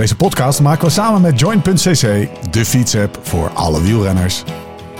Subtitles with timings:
[0.00, 4.42] Deze podcast maken we samen met Join.cc, de fietsapp voor alle wielrenners.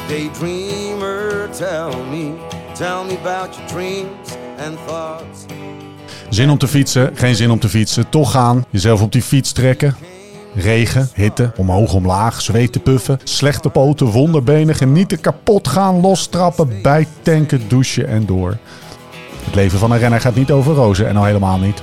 [0.09, 2.33] Daydreamer, tell me,
[2.73, 4.29] tell me about your dreams
[4.67, 5.45] and thoughts.
[6.29, 9.53] Zin om te fietsen, geen zin om te fietsen, toch gaan, jezelf op die fiets
[9.53, 9.97] trekken.
[10.55, 18.09] Regen, hitte, omhoog, omlaag, zweten puffen, slechte poten, wonderbenen, genieten, kapot gaan, lostrappen, bijtanken, douchen
[18.09, 18.57] en door.
[19.45, 21.83] Het leven van een renner gaat niet over rozen en al helemaal niet.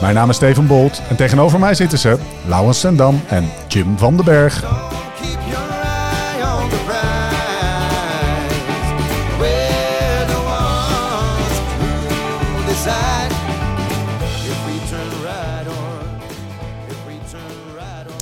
[0.00, 4.16] Mijn naam is Steven Bolt en tegenover mij zitten ze Laurens Sendam en Jim van
[4.16, 4.64] den Berg.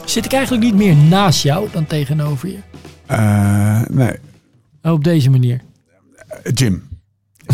[0.04, 2.58] Zit ik eigenlijk niet meer naast jou dan tegenover je?
[3.06, 4.16] Eh, nee,
[4.82, 5.60] Oh, op deze manier.
[6.54, 6.88] Jim.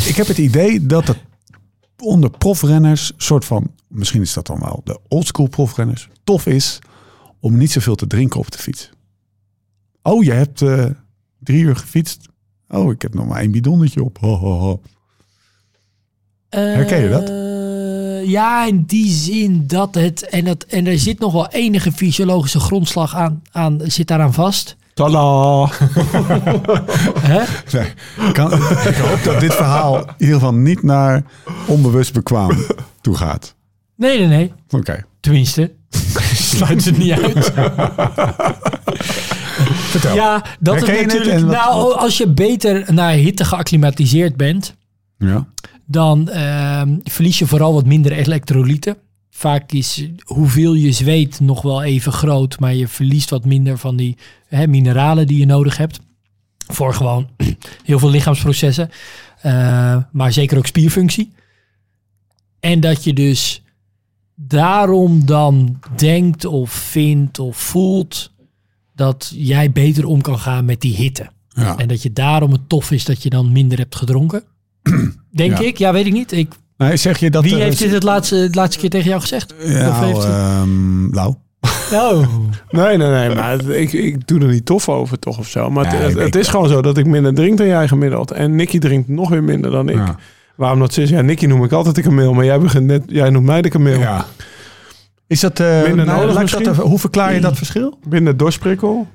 [0.06, 1.18] Ik heb het idee dat het
[2.02, 6.78] onder profrenners, soort van, misschien is dat dan wel de oldschool profrenners, tof is
[7.40, 8.90] om niet zoveel te drinken op de fiets.
[10.02, 10.86] Oh, je hebt eh,
[11.38, 12.28] drie uur gefietst.
[12.68, 14.18] Oh, ik heb nog maar één bidonnetje op.
[16.48, 17.28] Herken je dat?
[17.28, 20.28] Eh, ja, in die zin dat het...
[20.28, 24.76] En, het, en er zit nog wel enige fysiologische grondslag aan, aan zit daaraan vast.
[24.94, 25.66] Tada!
[27.20, 27.42] Hè?
[27.78, 27.92] Nee,
[28.32, 31.22] kan, ik hoop dat dit verhaal in ieder geval niet naar
[31.66, 32.56] onbewust bekwaam
[33.00, 33.54] toe gaat.
[33.96, 34.52] Nee, nee, nee.
[34.70, 35.72] Oké, Tenminste,
[36.52, 37.52] sluit het niet uit.
[39.90, 40.14] vertel.
[40.14, 41.40] Ja, dat Herken is natuurlijk...
[41.40, 44.74] wat- nou, als je beter naar hitte geacclimatiseerd bent...
[45.18, 45.46] Ja.
[45.86, 48.96] dan ehm, verlies je vooral wat minder elektrolyten.
[49.34, 53.96] Vaak is hoeveel je zweet nog wel even groot, maar je verliest wat minder van
[53.96, 54.16] die
[54.46, 56.00] hè, mineralen die je nodig hebt.
[56.66, 57.28] Voor gewoon
[57.84, 58.90] heel veel lichaamsprocessen,
[59.40, 61.32] eh, maar zeker ook spierfunctie.
[62.60, 63.62] En dat je dus
[64.34, 68.32] daarom dan denkt of vindt of voelt
[68.94, 71.30] dat jij beter om kan gaan met die hitte.
[71.48, 71.76] Ja.
[71.76, 74.42] En dat je daarom het tof is dat je dan minder hebt gedronken.
[75.30, 75.64] Denk Ja.
[75.66, 75.78] ik.
[75.78, 76.32] Ja, weet ik niet.
[76.32, 76.52] Ik,
[76.94, 79.54] Zeg je dat wie er heeft dit het laatste, het laatste keer tegen jou gezegd?
[79.64, 81.34] Ja, of heeft hij- ehm, Lau.
[81.92, 82.18] Oh.
[82.70, 85.70] Nee, nee, nee, maar ik, ik doe er niet tof over toch of zo.
[85.70, 87.88] Maar het, Nee, het, ik- het is gewoon zo dat ik minder drink dan jij
[87.88, 88.30] gemiddeld.
[88.30, 89.96] En Nicky drinkt nog weer minder dan ik.
[89.96, 90.16] Ja.
[90.56, 91.10] Waarom dat is?
[91.10, 93.68] Ja, Nicky noem ik altijd de kameel, maar jij, begint net, jij noemt mij de
[93.68, 93.98] kameel.
[93.98, 94.26] Ja.
[95.26, 96.26] Is dat, eh Minder nou,
[96.62, 97.98] dat hoe verklaar je dat verschil?
[98.08, 99.06] Binnen dorsprikkel.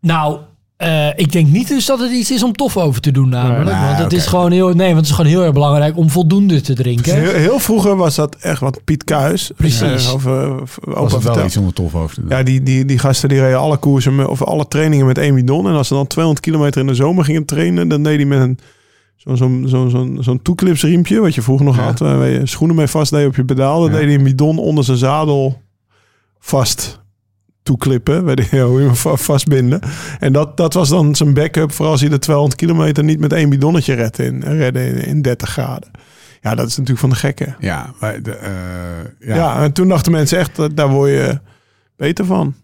[0.00, 0.38] Nou,
[0.78, 3.70] eh, ik denk niet dus dat het iets is om tof over te doen namelijk.
[3.76, 6.10] Nee, want het is gewoon heel, nee, want het is gewoon heel erg belangrijk om
[6.10, 7.20] voldoende te drinken.
[7.20, 9.50] Heel, heel vroeger was dat echt wat Piet Kuis.
[9.56, 10.06] Precies.
[10.06, 12.30] eh, over, Was over het wel iets om er tof over te doen?
[12.30, 15.34] Ja, die, die, die gasten die reden alle koersen met, of alle trainingen met één
[15.34, 15.66] bidon.
[15.68, 18.40] En als ze dan 200 kilometer in de zomer gingen trainen, dan deed hij met
[18.40, 18.58] een
[19.16, 21.82] zo'n zo'n zo'n zo'n zo'n toeklipsriempje, wat je vroeger nog Ja.
[21.82, 23.80] had, waar je schoenen mee vastdeed op je pedaal.
[23.80, 23.96] Dan Ja.
[23.96, 25.60] deed hij een bidon onder zijn zadel
[26.38, 27.00] vast
[27.68, 29.80] toeklippen, weet je, hoe je hem va- vastbinden.
[30.18, 33.32] En dat, dat was dan zijn backup voor als hij de 200 kilometer niet met
[33.32, 35.90] één bidonnetje redde in, redde in, in 30 graden.
[36.40, 37.56] Ja, dat is natuurlijk van de gekken.
[37.58, 38.50] Ja, maar de, eh,
[39.28, 39.34] Ja.
[39.34, 39.62] ja.
[39.62, 41.40] en toen dachten mensen echt, dat, daar word je
[41.96, 42.54] beter van.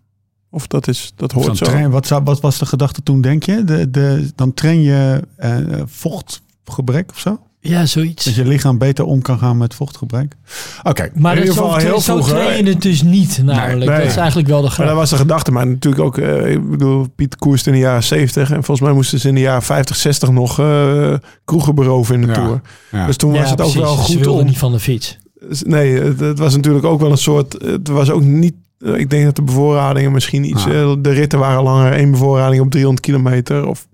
[0.50, 1.64] Of dat, is, dat hoort zo.
[1.64, 3.64] train, wat, zou, wat was de gedachte toen, denk je?
[3.64, 5.56] De, de, dan train je eh,
[5.86, 7.40] vochtgebrek of zo?
[7.66, 8.24] Ja, zoiets.
[8.24, 10.34] Dat je lichaam beter om kan gaan met vochtgebrek?
[10.82, 12.16] Oké, Maar In dat ieder zo, geval heel zo
[12.56, 13.90] je het dus niet namelijk.
[13.90, 13.98] nee.
[14.00, 14.96] Dat is eigenlijk wel de Maar dat grap.
[14.98, 15.50] was de gedachte.
[15.52, 18.48] Maar natuurlijk ook, eh, ik bedoel, Piet koerste in de jaren 70.
[18.50, 21.14] En volgens mij moesten ze in de jaren 50, 60 nog eh,
[21.44, 22.32] kroegen beroven in de Ja.
[22.34, 22.60] Tour.
[22.90, 23.06] ja.
[23.06, 23.80] Dus toen was Ja, het ook precies.
[23.80, 24.46] wel Ze goed wilden om...
[24.46, 25.18] niet van de fiets.
[25.62, 27.52] Nee, het, het was natuurlijk ook wel een soort...
[27.64, 28.54] Het was ook niet...
[28.78, 30.64] eh, Ik denk dat de bevoorradingen misschien iets...
[30.64, 31.92] De ritten waren langer.
[31.92, 33.66] één bevoorrading op 300 kilometer.
[33.66, 33.86] Of,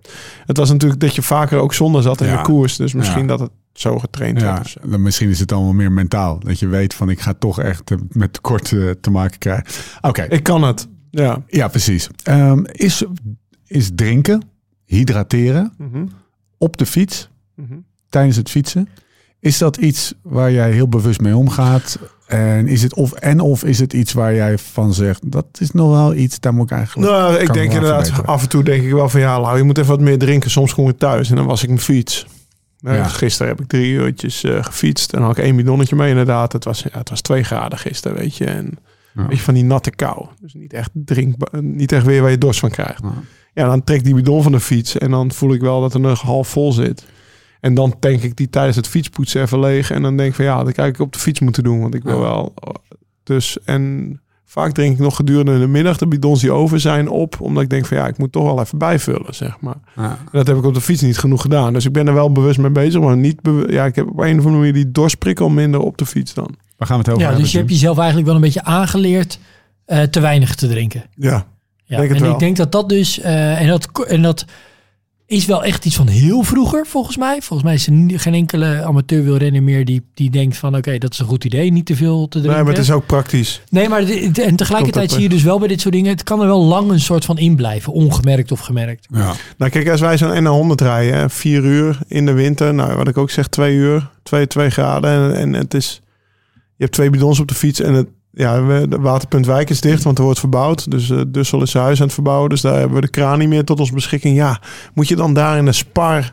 [0.47, 2.37] het was natuurlijk dat je vaker ook zonder zat in Ja.
[2.37, 2.77] de koers.
[2.77, 3.27] Dus misschien Ja.
[3.27, 4.77] dat het zo getraind Ja, werd.
[4.91, 6.39] dan misschien is het allemaal meer mentaal.
[6.41, 8.65] Dat je weet van ik ga toch echt met tekort
[9.01, 9.65] te maken krijgen.
[10.01, 10.89] Oké, Ik kan het.
[11.11, 11.43] Ja.
[11.47, 12.09] ja precies.
[12.23, 13.05] Ehm, is,
[13.67, 14.43] is drinken,
[14.85, 16.07] hydrateren Mhm.
[16.59, 17.75] op de fiets Mhm.
[18.09, 18.89] tijdens het fietsen...
[19.43, 21.99] Is dat iets waar jij heel bewust mee omgaat?
[22.27, 25.71] En is het of en of is het iets waar jij van zegt dat is
[25.71, 27.11] nog wel iets daar moet ik eigenlijk.
[27.11, 29.79] Nou, ik denk inderdaad, af en toe denk ik wel van ja, Lau, je moet
[29.79, 30.51] even wat meer drinken.
[30.51, 32.27] Soms kom ik thuis en dan was ik mijn fiets.
[32.81, 33.05] Nou, Ja.
[33.05, 36.53] Gisteren heb ik drie uurtjes eh, gefietst en had ik één bidonnetje mee inderdaad.
[36.53, 38.45] Het was, ja, het was twee graden gisteren, weet je.
[38.45, 38.79] En
[39.15, 39.27] Ja.
[39.27, 40.27] Weet je, van die natte kou.
[40.41, 43.03] Dus niet echt drinkbaar, niet echt weer waar je dorst van krijgt.
[43.55, 43.67] Ja.
[43.67, 46.01] Dan trek ik die bidon van de fiets en dan voel ik wel dat er
[46.01, 47.07] nog half vol zit.
[47.61, 49.91] En dan tank ik die tijdens het fietspoetsen even leeg.
[49.91, 51.81] En dan denk ik van ja, dat had ik op de fiets moeten doen.
[51.81, 52.55] Want ik wil wel.
[53.23, 57.41] Dus en vaak drink ik nog gedurende de middag de bidons die over zijn op.
[57.41, 59.75] Omdat ik denk van ja, ik moet toch wel even bijvullen, zeg maar.
[59.97, 60.19] Ja.
[60.33, 61.73] Dat heb ik op de fiets niet genoeg gedaan.
[61.73, 63.01] Dus ik ben er wel bewust mee bezig.
[63.01, 66.07] Maar niet ja, ik heb op een of andere manier die dorstprikkel minder op de
[66.07, 66.55] fiets dan.
[66.77, 67.43] Waar gaan we het over Ja, hebben?
[67.43, 69.39] dus je hebt jezelf eigenlijk wel een beetje aangeleerd
[69.85, 71.03] eh, te weinig te drinken.
[71.15, 71.47] Ja,
[71.85, 72.33] Ja, Denk het en wel.
[72.33, 74.45] ik denk dat dat dus, eh, en, dat, en dat
[75.31, 77.43] is wel echt iets van heel vroeger volgens mij.
[77.43, 81.19] Volgens mij is er geen enkele amateurwielrenner meer die, die denkt van oké, dat is
[81.19, 82.65] een goed idee, niet te veel te nee, drinken.
[82.65, 83.63] maar het is ook praktisch.
[83.69, 86.23] Nee, maar de- de- en tegelijkertijd zie je dus wel bij dit soort dingen, het
[86.23, 89.07] kan er wel lang een soort van in blijven, ongemerkt of gemerkt.
[89.11, 89.33] Ja.
[89.57, 92.75] Nou kijk, als wij zo'n N100 rijden, hè, vier uur in de winter.
[92.75, 95.11] Nou, wat ik ook zeg, twee uur, twee, twee graden.
[95.11, 96.01] En, en het is,
[96.55, 99.81] je hebt twee bidons op de fiets en het, ja, we- de waterpunt Wijk is
[99.81, 100.91] dicht, want er wordt verbouwd.
[100.91, 103.39] Dus eh Dussel is zijn huis aan het verbouwen, dus daar hebben we de kraan
[103.39, 104.37] niet meer tot onze beschikking.
[104.37, 104.61] Ja,
[104.95, 106.33] moet je dan daar in de spar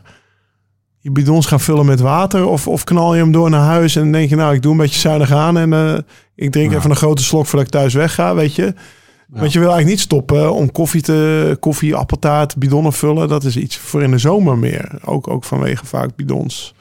[1.00, 2.46] je bidons gaan vullen met water?
[2.46, 4.78] Of, of knal je hem door naar huis en denk je, nou, ik doe een
[4.78, 5.94] beetje zuinig aan en eh,
[6.34, 6.76] ik drink Ja.
[6.78, 8.62] even een grote slok voordat ik thuis wegga, weet je?
[9.32, 9.38] Ja.
[9.40, 13.28] Want je wil eigenlijk niet stoppen om koffie te koffie, appeltaart, bidonnen vullen.
[13.28, 14.90] Dat is iets voor in de zomer meer.
[15.04, 16.74] Ook, ook vanwege vaak bidons.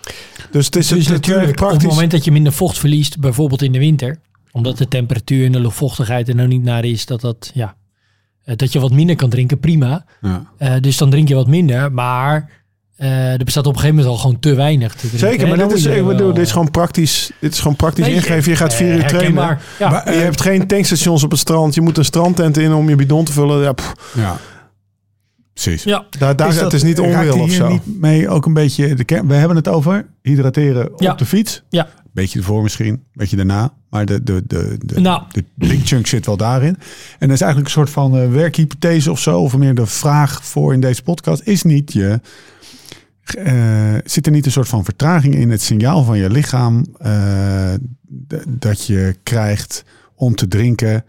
[0.52, 1.90] Dus het is Dus het, natuurlijk, werkt op het praktisch.
[1.94, 4.20] moment dat je minder vocht verliest, bijvoorbeeld in de winter,
[4.52, 7.76] omdat de temperatuur en de luchtvochtigheid er nou niet naar is, dat dat, ja,
[8.44, 10.06] eh, dat je wat minder kan drinken, prima.
[10.22, 10.44] Ja.
[10.58, 12.50] Eh, dus dan drink je wat minder, maar
[12.96, 15.20] eh, er bestaat op een gegeven moment al gewoon te weinig te drinken.
[15.20, 17.32] Zeker, maar dit is, ik bedoel, dit is gewoon praktisch.
[17.40, 18.52] Dit is gewoon praktisch Nee, ingeven.
[18.52, 19.58] Je gaat vier uur trainen.
[19.80, 19.90] Ja.
[19.90, 21.74] Maar, Je hebt geen tankstations op het strand.
[21.76, 23.62] Je moet een strandtent in om je bidon te vullen.
[23.62, 23.74] Ja,
[24.16, 24.38] ja.
[25.54, 25.84] Precies.
[25.84, 27.68] ja, daar, daar, Is dat- het is niet onwil of hier zo.
[27.70, 29.28] niet mee ook een beetje de kern?
[29.28, 31.12] We hebben het over hydrateren Ja.
[31.12, 31.64] op de fiets.
[31.70, 31.88] Ja.
[32.18, 33.74] Beetje ervoor misschien, beetje daarna.
[33.90, 35.24] Maar de, de, de, de, Nou.
[35.32, 36.78] de big chunk zit wel daarin.
[37.20, 39.42] En dat is eigenlijk een soort van eh, werkhypothese of zo.
[39.42, 41.42] Of meer de vraag voor in deze podcast.
[41.46, 42.20] Is niet je...
[43.24, 47.74] eh, zit er niet een soort van vertraging in het signaal van je lichaam eh,
[48.48, 49.84] dat je krijgt
[50.16, 51.06] om te drinken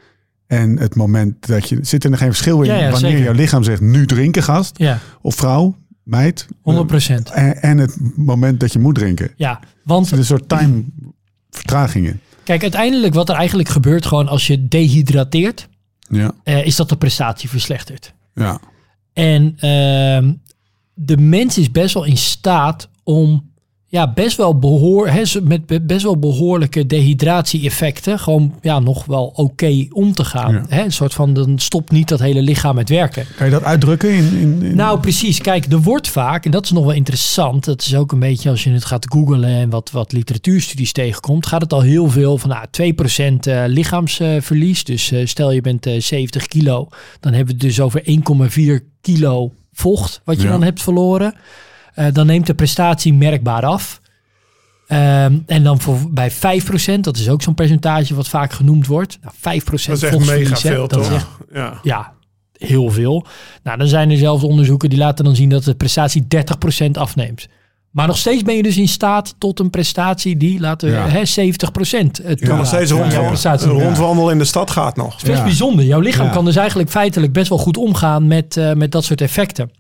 [0.47, 3.25] en het moment dat je zit er nog geen verschil in Ja, ja, wanneer zeker.
[3.25, 5.77] jouw lichaam zegt nu drinken gast ja, of vrouw
[6.09, 7.31] meid 100 procent.
[7.31, 9.31] en, en het moment dat je moet drinken.
[9.37, 10.85] Ja, want Er zit een soort time
[11.51, 12.21] vertraging in.
[12.45, 15.69] kijk, uiteindelijk wat er eigenlijk gebeurt gewoon als je dehydrateert,
[16.09, 18.15] Ja, eh, is dat de prestatie verslechtert.
[18.35, 18.61] ja,
[19.13, 20.33] En ehm,
[20.95, 23.51] de mens is best wel in staat om
[23.90, 25.11] ja, best wel behoor,
[25.43, 30.67] met be- best wel behoorlijke dehydratie-effecten gewoon ja, nog wel oké om te gaan.
[30.69, 30.85] Ja.
[30.85, 33.26] Een soort van, dan stopt niet dat hele lichaam met werken.
[33.37, 34.37] Kan je dat uitdrukken in...
[34.38, 35.38] in, in- Nou, precies.
[35.40, 37.64] Kijk, er wordt vaak, en dat is nog wel interessant.
[37.64, 41.46] Dat is ook een beetje als je het gaat googlen en wat, wat literatuurstudies tegenkomt,
[41.46, 42.67] gaat het al heel veel van nou,
[43.32, 44.85] 2% eh, lichaamsverlies.
[44.85, 46.88] Dus eh, stel je bent eh, 70 kilo,
[47.20, 48.02] dan hebben we het dus over
[48.81, 50.50] 1,4 kilo vocht wat je Ja.
[50.50, 51.35] dan hebt verloren.
[51.99, 54.00] Eh, dan neemt de prestatie merkbaar af.
[54.87, 59.19] Ehm, en dan voor, bij 5%, dat is ook zo'n percentage wat vaak genoemd wordt.
[59.23, 61.17] Nou, 5% Dat is echt mega veel, dat is toch?
[61.17, 61.79] echt Ja.
[61.83, 62.12] ja,
[62.53, 63.27] heel veel.
[63.62, 67.49] Nou, dan zijn er zelfs onderzoeken die laten dan zien dat de prestatie 30% afneemt.
[67.91, 71.09] Maar nog steeds ben je dus in staat tot een prestatie die, laten we, Ja.
[71.09, 73.83] hè, 70% het Je kan nog steeds Ja, ja, rondwandelen.
[73.85, 75.12] rondwandelen in de stad gaat nog.
[75.12, 75.45] Het is best Ja.
[75.45, 75.85] bijzonder.
[75.85, 76.33] Jouw lichaam Ja.
[76.33, 79.71] kan dus eigenlijk feitelijk best wel goed omgaan met, eh, met dat soort effecten.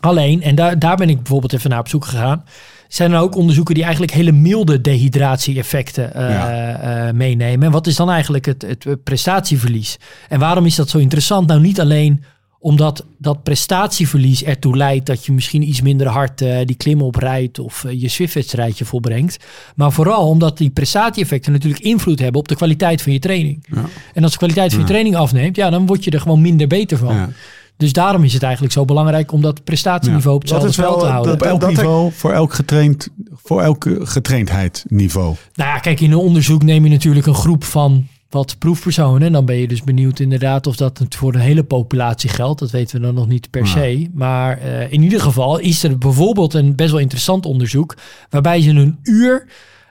[0.00, 2.44] Alleen, en daar, daar ben ik bijvoorbeeld even naar op zoek gegaan,
[2.88, 7.06] zijn er ook onderzoeken die eigenlijk hele milde dehydratie-effecten eh, Ja.
[7.06, 7.66] eh, meenemen.
[7.66, 9.98] En wat is dan eigenlijk het, het prestatieverlies?
[10.28, 11.46] En waarom is dat zo interessant?
[11.46, 12.24] Nou, niet alleen
[12.58, 17.58] omdat dat prestatieverlies ertoe leidt dat je misschien iets minder hard eh, die klim oprijdt
[17.58, 19.36] of je Swift-wedstrijdje volbrengt.
[19.76, 23.66] Maar vooral omdat die prestatieeffecten natuurlijk invloed hebben op de kwaliteit van je training.
[23.74, 23.84] Ja.
[24.14, 26.66] En als de kwaliteit van je training afneemt, ja, dan word je er gewoon minder
[26.66, 27.14] beter van.
[27.14, 27.28] Ja.
[27.76, 30.92] Dus daarom is het eigenlijk zo belangrijk om dat prestatieniveau op Dat hetzelfde is wel,
[30.92, 31.32] spel te houden.
[31.34, 35.34] Op elk dat- niveau, voor elk getraind, voor elke getraindheid niveau.
[35.54, 39.22] Nou ja, kijk, in een onderzoek neem je natuurlijk een groep van wat proefpersonen.
[39.22, 42.60] En dan ben je dus benieuwd inderdaad of dat het voor de hele populatie geldt.
[42.60, 43.70] Dat weten we dan nog niet per Ja.
[43.70, 44.08] se.
[44.14, 47.96] Maar eh, in ieder geval is er bijvoorbeeld een best wel interessant onderzoek...
[48.30, 49.46] waarbij ze een uur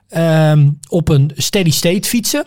[0.08, 2.46] ehm, op een steady state fietsen...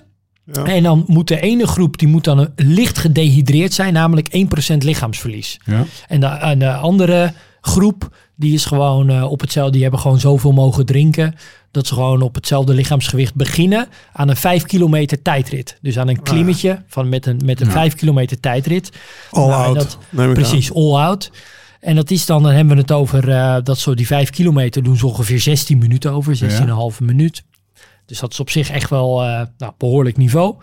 [0.53, 0.65] Ja.
[0.65, 4.29] En dan moet de ene groep die moet dan licht gedehydreerd zijn, namelijk
[4.73, 5.61] 1% lichaamsverlies.
[5.65, 5.85] Ja.
[6.09, 10.21] En de, en de andere groep, die is gewoon eh, op hetzelfde, die hebben gewoon
[10.21, 11.35] zoveel mogen drinken.
[11.71, 15.79] Dat ze gewoon op hetzelfde lichaamsgewicht beginnen aan een 5 kilometer tijdrit.
[15.83, 17.73] Dus aan een klimmetje van met een, met een Ja.
[17.73, 18.91] 5 kilometer tijdrit.
[19.31, 19.99] All Nou, out.
[20.11, 21.31] dat- Precies, all out.
[21.81, 24.83] En dat is dan, dan hebben we het over, eh, dat zo die 5 kilometer
[24.83, 27.43] doen ze ongeveer 16 minuten over, 16,5 minuut.
[28.07, 30.57] Dus dat is op zich echt wel eh nou, behoorlijk niveau.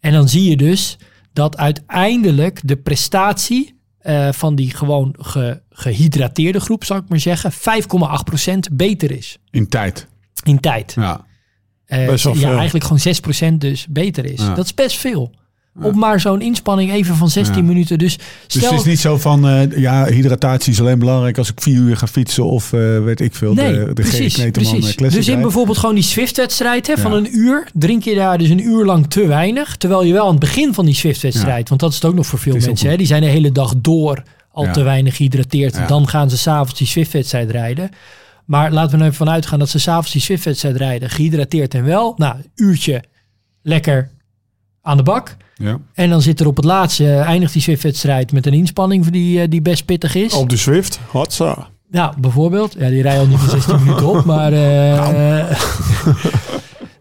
[0.00, 0.98] En dan zie je dus
[1.32, 7.52] dat uiteindelijk de prestatie eh, van die gewoon ge- gehydrateerde groep, zou ik maar zeggen,
[7.52, 10.06] 5,8% beter is In tijd.
[10.44, 10.92] in tijd.
[10.96, 11.24] Ja.
[11.84, 14.40] Eh, ja, eigenlijk gewoon 6% dus beter is.
[14.40, 14.54] Ja.
[14.54, 15.34] Dat is best veel.
[15.80, 17.62] Op maar zo'n inspanning even van 16 Ja.
[17.62, 17.98] minuten.
[17.98, 21.60] Dus Dus het is niet zo van, eh, ja, hydratatie is alleen belangrijk als ik
[21.60, 24.88] vier uur ga fietsen of eh, weet ik veel, nee, de, de precies, precies.
[24.88, 28.38] eh, Classic Dus in bijvoorbeeld gewoon die Swift-wedstrijd hè, van een uur, drink je daar
[28.38, 29.76] dus een uur lang te weinig.
[29.76, 32.26] Terwijl je wel aan het begin van die Swift-wedstrijd, want dat is het ook nog
[32.26, 35.88] voor veel mensen, hè, die zijn de hele dag door al te weinig gehydrateerd.
[35.88, 37.90] Dan gaan ze s'avonds die Swift-wedstrijd rijden.
[38.44, 41.84] Maar laten we er even van uitgaan dat ze s'avonds die Swift-wedstrijd rijden, gehydrateerd en
[41.84, 42.14] wel.
[42.16, 43.02] Nou, uurtje
[43.62, 44.10] lekker
[44.82, 45.36] aan de bak.
[45.54, 45.78] Ja.
[45.94, 49.40] En dan zit er op het laatste, eh, eindigt die Swift-wedstrijd met een inspanning die,
[49.40, 50.32] eh, die best pittig is.
[50.32, 51.68] Op de Zwift, hatsa.
[51.90, 52.74] Nou, bijvoorbeeld.
[52.78, 54.52] Ja, die rijden al niet meer 16 minuten op, maar...
[54.52, 55.50] eh,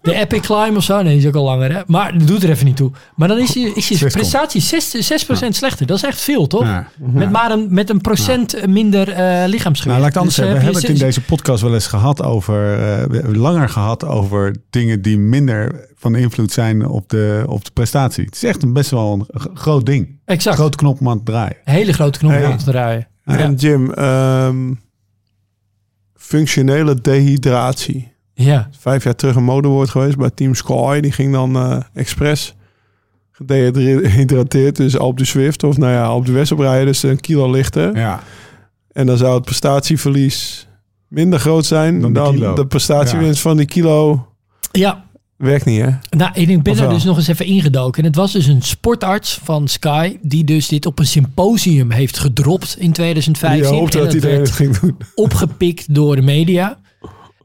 [0.02, 1.82] de Epic Climb of zo, nee, die is ook al langer, hè.
[1.88, 2.92] Maar dat doet er even niet toe.
[3.16, 4.96] Maar dan is je, is je prestatie 6,
[5.26, 5.86] 6% slechter.
[5.86, 6.64] Dat is echt veel, toch?
[6.64, 6.88] Ja.
[7.00, 9.86] Met maar een, met een procent minder eh lichaamsgewicht.
[9.86, 10.54] Nou, laat ik het anders Dus, zeggen.
[10.56, 14.06] eh, We hebben het in deze podcast wel eens gehad over, eh, hebben langer gehad
[14.06, 18.26] over dingen die minder van invloed zijn op de, op de prestatie.
[18.26, 20.20] Het is echt een best wel een groot ding.
[20.26, 20.56] Exact.
[20.56, 21.58] Groot knop om aan te draaien.
[21.64, 23.08] Hele grote knop te draaien.
[23.24, 24.74] En Jim, ehm,
[26.16, 28.14] functionele dehydratie.
[28.34, 28.70] Ja.
[28.80, 31.00] Vijf jaar terug een modewoord geweest bij Team Sky.
[31.00, 32.56] Die ging dan eh expres
[33.32, 34.76] gedehydrateerd.
[34.76, 36.86] Dus op de Zwift of nou ja, op de West oprijden.
[36.86, 37.98] Dus een kilo lichter.
[37.98, 38.20] Ja.
[38.92, 40.68] En dan zou het prestatieverlies
[41.08, 44.28] minder groot zijn Dan dan de prestatiewinst van die kilo.
[44.72, 45.04] Ja,
[45.42, 45.90] Werkt niet, hè?
[46.10, 48.02] Nou, ik ben er dus nog eens even ingedoken.
[48.02, 50.18] En het was dus een sportarts van Sky...
[50.22, 53.70] die dus dit op een symposium heeft gedropt in 2015.
[53.70, 54.98] Die hoopte dat dat iedereen werd het ging doen.
[55.16, 56.80] opgepikt door de media.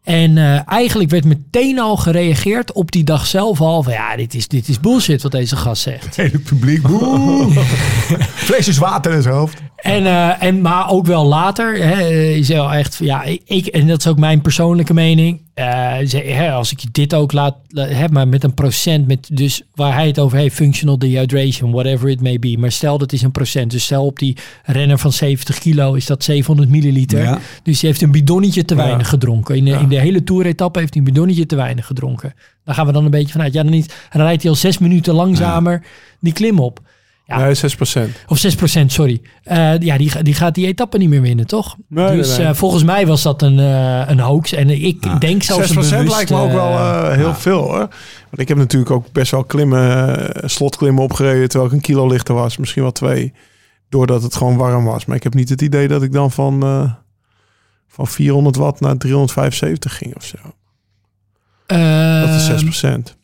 [0.02, 3.82] En eh, eigenlijk werd meteen al gereageerd op die dag zelf al...
[3.82, 6.04] van ja, dit is, dit is bullshit wat deze gast zegt.
[6.04, 6.82] Het hele publiek.
[6.82, 7.50] boe.
[8.48, 9.62] Flesjes water in zijn hoofd.
[9.76, 13.98] En, eh, en, maar ook wel later hè, is wel echt, ja, ik, en dat
[13.98, 15.44] is ook mijn persoonlijke mening.
[15.56, 19.62] Eh, als ik je dit ook laat, la- hè, maar met een procent, met dus
[19.74, 22.56] waar hij het over heeft, functional dehydration, whatever it may be.
[22.58, 23.70] Maar stel dat is een procent.
[23.70, 27.22] Dus stel op die renner van 70 kilo is dat 700 milliliter.
[27.22, 27.38] Ja.
[27.62, 28.82] Dus die heeft een bidonnetje te Ja.
[28.84, 29.56] weinig gedronken.
[29.56, 29.78] In de, Ja.
[29.78, 32.34] in de hele toeretappe heeft hij een bidonnetje te weinig gedronken.
[32.64, 33.52] Daar gaan we dan een beetje vanuit.
[33.52, 33.88] Ja, dan niet.
[34.10, 35.82] En dan rijdt hij al zes minuten langzamer
[36.20, 36.80] die klim op.
[37.26, 37.38] Ja.
[37.38, 37.58] Nee, 6%.
[38.26, 39.20] Of 6%, sorry.
[39.42, 41.76] Eh, ja, die, die gaat die etappe niet meer winnen, toch?
[41.88, 42.46] Nee, dus nee, nee.
[42.46, 44.52] eh, volgens mij was dat een, eh, een hoax.
[44.52, 45.18] En ik Ja.
[45.18, 47.36] denk zelfs 6% een bewust, lijkt me ook wel heel ja.
[47.36, 47.78] veel hoor.
[48.30, 52.34] Want ik heb natuurlijk ook best wel klimmen, slotklimmen opgereden terwijl ik een kilo lichter
[52.34, 52.56] was.
[52.56, 53.32] Misschien wel twee.
[53.88, 55.04] Doordat het gewoon warm was.
[55.04, 56.60] Maar ik heb niet het idee dat ik dan van,
[57.88, 60.36] van 400 watt naar 375 ging of zo.
[61.66, 63.16] Dat is ehm, 6%.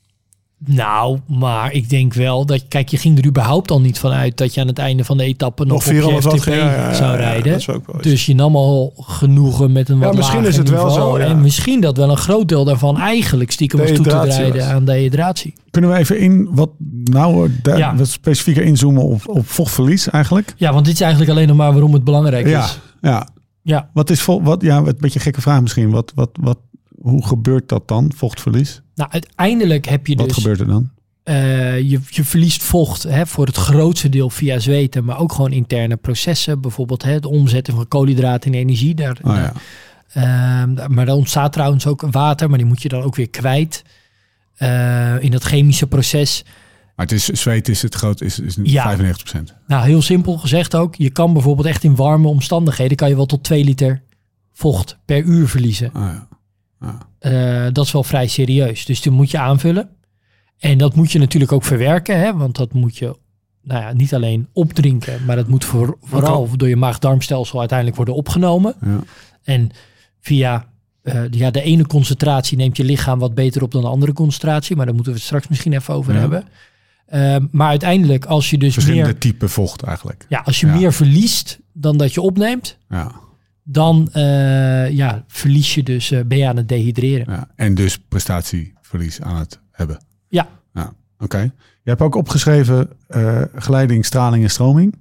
[0.67, 2.65] Nou, maar ik denk wel dat...
[2.69, 4.37] Kijk, je ging er überhaupt al niet van uit...
[4.37, 6.75] dat je aan het einde van de etappe nog, Nog 400 op je FTP ja,
[6.75, 7.61] ja, zou rijden.
[8.01, 11.17] Dus je nam al genoegen met een wat misschien is het wel zo.
[11.17, 14.85] En misschien dat wel een groot deel daarvan eigenlijk stiekem was toe te rijden aan
[14.85, 15.55] dehydratie.
[15.71, 16.71] Kunnen we even in wat
[17.05, 17.97] nou Ja.
[17.97, 20.55] wat specifieker inzoomen op, op vochtverlies eigenlijk?
[20.57, 22.79] Ja, want dit is eigenlijk alleen nog maar waarom het belangrijk is.
[23.01, 23.29] ja.
[23.65, 23.91] Ja.
[23.93, 25.91] Wat is vol, wat, ja, een beetje een gekke vraag misschien.
[25.91, 26.59] Wat, wat, wat,
[27.01, 28.83] hoe gebeurt dat dan, vochtverlies?
[28.95, 30.37] Nou, uiteindelijk heb je Wat dus...
[30.37, 30.91] gebeurt er dan?
[31.23, 35.53] Eh, je, je verliest vocht hè, voor het grootste deel via zweten, maar ook gewoon
[35.53, 36.61] interne processen.
[36.61, 38.95] Bijvoorbeeld hè, het omzetten van koolhydraten in energie.
[38.95, 39.53] Daar, Oh, ja.
[40.13, 43.83] Ehm, maar er ontstaat trouwens ook water, maar die moet je dan ook weer kwijt.
[44.55, 46.45] Eh, in dat chemische proces.
[46.97, 48.85] Maar het is, zweet is het groot, is, is Ja.
[48.85, 50.95] 95% Nou, heel simpel gezegd ook.
[50.95, 52.97] Je kan bijvoorbeeld echt in warme omstandigheden...
[52.97, 54.03] kan je wel tot 2 liter
[54.53, 55.91] vocht per uur verliezen.
[55.93, 56.29] Ah, ja.
[56.83, 56.99] Ja.
[57.19, 58.85] Eh, dat is wel vrij serieus.
[58.85, 59.89] Dus die moet je aanvullen.
[60.59, 62.19] En dat moet je natuurlijk ook verwerken.
[62.19, 62.37] Hè?
[62.37, 63.17] Want dat moet je
[63.63, 65.25] nou ja, niet alleen opdrinken.
[65.25, 68.75] Maar dat moet voor, vooral door je maag-darmstelsel uiteindelijk worden opgenomen.
[68.85, 68.99] Ja.
[69.43, 69.71] En
[70.21, 70.67] via
[71.03, 74.77] eh, ja, de ene concentratie neemt je lichaam wat beter op dan de andere concentratie.
[74.77, 76.21] Maar daar moeten we het straks misschien even over Ja.
[76.21, 76.45] hebben.
[77.07, 80.27] Ehm, maar uiteindelijk als je dus Verschillende meer, typen vocht eigenlijk.
[80.29, 80.75] ja, als je Ja.
[80.75, 82.79] meer verliest dan dat je opneemt...
[82.89, 83.13] Ja.
[83.73, 87.27] Dan eh, ja, verlies je dus, eh, ben je aan het dehydreren.
[87.29, 87.49] Ja.
[87.57, 90.05] En dus prestatieverlies aan het hebben.
[90.29, 90.49] Ja.
[90.75, 90.93] ja.
[91.19, 91.39] Oké.
[91.83, 94.95] Je hebt ook opgeschreven eh, geleiding, straling en stroming.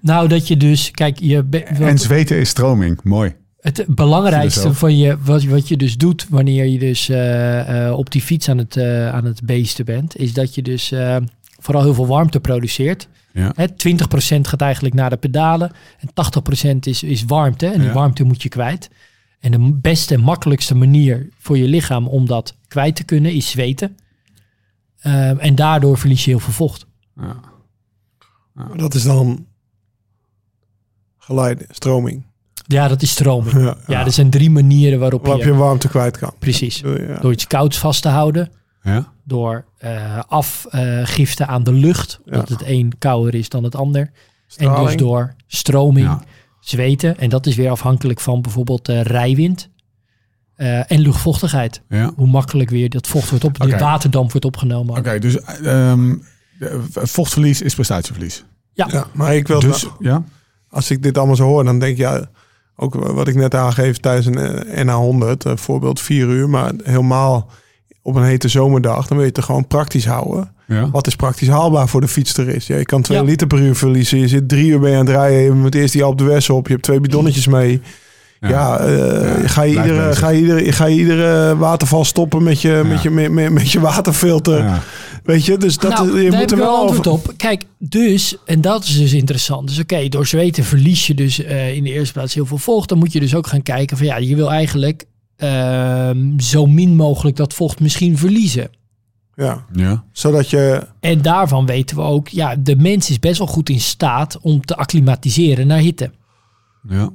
[0.00, 1.44] Nou, dat je dus, kijk, je
[1.78, 3.02] En zweten is stroming.
[3.02, 3.34] Mooi.
[3.60, 7.10] het belangrijkste van je, wat, wat je dus doet wanneer je dus
[7.90, 8.78] op die fiets aan het,
[9.12, 10.92] aan het beesten bent, is dat je dus
[11.66, 13.08] vooral heel veel warmte produceert.
[13.32, 13.52] Ja.
[13.54, 17.66] Hè, 20% gaat eigenlijk naar de pedalen en 80% is, is warmte.
[17.66, 17.94] En die Ja.
[17.94, 18.90] warmte moet je kwijt.
[19.40, 23.50] En de beste en makkelijkste manier voor je lichaam om dat kwijt te kunnen is
[23.50, 23.96] zweten.
[24.98, 26.86] Ehm, en daardoor verlies je heel veel vocht.
[27.16, 27.40] Ja.
[28.76, 29.46] Dat is dan
[31.18, 32.24] geleide, stroming.
[32.66, 33.54] Ja, dat is stroming.
[33.62, 35.48] Ja, Ja, er zijn drie manieren waarop, Waarop je...
[35.50, 36.32] je warmte kwijt kan.
[36.38, 36.80] Precies.
[36.80, 37.18] Ja.
[37.20, 38.50] Door iets kouds vast te houden.
[38.86, 39.12] Ja?
[39.24, 42.20] Door eh afgifte aan de lucht.
[42.24, 42.54] Dat Ja.
[42.56, 44.10] het een kouder is dan het ander.
[44.56, 46.22] En dus door stroming, Ja.
[46.60, 47.18] zweten.
[47.18, 49.68] En dat is weer afhankelijk van bijvoorbeeld eh, rijwind.
[50.56, 51.82] eh, en luchtvochtigheid.
[51.88, 52.12] Ja.
[52.16, 54.96] Hoe makkelijk weer dat vocht wordt op, de waterdamp wordt opgenomen.
[54.98, 56.14] Oké, dus ehm,
[56.58, 58.44] eh, vochtverlies is prestatieverlies.
[58.72, 60.24] Ja, maar ik wil Dus, ja?
[60.68, 62.28] als ik dit allemaal zo hoor, dan denk ik, ja,
[62.76, 67.50] ook wat ik net aangeef tijdens een eh, NA100, eh, voorbeeld vier uur, maar helemaal
[68.06, 70.50] op een hete zomerdag, dan wil je het er gewoon praktisch houden.
[70.66, 70.90] Ja.
[70.90, 72.66] Wat is praktisch haalbaar voor de fietster is.
[72.66, 73.24] Ja, je kan twee Ja.
[73.24, 74.18] liter per uur verliezen.
[74.18, 75.42] Je zit drie uur bij aan het rijden.
[75.42, 76.66] Je moet eerst die Alpe d'Huez op.
[76.66, 77.80] Je hebt twee bidonnetjes mee.
[78.40, 82.82] Ja, eh, ga, je iedere, ga, je iedere, ga je iedere waterval stoppen met je,
[82.86, 84.58] met je, met, met, met je waterfilter.
[84.58, 84.82] Ja.
[85.24, 87.28] Weet je, dus dat, nou, je daar moet er wel antwoord over...
[87.30, 87.34] op.
[87.36, 89.68] Kijk, dus, en dat is dus interessant.
[89.68, 92.88] Dus oké, door zweten verlies je dus eh, in de eerste plaats heel veel vocht.
[92.88, 95.04] Dan moet je dus ook gaan kijken van ja, je wil eigenlijk
[95.36, 98.70] ehm, zo min mogelijk dat vocht misschien verliezen.
[99.34, 100.04] Ja, Ja.
[100.12, 100.86] zodat je...
[101.00, 104.60] En daarvan weten we ook, ja, de mens is best wel goed in staat om
[104.64, 106.10] te acclimatiseren naar hitte.
[106.88, 107.10] Ja.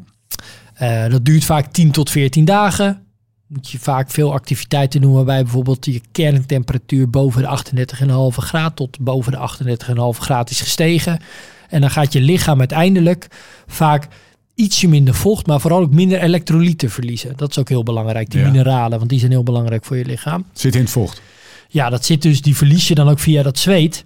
[0.73, 3.05] Eh, dat duurt vaak 10 tot 14 dagen.
[3.47, 8.99] Moet je vaak veel activiteiten doen waarbij bijvoorbeeld je kerntemperatuur boven de 38,5 graad tot
[8.99, 11.19] boven de 38,5 graad is gestegen.
[11.69, 13.27] En dan gaat je lichaam uiteindelijk
[13.67, 14.07] vaak
[14.61, 17.33] ietsje minder vocht, maar vooral ook minder elektrolyten verliezen.
[17.35, 18.51] Dat is ook heel belangrijk, die Ja.
[18.51, 20.45] mineralen, want die zijn heel belangrijk voor je lichaam.
[20.53, 21.21] Zit in het vocht.
[21.69, 24.03] Ja, dat zit dus, die verlies je dan ook via dat zweet.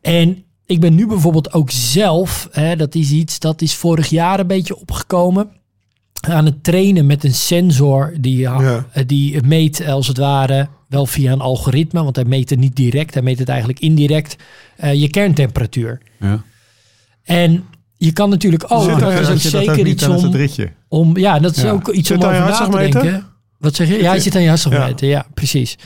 [0.00, 4.40] En ik ben nu bijvoorbeeld ook zelf, hè, dat is iets dat is vorig jaar
[4.40, 5.50] een beetje opgekomen,
[6.20, 8.86] aan het trainen met een sensor die, Ja.
[8.92, 12.58] eh, die meet eh, als het ware wel via een algoritme, want hij meet het
[12.58, 14.36] niet direct, hij meet het eigenlijk indirect,
[14.76, 16.00] eh, je kerntemperatuur.
[16.20, 16.42] Ja.
[17.22, 17.64] En
[18.04, 20.34] je kan natuurlijk ook, dat er- is zeker iets om,
[20.88, 21.70] om, ja, dat is Ja.
[21.70, 23.24] ook iets Zit om je over na te denken.
[23.58, 23.96] Wat zeg je?
[24.02, 25.08] Ja, hij zit aan je hartslagmeter.
[25.08, 25.26] Ja.
[25.34, 25.78] precies.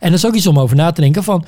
[0.00, 1.44] En dat is ook iets om over na te denken van,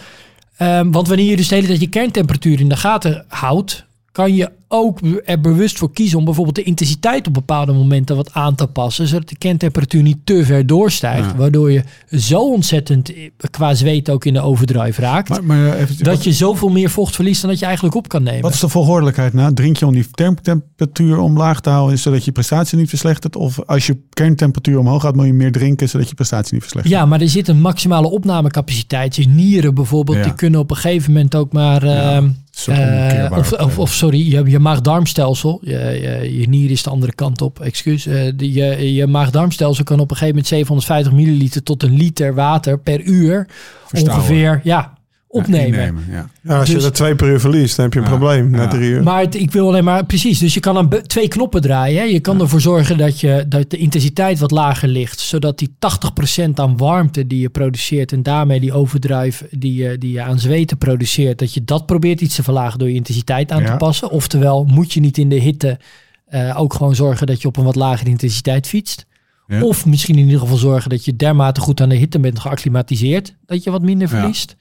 [0.57, 4.35] ehm, want wanneer je dus de hele tijd je kerntemperatuur in de gaten houdt, kan
[4.35, 8.55] je ook er bewust voor kiezen om bijvoorbeeld de intensiteit op bepaalde momenten wat aan
[8.55, 11.37] te passen, zodat de kerntemperatuur niet te ver doorstijgt, Ja.
[11.37, 15.81] waardoor je zo ontzettend eh, qua zweet ook in de overdrive raakt, Maar, maar eh,
[15.81, 18.43] even, dat wat, je zoveel meer vocht verliest dan dat je eigenlijk op kan nemen.
[18.43, 19.55] wat is de volgordelijkheid nou?
[19.55, 20.07] Drink je om die
[20.43, 23.37] temperatuur omlaag te houden, zodat je prestatie niet verslechtert?
[23.37, 26.95] Of als je kerntemperatuur omhoog gaat, moet je meer drinken, zodat je prestatie niet verslechtert?
[26.95, 29.17] Ja, maar er zit een maximale opnamecapaciteit.
[29.17, 30.23] Je nieren bijvoorbeeld, Ja.
[30.23, 31.85] die kunnen op een gegeven moment ook maar...
[31.87, 32.29] Ja, ehm,
[32.67, 35.61] eh, of, of sorry, je, je maag-darmstelsel.
[35.63, 38.07] Je, je, je nier is de andere kant op, excuus.
[38.07, 42.79] Eh, je, je maag-darmstelsel kan op een gegeven moment 750 milliliter tot een liter water
[42.79, 43.47] per uur
[43.87, 44.25] Verstouwen.
[44.25, 44.94] ongeveer ja,
[45.35, 45.79] opnemen.
[45.79, 46.29] Ja, innemen, ja.
[46.43, 48.11] Ja, als Dus- je er twee per uur verliest, dan heb je een Ja.
[48.11, 49.03] probleem na drie uur.
[49.03, 50.39] Maar het- ik wil alleen maar precies.
[50.39, 51.99] Dus je kan aan twee knoppen draaien.
[51.99, 52.05] Hè.
[52.05, 55.21] Je kan ervoor zorgen dat, je, dat de intensiteit wat lager ligt.
[55.21, 58.13] Zodat die 80% aan warmte die je produceert.
[58.13, 61.39] En daarmee die overdrive die je, die je aan zweten produceert.
[61.39, 63.71] Dat je dat probeert iets te verlagen door je intensiteit aan Ja.
[63.71, 64.11] te passen.
[64.11, 65.79] Oftewel, moet je niet in de hitte
[66.25, 69.07] eh, ook gewoon zorgen dat je op een wat lagere intensiteit fietst.
[69.47, 69.63] Ja.
[69.63, 73.35] Of misschien in ieder geval zorgen dat je dermate goed aan de hitte bent geacclimatiseerd.
[73.47, 74.19] Dat je wat minder Ja.
[74.19, 74.57] verliest.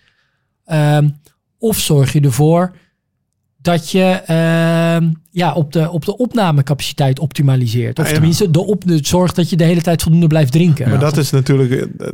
[0.66, 1.10] Ehm,
[1.58, 2.76] of zorg je ervoor
[3.58, 8.00] dat je ehm, ja, op, de, op de opnamecapaciteit optimaliseert.
[8.00, 8.18] Of Ja, ja.
[8.18, 10.90] tenminste, de op, de, zorg dat je de hele tijd voldoende blijft drinken.
[10.90, 12.08] Maar dat is natuurlijk, eh,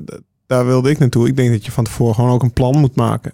[0.47, 1.27] daar wilde ik naartoe.
[1.27, 3.33] Ik denk dat je van tevoren gewoon ook een plan moet maken.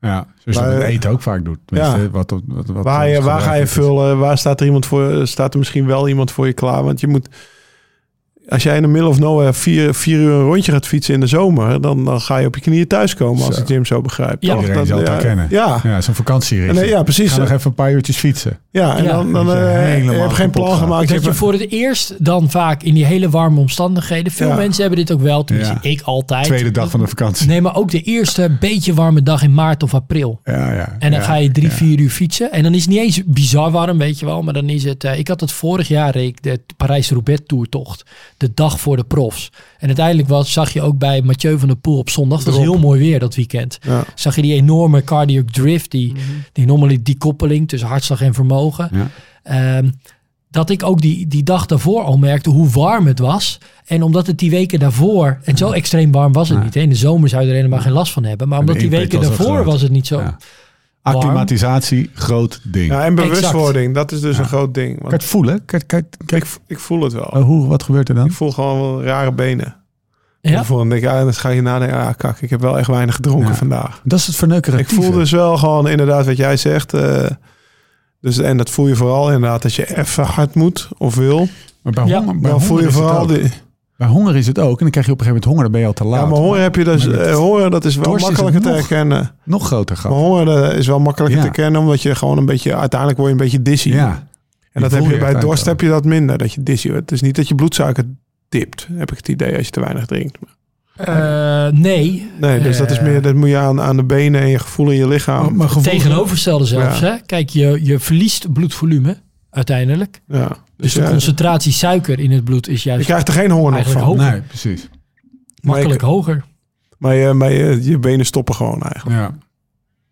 [0.00, 1.58] Ja, zoals je eten ook vaak doet.
[1.66, 2.10] Ja.
[2.10, 4.18] Wat, wat, wat, Waar, je, waar ga je vullen?
[4.18, 5.26] Waar staat er iemand voor?
[5.26, 6.84] Staat er misschien wel iemand voor je klaar?
[6.84, 7.28] Want je moet,
[8.48, 11.20] als jij in de middle of nowhere vier, vier uur een rondje gaat fietsen in
[11.20, 14.36] de zomer, dan, dan ga je op je knieën thuiskomen, als ik Jim zo begrijp.
[14.42, 14.48] Ja.
[14.52, 14.60] toch?
[14.60, 15.46] Iedereen Dat- zal het ja, herkennen.
[15.50, 16.78] Ja, Ja, zo'n vakantieritje.
[16.80, 17.32] En, eh, ja, precies.
[17.32, 18.58] Ga nog even een paar uurtjes fietsen.
[18.70, 19.10] ja, en Ja.
[19.12, 21.08] dan, dan je eh, hebt geen plan gemaakt.
[21.08, 24.32] Dat je voor het eerst dan vaak in die hele warme omstandigheden.
[24.32, 24.54] Veel Ja.
[24.56, 25.90] mensen hebben dit ook wel, tenminste Ja.
[25.90, 26.44] ik altijd.
[26.44, 27.46] Tweede dag van de vakantie.
[27.46, 30.40] Nee, maar ook de eerste beetje warme dag in maart of april.
[30.44, 30.96] Ja, ja.
[30.98, 31.74] En dan ja, ga je drie, ja.
[31.74, 32.52] vier uur fietsen.
[32.52, 34.42] En dan is het niet eens bizar warm, weet je wel.
[34.42, 35.04] Maar dan is het...
[35.04, 38.04] eh, ik had het vorig jaar, reed ik de Parijs-Roubaix toertocht.
[38.36, 39.50] De dag voor de profs.
[39.78, 42.42] En uiteindelijk was, zag je ook bij Mathieu van der Poel op zondag.
[42.42, 43.78] Dat was heel mooi weer dat weekend.
[43.82, 44.04] Ja.
[44.14, 45.90] Zag je die enorme cardiac drift.
[45.90, 46.12] Die,
[46.52, 48.90] die enorme die koppeling tussen hartslag en vermogen.
[48.92, 49.08] Ja.
[49.42, 49.88] Ehm,
[50.50, 53.58] dat ik ook die, die dag daarvoor al merkte hoe warm het was.
[53.86, 55.38] En omdat het die weken daarvoor...
[55.44, 56.74] En zo extreem warm was het niet.
[56.74, 56.80] Hè.
[56.80, 58.48] In de zomer zou je er helemaal geen last van hebben.
[58.48, 60.22] Maar omdat die weken daarvoor was het niet zo...
[61.06, 61.12] Ja.
[61.12, 62.86] Acclimatisatie, groot ding.
[62.90, 64.42] Ja, kan en bewustwording, dat is dus Ja.
[64.42, 64.94] een groot ding.
[64.94, 65.64] je Want het voelen?
[65.64, 67.24] Kijk, kijk, kijk, ik, ik voel het wel.
[67.24, 68.26] oh, hoe, wat gebeurt er dan?
[68.26, 69.76] Ik voel gewoon wel rare benen.
[70.40, 70.64] Ja?
[70.64, 72.88] Voor een denk ik, ah, dan ga je nadenken, ah kak, ik heb wel echt
[72.88, 73.54] weinig gedronken Ja.
[73.54, 74.00] vandaag.
[74.04, 74.82] Dat is het verneukerende.
[74.84, 76.94] Ik voel dus wel gewoon inderdaad wat jij zegt.
[76.94, 77.26] eh,
[78.20, 81.48] dus, en dat voel je vooral inderdaad als je even hard moet of wil.
[81.82, 82.18] Maar bij Ja.
[82.18, 83.28] honger, bij Dan voel je vooral ook.
[83.28, 83.50] die...
[83.96, 84.76] Bij honger is het ook.
[84.76, 86.20] En dan krijg je op een gegeven moment honger, dan ben je al te laat.
[86.20, 87.06] Ja, maar honger heb je dus...
[87.06, 89.30] Maar met eh, honger, dat is wel dorst is het makkelijker te nog- herkennen.
[89.44, 90.20] Nog groter Maar gat.
[90.20, 91.44] honger eh, is wel makkelijker Ja.
[91.44, 92.76] te kennen, omdat je gewoon een beetje...
[92.76, 93.88] Uiteindelijk word je een beetje dizzy.
[93.88, 94.26] Ja.
[94.72, 97.02] En dat heb je bij dorst heb je dat minder, dat je dizzy wordt.
[97.02, 98.04] Het is niet dat je bloedsuiker
[98.48, 100.38] dipt, heb ik het idee, als je te weinig drinkt.
[100.96, 102.30] Eh, nee.
[102.40, 104.90] Nee, dus dat is meer, dat moet je aan, aan de benen en je gevoel
[104.90, 105.56] in je lichaam.
[105.56, 106.98] Maar gevoel- Tegenovergestelde zelfs.
[106.98, 107.06] Ja.
[107.06, 107.16] Hè?
[107.26, 109.16] Kijk, je, je verliest bloedvolume
[109.56, 110.20] uiteindelijk.
[110.28, 110.48] ja.
[110.48, 113.50] Dus Dus de ja, concentratie suiker in het bloed is je juist krijgt er geen
[113.50, 114.16] honger van.
[114.16, 114.88] Nee, precies.
[115.60, 116.44] makkelijk Maar, hoger.
[116.98, 119.16] maar, je, maar je, je benen stoppen gewoon eigenlijk.
[119.16, 119.34] Ja.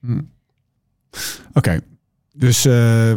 [0.01, 0.21] Hm.
[1.53, 1.81] Oké.
[2.37, 2.73] Dus eh,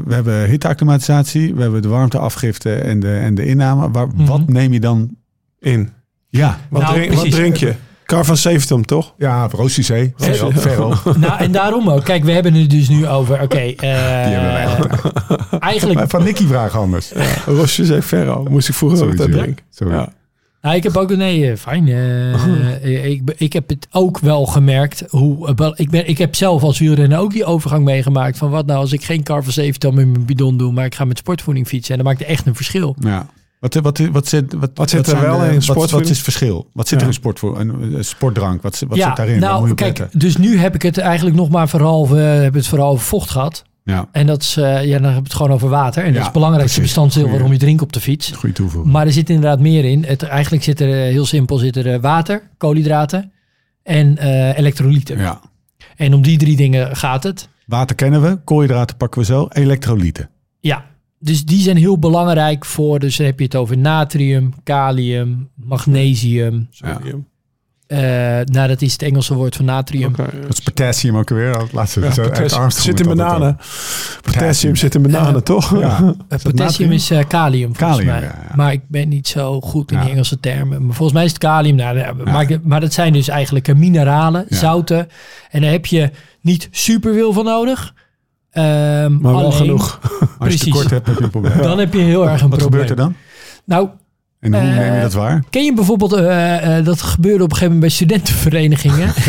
[0.05, 3.91] we hebben hitteautomatisatie, we hebben de warmteafgifte en de, en de inname.
[3.91, 4.25] Waar, Mhm.
[4.25, 5.15] Wat neem je dan?
[5.59, 5.89] In.
[6.29, 6.57] Ja.
[6.69, 7.75] Wat, Nou, drink, wat drink je?
[8.07, 9.13] Carvan Septum, toch?
[9.17, 10.13] Ja, Roosicé.
[10.17, 10.93] Ferro.
[11.17, 12.03] Nou, en daarom ook.
[12.03, 13.41] Kijk, we hebben het dus nu over...
[13.41, 15.01] Oké, eh, Die hebben wij altijd.
[15.59, 16.09] eigenlijk...
[16.09, 17.11] Van Nicky vragen anders.
[17.45, 18.45] Rosje Ferro.
[18.49, 19.65] Moest ik vroeger ook dat drinken.
[19.69, 19.93] Sorry.
[19.93, 20.09] Ja.
[20.61, 21.15] Nou, ik heb ook...
[21.15, 21.87] Nee, eh, fijn.
[21.87, 25.03] eh, ik, ik heb het ook wel gemerkt.
[25.09, 28.37] Hoe, wel, ik, ben, ik heb zelf als wielrenner ook die overgang meegemaakt.
[28.37, 30.71] Van wat nou als ik geen Carver 7 met mijn bidon doe...
[30.71, 31.91] maar ik ga met sportvoeding fietsen.
[31.91, 32.95] En dan maakt het echt een verschil.
[32.99, 33.25] Ja.
[33.59, 35.91] Wat, wat, wat, zit, wat, Wat zit er wel de- in wat, sportvoeding?
[36.01, 36.69] wat is het verschil?
[36.73, 37.03] Wat zit Ja.
[37.05, 38.61] er in sportvoer, een, een sportdrank?
[38.61, 39.39] Wat, wat ja, zit daarin?
[39.39, 42.69] Nou je kijk, dus nu heb ik het eigenlijk nog maar vooral, we hebben het
[42.69, 43.63] vooral over vocht gehad.
[43.83, 46.01] Ja, En dat is, eh, ja, dan hebben we het gewoon over water.
[46.03, 46.95] En dat is het belangrijkste precies.
[46.95, 47.31] bestanddeel Goeie.
[47.37, 48.31] waarom je drinkt op de fiets.
[48.31, 48.93] goede toevoeging.
[48.93, 50.03] Maar er zit inderdaad meer in.
[50.03, 53.31] Het, eigenlijk zit er eh, heel simpel zit er eh, water, koolhydraten
[53.83, 55.17] en eh elektrolyten.
[55.17, 55.39] Ja.
[55.95, 57.49] En om die drie dingen gaat het.
[57.65, 60.29] Water kennen we, koolhydraten pakken we zo, elektrolyten.
[60.59, 60.85] Ja,
[61.19, 62.99] dus die zijn heel belangrijk voor.
[62.99, 66.67] Dus dan heb je het over natrium, kalium, magnesium.
[66.71, 67.27] Sodium.
[67.87, 67.99] Eh,
[68.43, 70.13] nou, dat is het Engelse woord voor natrium.
[70.17, 70.23] Ja.
[70.41, 71.53] Dat is potassium ook weer.
[71.53, 72.69] Dat laatste Ja, potassium.
[72.71, 73.57] Zit in bananen.
[74.21, 75.79] Potassium zit in bananen, toch?
[75.79, 75.97] Ja.
[75.97, 76.91] Eh, Is dat potassium natrium?
[76.91, 78.21] is eh, kalium volgens Kalium, mij.
[78.29, 78.55] ja, ja.
[78.55, 80.85] Maar ik ben niet zo goed in Engelse termen.
[80.85, 81.75] Maar volgens mij is het kalium.
[81.75, 84.57] Nou, ja, maar, maar dat zijn dus eigenlijk eh, mineralen, Ja.
[84.57, 85.07] zouten.
[85.49, 87.93] En daar heb je niet super veel van nodig.
[88.57, 89.99] Ehm, Maar wel alleen, genoeg.
[90.39, 91.61] Als je tekort hebt, heb je een probleem.
[91.61, 92.81] Dan heb je heel erg een Wat probleem.
[92.81, 93.15] gebeurt er dan?
[93.65, 93.89] Nou,
[94.39, 95.43] En hoe Eh, neem je dat waar?
[95.49, 99.13] ken je bijvoorbeeld, eh, eh, dat gebeurde op een gegeven moment bij studentenverenigingen.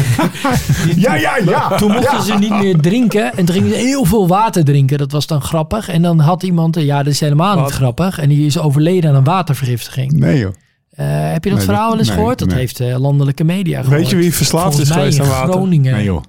[0.97, 1.77] Ja, ja, ja.
[1.77, 4.99] Toen mochten ze niet meer drinken en toen gingen ze heel veel water drinken.
[4.99, 5.88] Dat was dan grappig.
[5.88, 7.73] En dan had iemand, eh, ja, dat is helemaal niet Wat?
[7.73, 8.19] grappig.
[8.19, 10.12] En die is overleden aan een watervergiftiging.
[10.12, 10.53] Nee joh.
[10.91, 12.38] Eh, heb je dat Nee, verhaal wel eens nee, gehoord?
[12.38, 12.59] Dat nee.
[12.59, 14.01] heeft eh, landelijke media gehoord.
[14.01, 15.53] Weet je wie verslaafd Volgens is geweest in aan water?
[15.53, 15.93] Groningen.
[15.93, 16.23] Nee joh.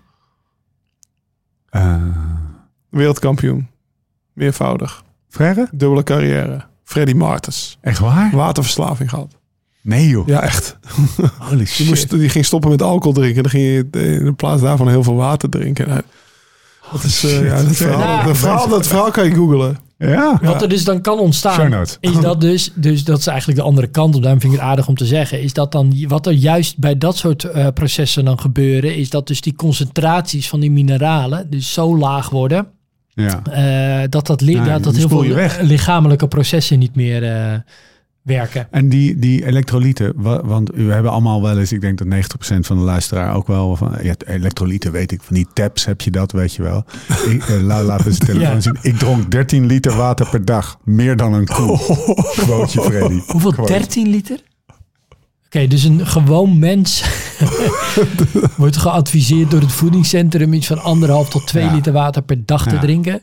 [2.90, 3.68] Wereldkampioen.
[4.34, 5.04] Meervoudig.
[5.30, 5.68] Frère?
[5.72, 6.66] Dubbele carrière.
[6.84, 7.78] Freddy Martens.
[7.82, 8.32] Echt waar?
[8.34, 9.38] Waterverslaving gehad.
[9.82, 10.28] Nee joh.
[10.28, 10.78] Ja, echt.
[11.40, 11.88] Holy Die, shit.
[11.88, 13.44] moest, die ging stoppen met alcohol drinken.
[13.44, 13.88] Dan ging je
[14.26, 16.04] in plaats daarvan heel veel water drinken.
[16.92, 17.44] Dat is eh, Shit.
[17.46, 19.78] ja, dat verhaal, dat, verhaal, dat verhaal kan je googlen.
[19.98, 20.40] Ja.
[20.42, 23.88] Wat er dus dan kan ontstaan, is dat dus, dus dat is eigenlijk de andere
[23.88, 24.22] kant op.
[24.22, 26.98] Daarom vind ik het aardig om te zeggen, is dat dan wat er juist bij
[26.98, 31.74] dat soort eh, processen dan gebeuren, is dat dus die concentraties van die mineralen dus
[31.74, 32.68] zo laag worden,
[33.20, 33.42] Ja.
[34.02, 35.60] eh, dat dat, li- Ja, dat, dat heel veel weg.
[35.62, 37.54] lichamelijke processen niet meer eh,
[38.22, 38.68] werken.
[38.72, 42.60] En die, die elektrolyten, wa- want we hebben allemaal wel eens, ik denk dat 90%
[42.60, 46.12] van de luisteraar ook wel van, ja, elektrolyten weet ik, van die tabs heb je
[46.12, 46.86] dat, weet je wel.
[47.34, 48.60] Ik, eh, la, laat eens de telefoon Ja.
[48.62, 48.78] zien.
[48.82, 51.78] Ik dronk 13 liter water per dag, meer dan een koe.
[52.36, 53.20] Quoteje Freddy.
[53.28, 53.52] Hoeveel?
[53.52, 53.72] Quote.
[53.74, 54.40] 13 liter?
[55.56, 57.04] Oké, dus een gewoon mens
[58.58, 61.74] wordt geadviseerd door het voedingscentrum iets van anderhalf tot 2 Ja.
[61.74, 63.22] liter water per dag te drinken.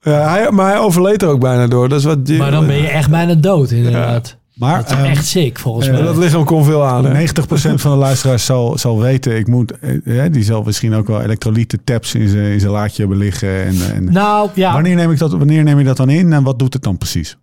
[0.00, 1.88] Ja, hij, maar hij overleed er ook bijna door.
[1.88, 4.36] Dat is wat die- Maar dan ben je echt bijna dood, inderdaad.
[4.54, 6.02] Maar dat is ehm, echt sick, volgens eh, mij.
[6.02, 7.04] dat lichaam kon veel aan.
[7.04, 7.12] Hè?
[7.12, 11.22] 90% van de luisteraars zal, zal weten, ik moet, eh, die zal misschien ook wel
[11.22, 13.64] elektrolyten tabs in zijn in zijn laadje hebben liggen.
[13.64, 14.72] En, en, nou, ja.
[14.72, 16.98] wanneer, neem ik dat, wanneer neem je dat dan in en wat doet het dan
[16.98, 17.36] precies?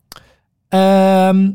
[0.69, 1.49] Ehm,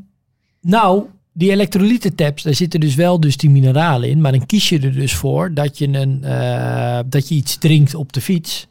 [0.60, 1.02] nou,
[1.38, 4.20] die elektrolytentabs, daar zitten dus wel dus die mineralen in.
[4.20, 7.94] Maar dan kies je er dus voor dat je, een, eh, dat je iets drinkt
[7.94, 8.66] op de fiets.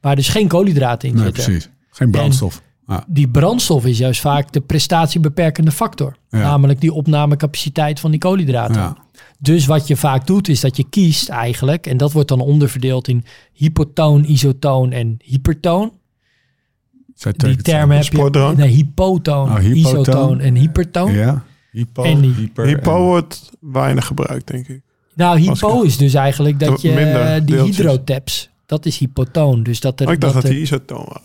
[0.00, 1.44] Waar dus geen koolhydraten in Nee, zitten.
[1.44, 1.68] precies.
[1.90, 2.62] Geen brandstof.
[2.86, 6.16] Ah, Die brandstof is juist vaak de prestatiebeperkende factor.
[6.30, 6.38] Ja.
[6.38, 8.74] Namelijk die opnamecapaciteit van die koolhydraten.
[8.74, 8.96] ja.
[9.38, 13.08] Dus wat je vaak doet, is dat je kiest eigenlijk, en dat wordt dan onderverdeeld
[13.08, 15.92] in hypotoon, isotoon en hypertoon.
[17.14, 18.52] Zij Die termen heb je.
[18.56, 19.76] Nee, hypotoon, Oh, hypotoon.
[20.00, 21.12] isotoon en hypertoon.
[21.12, 21.44] Ja.
[21.74, 22.66] Hypo, En die- hyper.
[22.66, 24.80] Hypo en- wordt weinig gebruikt, denk ik.
[25.14, 27.76] Nou, hypo ik- is dus eigenlijk dat je Minder eh, die deeltjes.
[27.76, 29.62] hydrotaps, dat is hypotoon.
[29.62, 31.22] Dus dat er Maar ik dacht dat die isotoon was.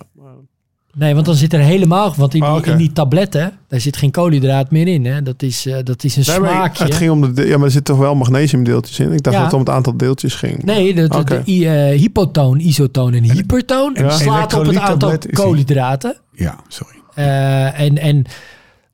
[0.94, 2.14] Nee, want dan zit er helemaal...
[2.18, 2.72] Want in, die, oké.
[2.72, 5.06] in die tabletten, daar zit geen koolhydraat meer in.
[5.06, 5.22] Hè?
[5.24, 6.84] Dat, is, eh, dat is een Nee, maar smaakje.
[6.84, 9.12] Het ging om de, ja, maar er zitten toch wel magnesiumdeeltjes in?
[9.12, 9.42] Ik dacht Ja.
[9.42, 10.64] dat het om het aantal deeltjes ging.
[10.64, 11.42] Nee, de, de, Oké.
[11.46, 14.10] de eh, hypotoon, isotoon en hypertoon Ja.
[14.10, 16.18] slaat op het aantal die- koolhydraten.
[16.32, 16.96] Ja, sorry.
[17.14, 18.24] Eh, en en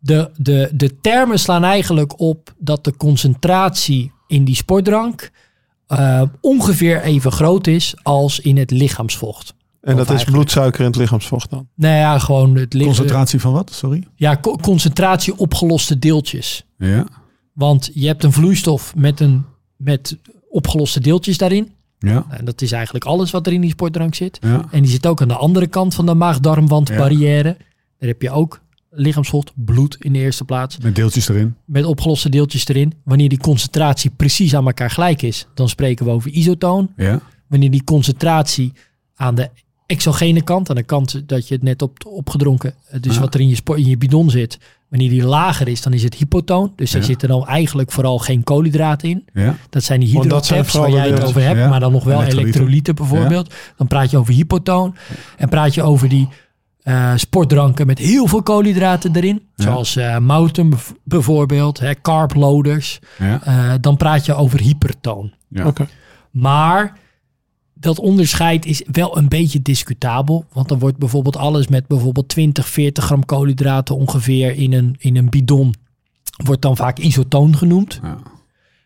[0.06, 5.32] de, de, de termen slaan eigenlijk op dat de concentratie in die sportdrank
[5.88, 9.54] eh, ongeveer even groot is als in het lichaamsvocht.
[9.82, 11.68] En Of dat is bloedsuiker in het lichaamsvocht dan?
[11.76, 13.72] Nou ja, gewoon het li- Concentratie van wat?
[13.72, 14.04] Sorry.
[14.16, 16.66] Ja, co- concentratie opgeloste deeltjes.
[16.78, 17.06] Ja.
[17.54, 19.46] Want je hebt een vloeistof met, een,
[19.78, 20.18] met
[20.50, 21.72] opgeloste deeltjes daarin.
[22.00, 22.26] Ja.
[22.30, 24.38] En dat is eigenlijk alles wat er in die sportdrank zit.
[24.42, 24.66] Ja.
[24.72, 27.58] En die zit ook aan de andere kant van de maag-darmwandbarrière.
[28.00, 28.60] Daar heb je ook
[28.96, 30.78] lichaamsvocht, bloed in de eerste plaats.
[30.78, 31.56] Met deeltjes erin.
[31.66, 32.94] Met opgeloste deeltjes erin.
[33.04, 36.92] Wanneer die concentratie precies aan elkaar gelijk is, dan spreken we over isotoon.
[36.98, 37.20] Ja.
[37.48, 38.74] Wanneer die concentratie
[39.16, 39.50] aan de
[39.86, 43.20] exogene kant, aan de kant dat je het net op opgedronken, eh, dus Ja.
[43.22, 44.58] wat er in je, in je bidon zit,
[44.90, 46.74] wanneer die lager is, dan is het hypotoon.
[46.76, 47.06] Dus er Ja.
[47.06, 49.26] zitten dan eigenlijk vooral geen koolhydraten in.
[49.34, 49.58] Ja.
[49.70, 51.70] Dat zijn die hydrotabs waar jij het over hebt, ja.
[51.70, 52.50] maar dan nog wel Elektrolyten.
[52.52, 53.54] elektrolyten bijvoorbeeld.
[53.78, 54.96] Dan praat je over hypotoon.
[55.38, 56.28] En praat je over die
[56.86, 59.48] eh, sportdranken met heel veel koolhydraten erin.
[59.56, 59.64] Ja.
[59.64, 63.00] Zoals eh mouten bijvoorbeeld, hè, carb loaders.
[63.20, 63.44] Ja.
[63.44, 65.34] Eh, dan praat je over hypertoon.
[65.48, 65.66] Ja.
[65.66, 65.88] Oké.
[66.32, 66.98] Maar
[67.74, 70.46] dat onderscheid is wel een beetje discutabel.
[70.54, 75.18] Want dan wordt bijvoorbeeld alles met bijvoorbeeld 20, 40 gram koolhydraten ongeveer in een, in
[75.18, 75.74] een bidon.
[76.44, 78.00] Wordt dan vaak isotoon genoemd.
[78.04, 78.18] Ja.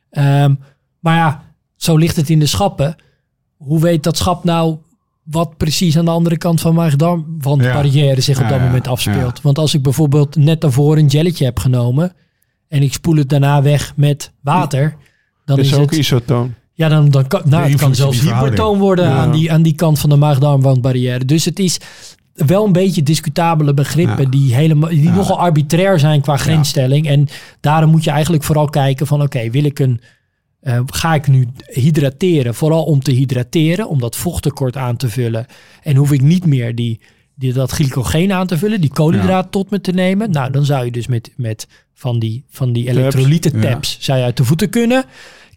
[0.10, 0.56] Ehm,
[1.00, 1.44] maar ja,
[1.76, 2.96] zo ligt het in de schappen.
[3.58, 4.78] Hoe weet dat schap nou
[5.32, 6.98] wat precies aan de andere kant van mijn
[7.40, 7.74] want Ja.
[7.74, 9.42] barrière zich op Ja, dat moment afspeelt?
[9.42, 12.14] Want als ik bijvoorbeeld net daarvoor een jelletje heb genomen
[12.68, 14.96] en ik spoel het daarna weg met water,
[15.46, 16.54] dan is, is ook het isotoon.
[16.74, 20.00] ja, dan, dan kan, nou, het kan zelfs hypertoon worden aan, die, aan die kant
[20.00, 21.26] van de maag-darmwandbarrière.
[21.26, 21.78] Dus het is
[22.34, 24.30] wel een beetje discutabele begrippen Ja.
[24.30, 25.16] die, helemaal, die Ja.
[25.16, 27.08] nogal arbitrair zijn qua grensstelling.
[27.08, 27.28] En
[27.60, 30.02] daarom moet je eigenlijk vooral kijken van oké, wil ik een...
[30.62, 35.46] eh, ga ik nu hydrateren, vooral om te hydrateren, om dat vochttekort aan te vullen.
[35.84, 37.00] En hoef ik niet meer die,
[37.36, 40.32] die, dat glycogeen aan te vullen, die koolhydraat tot me te nemen.
[40.32, 43.72] Nou, dan zou je dus met, met van die, van die elektrolyten Ja.
[43.72, 45.06] tabs zou je uit de voeten kunnen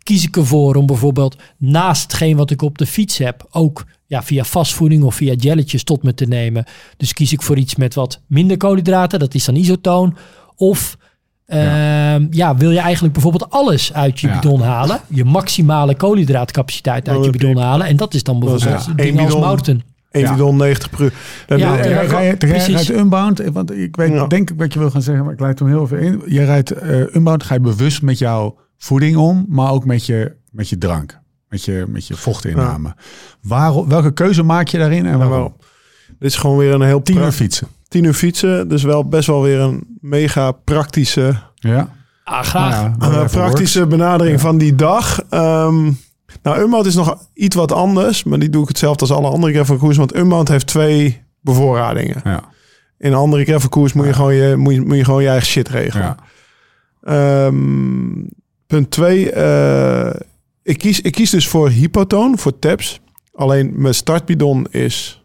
[0.02, 4.22] kies ik ervoor om bijvoorbeeld naast hetgeen wat ik op de fiets heb, ook ja,
[4.22, 6.64] via vastvoeding of via jelletjes tot me te nemen.
[6.96, 10.16] Dus kies ik voor iets met wat minder koolhydraten, dat is dan isotoon.
[10.56, 10.96] Of
[11.46, 12.56] ehm, ja.
[12.56, 14.34] wil je eigenlijk bijvoorbeeld alles uit je Ja.
[14.40, 17.86] bidon halen, je maximale koolhydraatcapaciteit uit Oh, je bidon halen.
[17.86, 19.40] En dat is dan bijvoorbeeld ja, dingen één als bidon.
[19.40, 19.82] mouten.
[20.10, 20.32] 1 Ja.
[20.32, 21.12] bidon 90 per uur.
[21.46, 22.00] Dan Ja, ja, ja.
[22.00, 22.66] Rij- precies.
[22.74, 24.26] rijdt Unbound, want ik weet, Ja.
[24.26, 26.22] denk ik wat je wil gaan zeggen, maar ik leid hem heel even in.
[26.26, 30.36] Je rijdt eh, Unbound, ga je bewust met jouw voeding om, maar ook met je,
[30.50, 32.94] met je drank, met je, met je vochtinname.
[33.42, 35.56] Waarom, welke keuze maak je daarin en waarom?
[36.18, 37.68] Dit is gewoon weer een heel Tien pra- uur fietsen.
[37.92, 38.68] 10 uur fietsen.
[38.68, 41.88] Dus wel best wel weer een mega praktische, Ja.
[42.24, 42.96] Ah, graag.
[42.96, 45.22] Nou ja, eh, praktische benadering van die dag.
[45.30, 45.90] Ehm
[46.42, 48.24] nou, Unbound is nog iets wat anders.
[48.24, 49.96] Maar die doe ik hetzelfde als alle andere gravelkoers.
[49.96, 52.20] Want Unbound heeft twee bevoorradingen.
[52.24, 52.40] Ja.
[52.98, 55.46] In een andere gravelkoers moet je, gewoon je, moet, je, moet je gewoon je eigen
[55.46, 56.16] shit regelen.
[57.02, 57.46] Ja.
[57.46, 58.24] Ehm,
[58.66, 59.32] punt 2.
[60.62, 63.00] ik, kies, ik kies dus voor hypotoon, voor tabs.
[63.34, 65.21] Alleen mijn startbidon is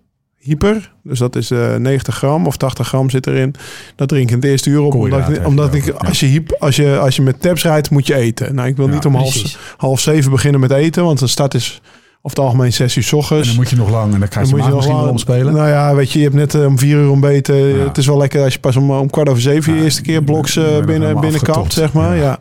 [0.48, 0.94] hyper.
[1.04, 3.56] Dus dat is eh 90 gram of 80 gram zit erin.
[3.96, 4.94] Dat drink ik in het eerste uur op.
[4.94, 7.90] Omdat, ik, omdat je ik, als, je hyp, als, je, als je met tabs rijdt,
[7.90, 8.56] moet je eten.
[8.56, 11.04] Nou, ik wil Ja, niet om half, half zeven beginnen met eten.
[11.04, 11.82] Want de start is
[12.22, 13.48] over het algemeen 6 uur 's En ochtends.
[13.48, 15.54] dan moet je nog lang en dan gaat je, Dan maag misschien nog wel omspelen.
[15.54, 17.56] Nou ja, weet je, je hebt net eh, om vier uur ontbeten.
[17.56, 17.84] Ja.
[17.84, 20.24] Het is wel lekker als je pas om, om kwart over zeven je eerste keer
[20.24, 22.16] bloks je eh, binnen, binnenkapt, zeg maar.
[22.16, 22.22] Ja.
[22.22, 22.40] Ja.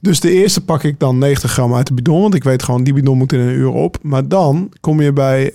[0.00, 2.20] Dus de eerste pak ik dan 90 gram uit de bidon.
[2.20, 3.98] Want ik weet gewoon, die bidon moet in een uur op.
[4.02, 5.54] Maar dan kom je bij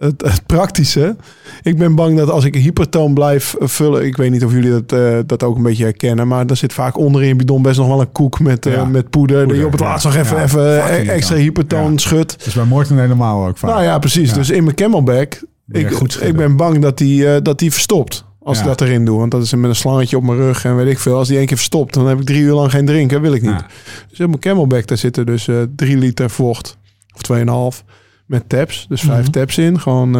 [0.00, 1.16] het, het praktische.
[1.62, 4.06] Ik ben bang dat als ik een hypertoon blijf vullen...
[4.06, 6.28] Ik weet niet of jullie dat, eh, dat ook een beetje herkennen.
[6.28, 8.72] Maar er zit vaak onder in je bidon best nog wel een koek met, eh,
[8.72, 8.84] Ja.
[8.84, 9.40] met poeder.
[9.40, 11.98] Je Poeder, op het laatst nog even, Ja, even fucking extra hypertoon Ja.
[11.98, 12.38] schudt.
[12.38, 13.70] Dat is bij Morten helemaal ook vaak.
[13.70, 14.32] Nou ja, precies.
[14.32, 18.24] Dus in mijn camelback, ik, goed ik ben bang dat die, eh, dat die verstopt.
[18.42, 19.18] Als ik dat erin doe.
[19.18, 21.16] Want dat is met een slangetje op mijn rug en weet ik veel.
[21.16, 23.20] Als die één keer verstopt, dan heb ik drie uur lang geen drinken.
[23.20, 23.64] Wil ik niet.
[24.10, 26.76] Dus in mijn camelback, daar zitten dus drie liter vocht.
[27.14, 27.84] Of 2,5
[28.30, 28.86] met tabs.
[28.88, 29.30] Dus vijf Mhm.
[29.30, 29.80] tabs in.
[29.80, 30.16] Gewoon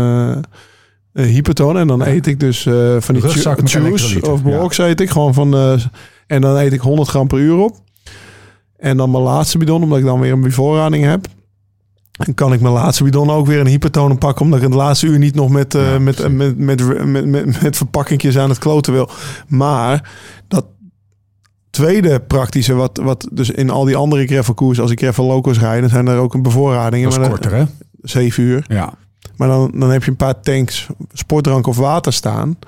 [1.13, 1.79] hypertoon.
[1.79, 2.63] En dan eet ik dus
[2.99, 3.23] van die
[3.67, 4.59] juice of ja.
[4.59, 5.11] box eet ik.
[5.11, 5.55] Gewoon van...
[5.55, 5.81] eh,
[6.27, 7.77] en dan eet ik 100 gram per uur op.
[8.77, 11.27] En dan mijn laatste bidon, omdat ik dan weer een bevoorrading heb.
[12.11, 14.45] Dan kan ik mijn laatste bidon ook weer een hypertonen pakken.
[14.45, 17.77] Omdat ik het laatste uur niet nog met, Ja, met, met, met, met, met, met
[17.77, 19.11] verpakkingjes aan het kloten wil.
[19.49, 20.11] Maar
[20.49, 20.67] dat
[21.71, 25.81] tweede praktische, wat, wat dus in al die andere gravelkoers, als ik gravel locals rijd,
[25.81, 27.05] dan zijn er ook een bevoorradingen.
[27.11, 27.65] Dat is maar korter, hè?
[28.03, 28.65] Zeven uur.
[28.69, 28.95] Ja.
[29.37, 32.59] Maar dan, dan heb je een paar tanks sportdrank of water staan.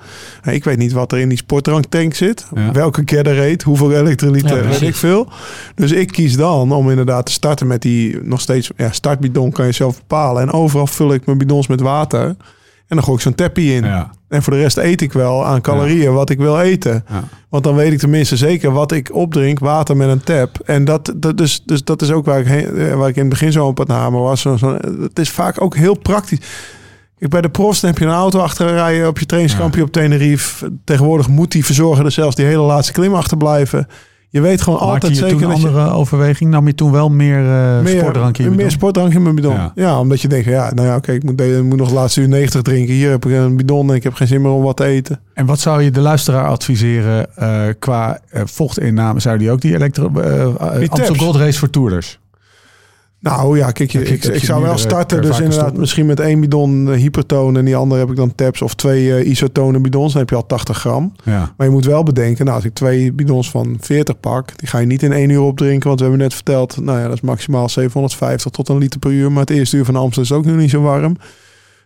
[0.43, 2.45] Ja, Ik weet niet wat er in die sportdranktank zit.
[2.55, 2.71] Ja.
[2.71, 5.27] Welke Gatorade, hoeveel elektrolyten, Ja, weet ik veel.
[5.75, 8.71] Dus ik kies dan om inderdaad te starten met die nog steeds...
[8.77, 10.41] Ja, startbidon kan je zelf bepalen.
[10.41, 12.35] En overal vul ik mijn bidons met water.
[12.93, 13.83] En dan gooi ik zo'n tappie in.
[13.83, 14.09] Ja.
[14.29, 17.05] En voor de rest eet ik wel aan calorieën wat ik wil eten.
[17.09, 17.23] Ja.
[17.49, 20.59] Want dan weet ik tenminste zeker wat ik opdrink, water met een tap.
[20.65, 23.21] En dat, dat, dus, dus dat is ook waar ik, heen, eh, waar ik in
[23.21, 24.41] het begin zo op het hamer was.
[24.41, 26.39] Zo, zo, het is vaak ook heel praktisch.
[27.19, 30.71] Kijk, bij de profs heb je een auto achter rijden op je trainingskampje op Tenerife.
[30.83, 33.87] Tegenwoordig moet die verzorger er zelfs die hele laatste klim achter blijven.
[34.33, 36.49] Je weet gewoon Maakte altijd je zeker toen een je andere overweging?
[36.49, 38.71] Nam je toen wel meer, eh sportdrank in je meer bidon?
[38.71, 39.53] sportdrank in mijn bidon.
[39.53, 39.71] Ja.
[39.75, 39.99] Ja.
[39.99, 42.27] omdat je denkt, ja, nou ja, oké, ik, moet, ik moet nog de laatste uur
[42.27, 42.93] 90 drinken.
[42.93, 45.19] Hier heb ik een bidon en ik heb geen zin meer om wat te eten.
[45.33, 49.19] En wat zou je de luisteraar adviseren eh, qua eh, vochtinname?
[49.19, 50.11] Zou die ook die elektro...
[50.13, 51.15] eh, Amstel.
[51.15, 52.19] Gold Race voor Toerders?
[53.23, 55.21] Nou ja, kijk, je, ik, ik zou wel meerdere- starten.
[55.21, 55.79] Dus inderdaad, stoppen?
[55.79, 59.15] misschien met één bidon eh, hypertoon en die andere heb ik dan taps of twee
[59.15, 60.11] eh, isotone bidons.
[60.11, 61.13] Dan heb je al 80 gram.
[61.23, 61.53] Ja.
[61.57, 64.77] Maar je moet wel bedenken, nou, als ik twee bidons van 40 pak, die ga
[64.77, 65.87] je niet in één uur opdrinken.
[65.87, 69.11] Want we hebben net verteld, nou ja, dat is maximaal 750 tot een liter per
[69.11, 69.31] uur.
[69.31, 71.17] Maar het eerste uur van Amsterdam is ook nog niet zo warm.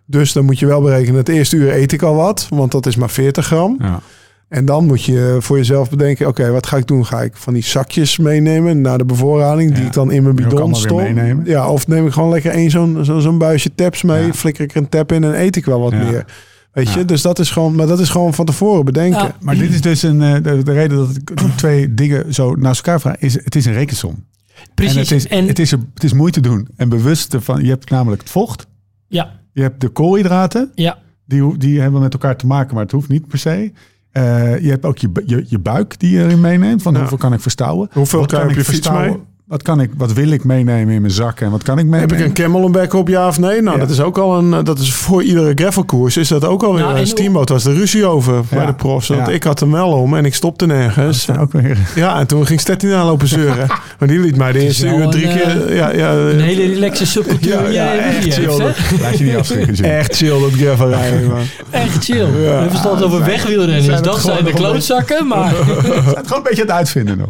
[0.05, 2.85] Dus dan moet je wel berekenen, het eerste uur eet ik al wat, want dat
[2.85, 3.75] is maar 40 gram.
[3.79, 4.01] ja.
[4.49, 7.05] En dan moet je voor jezelf bedenken, oké, wat ga ik doen?
[7.05, 10.75] Ga ik van die zakjes meenemen naar de bevoorrading, die ik dan in mijn bidon
[10.75, 11.01] stop?
[11.43, 14.33] Ja, of neem ik gewoon lekker één zo'n zo, zo'n buisje taps mee, Ja.
[14.33, 15.97] flikker ik er een tap in en eet ik wel wat Ja.
[16.03, 16.25] meer.
[16.71, 17.05] Weet je, Ja.
[17.05, 19.19] dus dat is gewoon, maar dat is gewoon van tevoren bedenken.
[19.21, 19.35] Ja.
[19.39, 22.85] Maar dit is dus een, eh, de, de reden dat ik twee dingen zo naast
[22.85, 23.17] elkaar vraag.
[23.17, 24.25] Is, het is een rekensom.
[24.73, 24.95] Precies.
[24.95, 26.67] En het is, En, het is, het is moeite doen.
[26.75, 28.67] En bewust van, je hebt namelijk het vocht.
[29.07, 30.71] ja, Je hebt de koolhydraten.
[30.75, 33.71] ja, Die, die hebben met elkaar te maken, maar het hoeft niet per se.
[34.17, 36.81] Eh, je hebt ook je, je, je buik die je erin meeneemt.
[36.81, 36.99] Van Ja.
[36.99, 37.89] hoeveel kan ik verstouwen?
[37.91, 39.19] Hoeveel kan op ik je fiets verstouwen?
[39.47, 42.09] Wat, kan ik, wat wil ik meenemen in mijn zak en wat kan ik meenemen?
[42.09, 43.61] Heb ik een camelback op, ja of nee?
[43.61, 43.81] Nou, Ja.
[43.83, 44.53] dat is ook al een.
[44.53, 46.81] eh, Dat is voor iedere gravelkoers is dat ook alweer.
[46.81, 49.07] Nou, een en Steamboat was de ruzie over bij de profs.
[49.07, 49.33] Want Ja.
[49.33, 51.27] ik had hem wel om en ik stopte nergens.
[51.39, 51.77] ook weer...
[51.95, 53.67] Ja, en toen ging Stettina lopen zeuren.
[53.99, 55.75] maar die liet mij de eerste uur drie eh, keer.
[55.75, 57.71] Ja, ja, een hele relaxe subcultuur.
[57.71, 58.73] Ja, echt je chill.
[59.01, 59.83] Laat je niet afschrikken.
[59.97, 61.27] Echt chill dat gravel rijden.
[61.27, 61.39] man.
[61.69, 62.17] Echt chill.
[62.17, 62.31] Ja.
[62.31, 63.25] We hebben het over
[63.67, 65.27] Dus dat zijn de klootzakken.
[65.27, 65.73] Maar Het is
[66.05, 67.27] gewoon een beetje aan het uitvinden nog.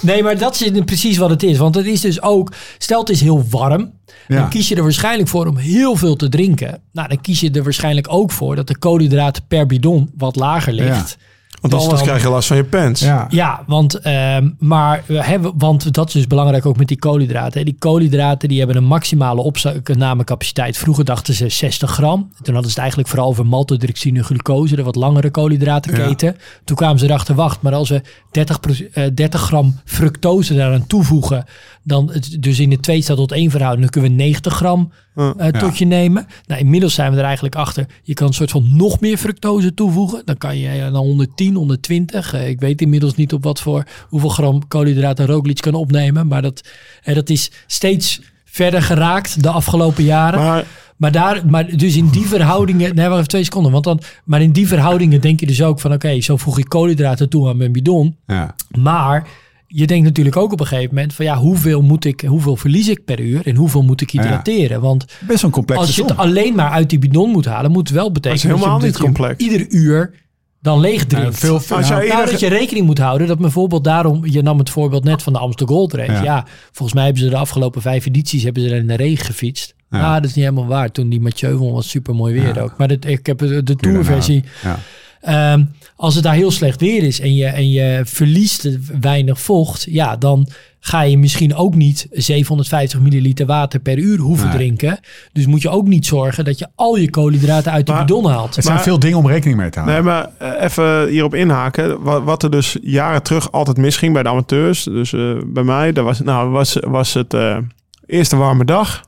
[0.00, 1.49] nee, maar dat is precies wat het is.
[1.58, 2.52] Want het is dus ook...
[2.78, 3.92] Stel het is heel warm.
[4.28, 4.36] Ja.
[4.36, 6.80] Dan kies je er waarschijnlijk voor om heel veel te drinken.
[6.92, 10.72] Nou, dan kies je er waarschijnlijk ook voor dat de koolhydraten per bidon wat lager
[10.72, 11.16] ligt.
[11.60, 13.00] Want Dus anders dan- krijg je last van je pants.
[13.00, 13.26] Ja.
[13.30, 17.58] Ja, want, ehm, maar we hebben, want dat is dus belangrijk ook met die koolhydraten.
[17.58, 17.64] hè.
[17.64, 20.76] Die koolhydraten die hebben een maximale opnamecapaciteit.
[20.78, 22.18] Vroeger dachten ze 60 gram.
[22.42, 26.36] Toen hadden ze het eigenlijk vooral over maltodextrine glucose, de wat langere koolhydratenketen.
[26.64, 30.86] Toen kwamen ze erachter, wacht, maar als we 30, proce- eh, 30 gram fructose daaraan
[30.86, 31.44] toevoegen,
[31.82, 34.92] dan het, dus in de 2 staat tot 1 verhouding, dan kunnen we 90 gram
[35.14, 35.34] Ja.
[35.36, 36.26] eh, tot je nemen.
[36.46, 37.86] Nou, inmiddels zijn we er eigenlijk achter.
[38.02, 40.22] Je kan een soort van nog meer fructose toevoegen.
[40.24, 42.34] Dan kan je eh, dan 110, 120.
[42.34, 46.26] eh, ik weet inmiddels niet op wat voor hoeveel gram koolhydraten Roglic kan opnemen.
[46.26, 46.68] Maar dat,
[47.04, 50.40] dat is steeds verder geraakt de afgelopen jaren.
[50.40, 50.64] Maar,
[50.96, 53.72] Maar daar, maar dus in die verhoudingen, nee, wacht even twee seconden.
[53.72, 56.68] Want dan, maar in die verhoudingen denk je dus ook van, oké, zo voeg ik
[56.68, 58.16] koolhydraten toe aan mijn bidon.
[58.26, 58.54] Ja.
[58.78, 59.26] Maar
[59.72, 62.88] je denkt natuurlijk ook op een gegeven moment van, ja, hoeveel moet ik, hoeveel verlies
[62.88, 64.22] ik per uur en hoeveel moet ik Ja.
[64.22, 64.80] hydrateren?
[64.80, 66.20] Want Best een complexe als je het som.
[66.20, 68.98] alleen maar uit die bidon moet halen, moet het wel betekenen Dat is helemaal dat
[68.98, 70.14] je, niet je ieder uur
[70.62, 71.26] dan leeg drinkt.
[71.32, 74.26] Ja, veel, veel, Als nou, jij- Nou, dat je rekening moet houden dat bijvoorbeeld daarom,
[74.26, 76.22] je nam het voorbeeld net van de Amsterdam Gold Race.
[76.22, 76.46] Ja.
[76.72, 79.74] Volgens mij hebben ze de afgelopen vijf edities hebben ze er in de regen gefietst.
[79.90, 79.98] Ja.
[79.98, 80.14] Ja.
[80.20, 80.90] dat is niet helemaal waar.
[80.90, 82.74] Toen die Mathieu won was super mooi weer ook.
[82.78, 84.44] Maar dit, ik heb de, de Kun je tourversie.
[84.62, 84.78] Ja.
[85.20, 85.64] Ehm,
[85.96, 88.68] als het daar heel slecht weer is en je, en je verliest
[89.00, 90.48] weinig vocht, ja, dan
[90.80, 94.56] ga je misschien ook niet 750 milliliter water per uur hoeven Nee.
[94.56, 94.98] drinken.
[95.32, 98.54] Dus moet je ook niet zorgen dat je al je koolhydraten uit de bidon haalt.
[98.54, 100.04] Het zijn Maar- veel dingen om rekening mee te houden.
[100.04, 102.02] Nee, maar eh, even hierop inhaken.
[102.02, 104.84] Wat, wat er dus jaren terug altijd misging bij de amateurs.
[104.84, 107.58] Dus eh, bij mij, dat was, nou, was, was het eh,
[108.06, 109.04] eerste warme dag.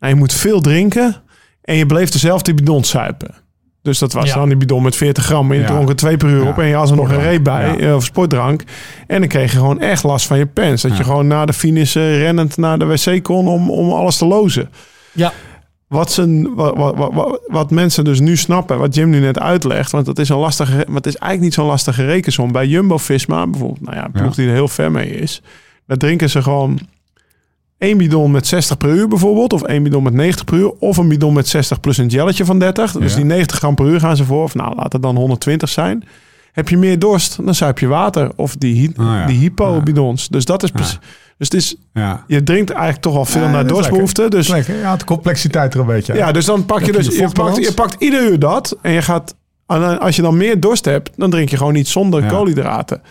[0.00, 1.16] Nou, je moet veel drinken.
[1.62, 3.34] En je bleef dezelfde bidon suipen.
[3.84, 4.34] Dus dat was Ja.
[4.34, 5.50] dan die bidon met 40 gram.
[5.50, 5.68] En je Ja.
[5.68, 6.48] dronk er twee per uur Ja.
[6.48, 6.58] op.
[6.58, 7.66] En je had er nog een reep bij.
[7.66, 7.76] Ja.
[7.76, 8.62] eh, Of sportdrank.
[9.06, 10.82] En dan kreeg je gewoon echt last van je pens.
[10.82, 10.96] Dat Ja.
[10.96, 14.24] je gewoon na de finish eh, rennend naar de wc kon om, om alles te
[14.26, 14.70] lozen.
[15.12, 15.32] Ja.
[15.88, 19.90] Wat, ze, wat, wat, wat, wat mensen dus nu snappen, wat Jim nu net uitlegt,
[19.90, 22.52] want het is een lastige, maar het is eigenlijk niet zo'n lastige rekensom.
[22.52, 24.34] Bij Jumbo-Visma bijvoorbeeld, nou ja, een ploeg Ja.
[24.34, 25.42] die er heel ver mee is,
[25.86, 26.78] daar drinken ze gewoon
[27.78, 30.96] één bidon met 60 per uur bijvoorbeeld, of één bidon met 90 per uur, of
[30.96, 32.92] een bidon met 60 plus een gelletje van 30.
[32.92, 33.16] Dus Ja.
[33.16, 36.04] die 90 gram per uur gaan ze voor, of nou, laat het dan 120 zijn.
[36.52, 39.26] Heb je meer dorst, dan zuip je water of die, hy- ja.
[39.26, 40.28] die hypo-bidons.
[40.28, 40.74] Dus dat is Ja.
[40.74, 40.98] precies.
[41.38, 42.24] Dus het is, Ja.
[42.26, 44.28] je drinkt eigenlijk toch al veel Ja, naar dat is dorstbehoefte.
[44.30, 44.78] Dus Lekker.
[44.78, 46.14] Ja, de complexiteit er een beetje.
[46.14, 47.58] ja, dus dan pak je dus je pakt, vochtbalans?
[47.66, 49.34] je pakt ieder uur dat en je gaat
[49.66, 52.28] en als je dan meer dorst hebt, dan drink je gewoon niet zonder Ja.
[52.28, 53.02] koolhydraten.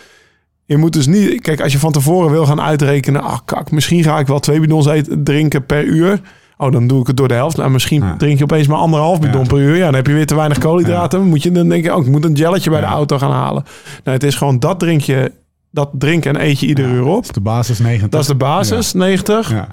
[0.74, 4.04] Je moet dus niet, kijk, als je van tevoren wil gaan uitrekenen, ah kak, misschien
[4.04, 6.22] ga ik wel twee bidons eten, drinken per uur.
[6.58, 7.58] Oh, dan doe ik het door de helft.
[7.58, 8.16] Nou, misschien Ja.
[8.18, 9.48] drink je opeens maar anderhalf bidon Ja.
[9.48, 9.76] per uur.
[9.76, 11.22] Ja, dan heb je weer te weinig koolhydraten.
[11.28, 13.64] Moet je dan denken, oh, ik moet een gelletje bij de auto gaan halen.
[14.04, 15.32] Nou, het is gewoon dat drink je,
[15.72, 17.16] dat drink en eet je ieder uur op.
[17.16, 18.10] Dat is de basis 90.
[18.10, 19.52] Dat is de basis, 90.
[19.52, 19.68] Ja.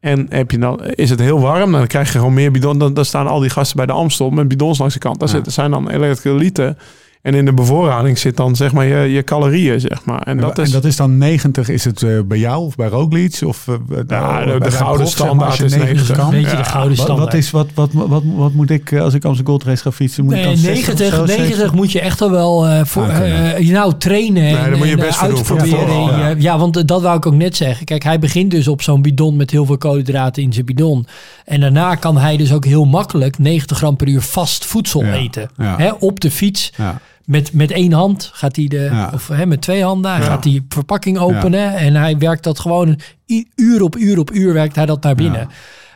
[0.00, 2.78] En heb je dan, is het heel warm, dan krijg je gewoon meer bidon.
[2.78, 5.18] Dan, dan staan al die gasten bij de Amstel met bidons langs de kant.
[5.20, 5.34] Daar Ja.
[5.34, 6.78] zitten, zijn dan elektrolyten.
[7.22, 10.22] En in de bevoorrading zit dan zeg maar je, je calorieën, zeg maar.
[10.22, 10.66] En dat is...
[10.66, 13.38] en dat is dan 90, is het eh, bij jou of bij Roglic?
[13.44, 16.08] Of, eh, bij- Ja, de- bij de Rijn gouden Prof, zeg maar, standaard is 90
[16.08, 16.30] Een kan?
[16.30, 17.32] beetje de gouden Wat, standaard.
[17.32, 19.92] wat, is, wat, wat, wat, wat moet ik eh, als ik Amsterdam Gold Race ga
[19.92, 20.24] fietsen?
[20.24, 21.74] Moet ik Nee, dan 60 of 90, zo, 90 70?
[21.74, 24.92] moet je echt al wel eh, voor, Ah, eh, nou trainen en, daar moet je
[24.92, 25.88] en, best eh, voor doen, voor uitproberen.
[25.94, 26.34] tevoren, En ja.
[26.52, 27.84] ja, want eh, dat wou ik ook net zeggen.
[27.86, 31.06] Kijk, hij begint dus op zo'n bidon met heel veel koolhydraten in zijn bidon.
[31.48, 35.12] En daarna kan hij dus ook heel makkelijk 90 gram per uur vast voedsel Ja,
[35.12, 35.50] eten.
[35.56, 35.76] ja.
[35.76, 36.72] Hè, op de fiets.
[36.76, 37.00] Ja.
[37.24, 40.66] Met, met één hand gaat hij de, of hè, met twee handen, hij gaat die
[40.68, 41.74] verpakking openen.
[41.76, 42.98] En hij werkt dat gewoon
[43.54, 45.48] uur op uur op uur werkt hij dat naar binnen.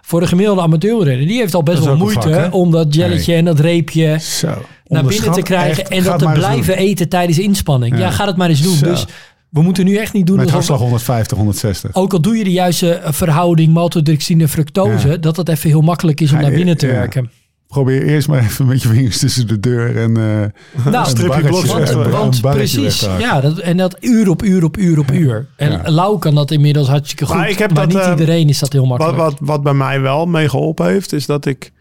[0.02, 3.34] Voor de gemiddelde amateurrenner, die heeft al best Dat wel moeite vak, om dat jelletje
[3.34, 4.46] en dat reepje Zo.
[4.86, 5.90] naar binnen te krijgen echt.
[5.90, 6.84] en dat te blijven doen.
[6.84, 7.94] eten tijdens inspanning.
[7.94, 8.00] Ja.
[8.00, 8.10] Ja.
[8.10, 8.76] ga het maar eens doen.
[8.76, 8.84] Zo.
[8.86, 9.06] Dus
[9.52, 11.94] we moeten nu echt niet doen Met hartslag 150, 160.
[11.94, 15.16] ook al doe je de juiste eh, verhouding maltodextrine fructose, Ja.
[15.16, 16.92] dat het even heel makkelijk is om Ja, naar binnen te ja.
[16.92, 17.30] werken.
[17.66, 21.34] Probeer eerst maar even met je vingers tussen de deur en eh Nou, blok
[21.74, 25.46] weg- want, precies, ja, dat, en dat uur op uur op uur op uur.
[25.56, 25.90] En Ja.
[25.90, 28.58] Lau kan dat inmiddels hartstikke goed, Maar maar, ik heb dat, niet eh, iedereen is
[28.58, 29.16] dat heel Wat, makkelijk.
[29.30, 31.72] wat, wat bij mij wel mee geholpen heeft, is dat ik,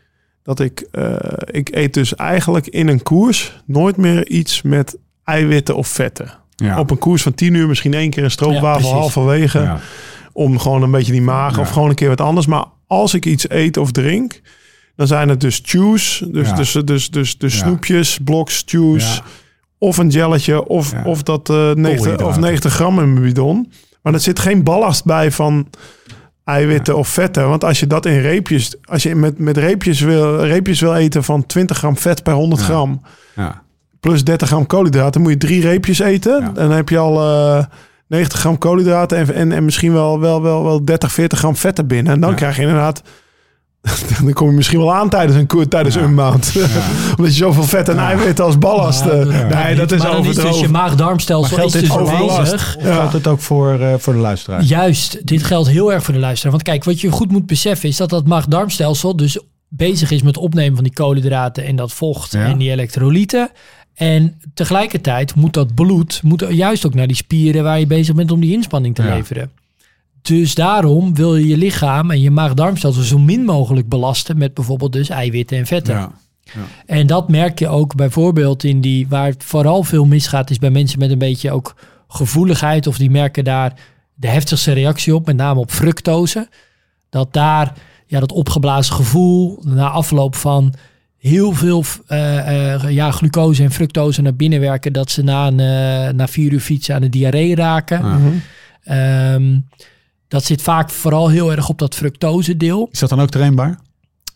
[0.43, 1.15] dat ik, eh,
[1.45, 6.39] ik eet dus eigenlijk in een koers nooit meer iets met eiwitten of vetten.
[6.61, 6.79] Ja.
[6.79, 9.59] Op een koers van 10 uur misschien één keer een stroopwafel halverwege.
[9.59, 9.79] Ja.
[10.33, 12.45] Om gewoon een beetje die maag of gewoon een keer wat anders.
[12.45, 14.41] Maar als ik iets eet of drink,
[14.95, 16.23] dan zijn het dus chews.
[16.27, 19.21] Dus, dus, dus, dus, dus snoepjes, bloks, chews.
[19.77, 22.41] Of een gelletje of, of dat eh 90, of Koolhydraten.
[22.41, 23.71] 90 gram in mijn bidon.
[24.01, 25.67] Maar er zit geen ballast bij van
[26.43, 27.49] eiwitten of vetten.
[27.49, 31.23] Want als je dat in reepjes, als je met, met reepjes, wil, reepjes wil eten
[31.23, 32.67] van 20 gram vet per 100 Ja.
[32.67, 33.01] gram
[33.35, 33.63] Ja.
[34.01, 36.39] Plus 30 gram koolhydraten, dan moet je drie reepjes eten.
[36.41, 36.47] Ja.
[36.47, 37.65] En dan heb je al eh
[38.07, 41.87] 90 gram koolhydraten en, en, en misschien wel, wel, wel, wel 30, 40 gram vetten
[41.87, 42.13] binnen.
[42.13, 42.35] En dan Ja.
[42.35, 43.01] krijg je inderdaad...
[44.23, 46.01] Dan kom je misschien wel aan tijdens een koer, tijdens Ja.
[46.01, 46.51] een maand.
[47.17, 48.05] Omdat je zoveel vet en Ja.
[48.07, 49.03] eiwitten als ballast...
[49.03, 51.89] Ja, eh, nee, dat is maar dan is dus je maag-darmstelsel is dus.
[51.89, 52.09] Of
[52.79, 54.61] geldt het ook voor, eh, voor de luisteraar?
[54.63, 56.51] Juist, dit geldt heel erg voor de luisteraar.
[56.51, 59.39] Want kijk, wat je goed moet beseffen is dat dat maag-darmstelsel dus
[59.69, 62.45] bezig is met het opnemen van die koolhydraten en dat vocht Ja.
[62.45, 63.49] en die elektrolyten.
[63.93, 68.31] En tegelijkertijd moet dat bloed moet juist ook naar die spieren waar je bezig bent
[68.31, 69.15] om die inspanning te Ja.
[69.15, 69.51] leveren.
[70.21, 74.93] Dus daarom wil je je lichaam en je maag-darmstelsel zo min mogelijk belasten met bijvoorbeeld
[74.93, 75.95] dus eiwitten en vetten.
[75.95, 76.11] Ja.
[76.85, 80.69] En dat merk je ook bijvoorbeeld in die, waar het vooral veel misgaat, is bij
[80.69, 81.75] mensen met een beetje ook
[82.07, 82.87] gevoeligheid.
[82.87, 83.73] Of die merken daar
[84.13, 86.49] de heftigste reactie op, met name op fructose.
[87.09, 87.73] Dat daar
[88.07, 90.73] ja, dat opgeblazen gevoel na afloop van
[91.21, 95.59] heel veel eh, eh, ja, glucose en fructose naar binnen werken, dat ze na, een,
[95.59, 97.99] eh, na vier uur fietsen aan de diarree raken.
[98.05, 98.17] Ja.
[98.17, 98.27] Mhm.
[98.83, 99.59] Ehm,
[100.27, 102.89] dat zit vaak vooral heel erg op dat fructose deel.
[102.91, 103.79] Is dat dan ook trainbaar?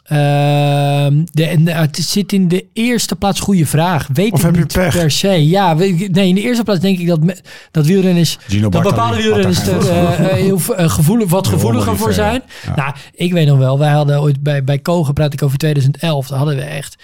[0.05, 4.07] Ehm, de, eh, het zit in de eerste plaats goede vraag.
[4.13, 4.97] Weet Of ik heb je niet pech?
[4.97, 5.47] per se.
[5.47, 7.37] Ja, nee, in de eerste plaats denk ik dat, me-
[7.71, 11.97] dat wielrenners, Gino dat bepaalde wielrenners er geen eh, eh, heel eh, gevoelig, wat gevoeliger
[11.97, 12.41] voor zijn.
[12.65, 12.75] Ja.
[12.75, 16.27] Nou, ik weet nog wel, wij hadden ooit bij, bij Kogen, praat ik over 2011,
[16.27, 16.95] daar hadden we echt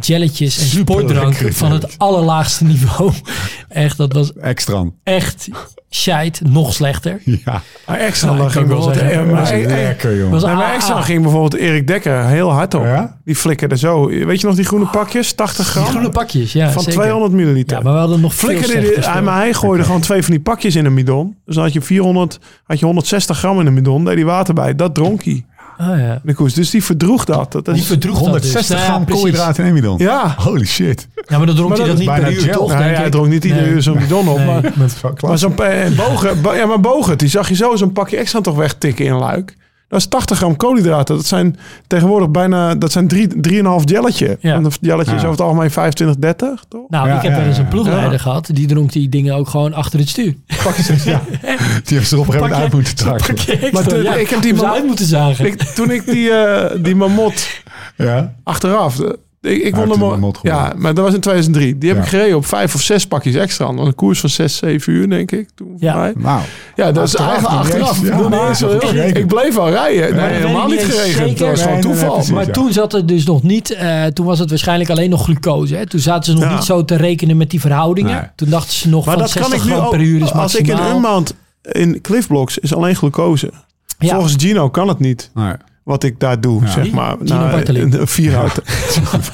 [0.00, 3.12] jelletjes en Super sportdrank van het allerlaagste niveau.
[3.68, 4.84] echt, dat was Extra.
[5.02, 5.48] echt
[5.90, 7.20] shite, nog slechter.
[7.24, 7.62] Ja.
[7.86, 8.98] Maar extra Nou, ging bijvoorbeeld...
[8.98, 10.30] zeggen, maar- maar- Lekker, jongen.
[10.30, 10.74] Was Nee, maar AA.
[10.74, 12.82] extra ging bijvoorbeeld Erik Dekker heel hard op.
[12.82, 13.16] Ja?
[13.24, 14.06] Die flikkerde zo.
[14.08, 15.32] Weet je nog die groene pakjes?
[15.32, 15.82] 80 gram?
[15.82, 16.70] Die groene pakjes, ja.
[16.70, 17.00] van zeker.
[17.00, 17.76] 200 milliliter.
[17.76, 20.42] Ja, maar we hadden nog Flikkerde die, hij, maar hij gooide gewoon twee van die
[20.42, 21.36] pakjes in een bidon.
[21.44, 24.04] Dus dan had je 400, had je 160 gram in een bidon.
[24.04, 24.74] Deed hij water bij.
[24.74, 25.44] Dat dronk hij.
[25.78, 26.12] Ah, ja.
[26.12, 26.54] in De koers.
[26.54, 27.52] Dus die verdroeg dat.
[27.52, 28.52] dat Die is, verdroeg dat dus.
[28.52, 29.98] 160 Nou ja, gram koolhydraten in één bidon.
[29.98, 30.34] ja.
[30.38, 31.08] Holy shit.
[31.26, 32.72] Ja, maar dan dronk Maar hij dat niet per uur, toch?
[32.74, 33.10] Hij ik?
[33.10, 33.70] dronk niet iedere Nee.
[33.74, 34.36] uur zo'n bidon op.
[34.36, 34.46] Nee.
[34.46, 38.16] Maar, maar zo'n pa- bogen, bo- ja, maar bogen, die zag je zo zo'n pakje
[38.16, 39.56] extra toch wegtikken in luik.
[39.88, 41.16] Dat is 80 gram koolhydraten.
[41.16, 41.56] Dat zijn
[41.86, 44.38] tegenwoordig bijna, dat zijn 3,5 jelletje.
[44.40, 44.54] Ja.
[44.54, 46.80] En een jelletje is over het algemeen 25, 30, toch?
[46.88, 48.18] Nou, Ja, ik heb ja, wel eens een ploegleider Ja.
[48.18, 48.48] gehad.
[48.52, 50.34] Die dronk die dingen ook gewoon achter het stuur.
[50.64, 51.20] Pakjes, ja.
[51.84, 53.06] Die heeft ze er op een gegeven moment uit moeten.
[53.06, 54.14] Pakje Maar extra, toen- ja.
[54.14, 55.46] ik heb die uit moeten zagen.
[55.46, 57.48] Ik, toen ik die, eh die mamot
[57.96, 58.34] Ja.
[58.44, 58.98] achteraf,
[59.46, 59.90] Ik, ik won
[60.20, 61.78] hem Ja, maar dat was in 2003.
[61.78, 62.04] Die heb Ja.
[62.04, 63.66] ik gereden op vijf of zes pakjes extra.
[63.68, 65.48] Een koers van zes, zeven uur, denk ik.
[65.54, 65.96] Toen voor Ja.
[65.96, 66.12] mij.
[66.16, 66.40] Nou,
[66.76, 68.02] Ja, dat is eigenlijk achteraf.
[68.30, 68.78] Ja, zo
[69.14, 70.16] ik bleef al rijden.
[70.16, 71.26] Nee, helemaal niet zeker.
[71.28, 72.12] Dat was gewoon Nee, nee, toeval.
[72.14, 72.32] precies.
[72.32, 72.52] Maar ja.
[72.52, 73.70] toen zat het dus nog niet.
[73.70, 75.74] eh, toen was het waarschijnlijk alleen nog glucose.
[75.76, 75.86] Hè?
[75.86, 76.54] Toen zaten ze nog Ja.
[76.54, 78.14] niet zo te rekenen met die verhoudingen.
[78.14, 78.22] Nee.
[78.34, 80.32] Toen dachten ze nog Maar van dat kan 60 ik nu gram per uur is
[80.32, 80.94] Als ik in maximaal.
[80.96, 83.50] Unmount in Cliffblocks is alleen glucose.
[83.98, 85.30] Volgens Gino kan het niet.
[85.34, 85.52] nee.
[85.86, 86.68] Wat ik daar doe, Ja.
[86.70, 87.16] zeg maar.
[87.20, 88.62] Een vierhouten.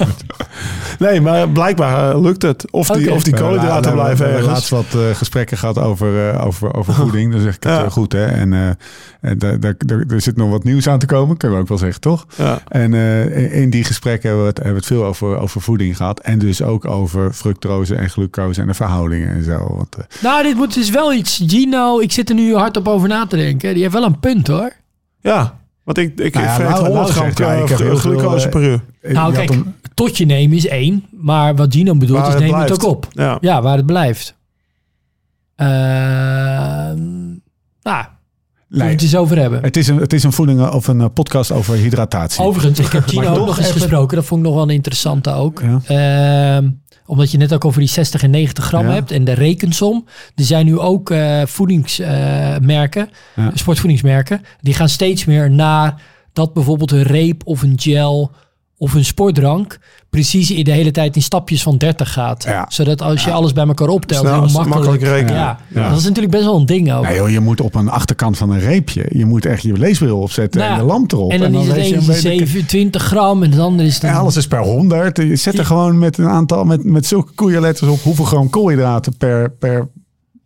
[0.99, 2.71] nee, maar blijkbaar eh, lukt het.
[2.71, 4.69] Of die, of die We hebben koolhydraten we blijven hebben ergens.
[4.69, 7.31] laatst wat eh, gesprekken gehad over, eh, over, over voeding.
[7.31, 7.89] Dan zeg ik het Ja.
[7.89, 8.25] goed, hè.
[8.25, 8.67] En eh,
[9.21, 11.69] en daar- daar- daar- er zit nog wat nieuws aan te komen, kunnen we ook
[11.69, 12.25] wel zeggen, toch?
[12.35, 12.59] Ja.
[12.67, 15.97] En eh, in- die gesprekken hebben we het, hebben we het veel over, over voeding
[15.97, 16.19] gehad.
[16.19, 19.73] En dus ook over fructose en glucose en de verhoudingen en zo.
[19.77, 21.43] Want, eh, Nou, dit moet dus wel iets.
[21.47, 23.73] Gino, ik zit er nu hardop over na te denken.
[23.73, 24.71] Die heeft wel een punt hoor.
[25.21, 27.77] ja, want ik, ik Nou ja, vreet Lau- 100 Lau gram zegt, ja, ik heb
[27.77, 28.83] heel veel, glucose eh, per uur.
[29.13, 29.61] Nou, je kijk,
[29.93, 31.05] tot je nemen is één.
[31.11, 33.07] Maar wat Gino bedoelt Waar is neem het ook op.
[33.11, 33.37] Ja.
[33.41, 34.35] Ja, waar het blijft.
[35.55, 37.31] Ehm
[37.81, 38.05] nou,
[38.69, 39.61] Nee, het eens over hebben.
[39.61, 42.43] het, is een, het is een voeding of een eh, podcast over hydratatie.
[42.43, 44.15] Overigens, ik heb Gino ook nog eens even- gesproken.
[44.17, 45.61] Dat vond ik nog wel een interessante ook.
[45.61, 45.81] Ja.
[46.57, 46.69] Ehm,
[47.05, 48.93] omdat je net ook over die 60 en 90 gram Ja.
[48.93, 49.11] hebt.
[49.11, 50.05] En de rekensom.
[50.35, 53.51] Er zijn nu ook eh, voedingsmerken, Ja.
[53.53, 54.41] sportvoedingsmerken.
[54.61, 56.01] Die gaan steeds meer naar
[56.33, 58.31] dat bijvoorbeeld een reep of een gel
[58.83, 59.77] of een sportdrank
[60.09, 62.43] precies in de hele tijd in stapjes van 30 gaat.
[62.43, 62.65] Ja.
[62.69, 64.67] Zodat als je alles bij elkaar optelt, Snel, makkelijk.
[64.69, 65.33] makkelijk rekenen.
[65.35, 65.59] Ja.
[65.73, 65.89] Ja.
[65.89, 67.03] dat is natuurlijk best wel een ding ook.
[67.03, 70.19] Nee joh, je moet op een achterkant van een reepje, je moet echt je leesbril
[70.19, 71.31] opzetten Nou ja, en de lamp erop.
[71.31, 74.09] en dan, is het je een een beetje- 27 gram en de andere is dan...
[74.09, 75.17] En alles is per 100.
[75.17, 79.17] Je zet er gewoon met een aantal, met, met zulke koeienletters op hoeveel gram koolhydraten
[79.17, 79.89] per, per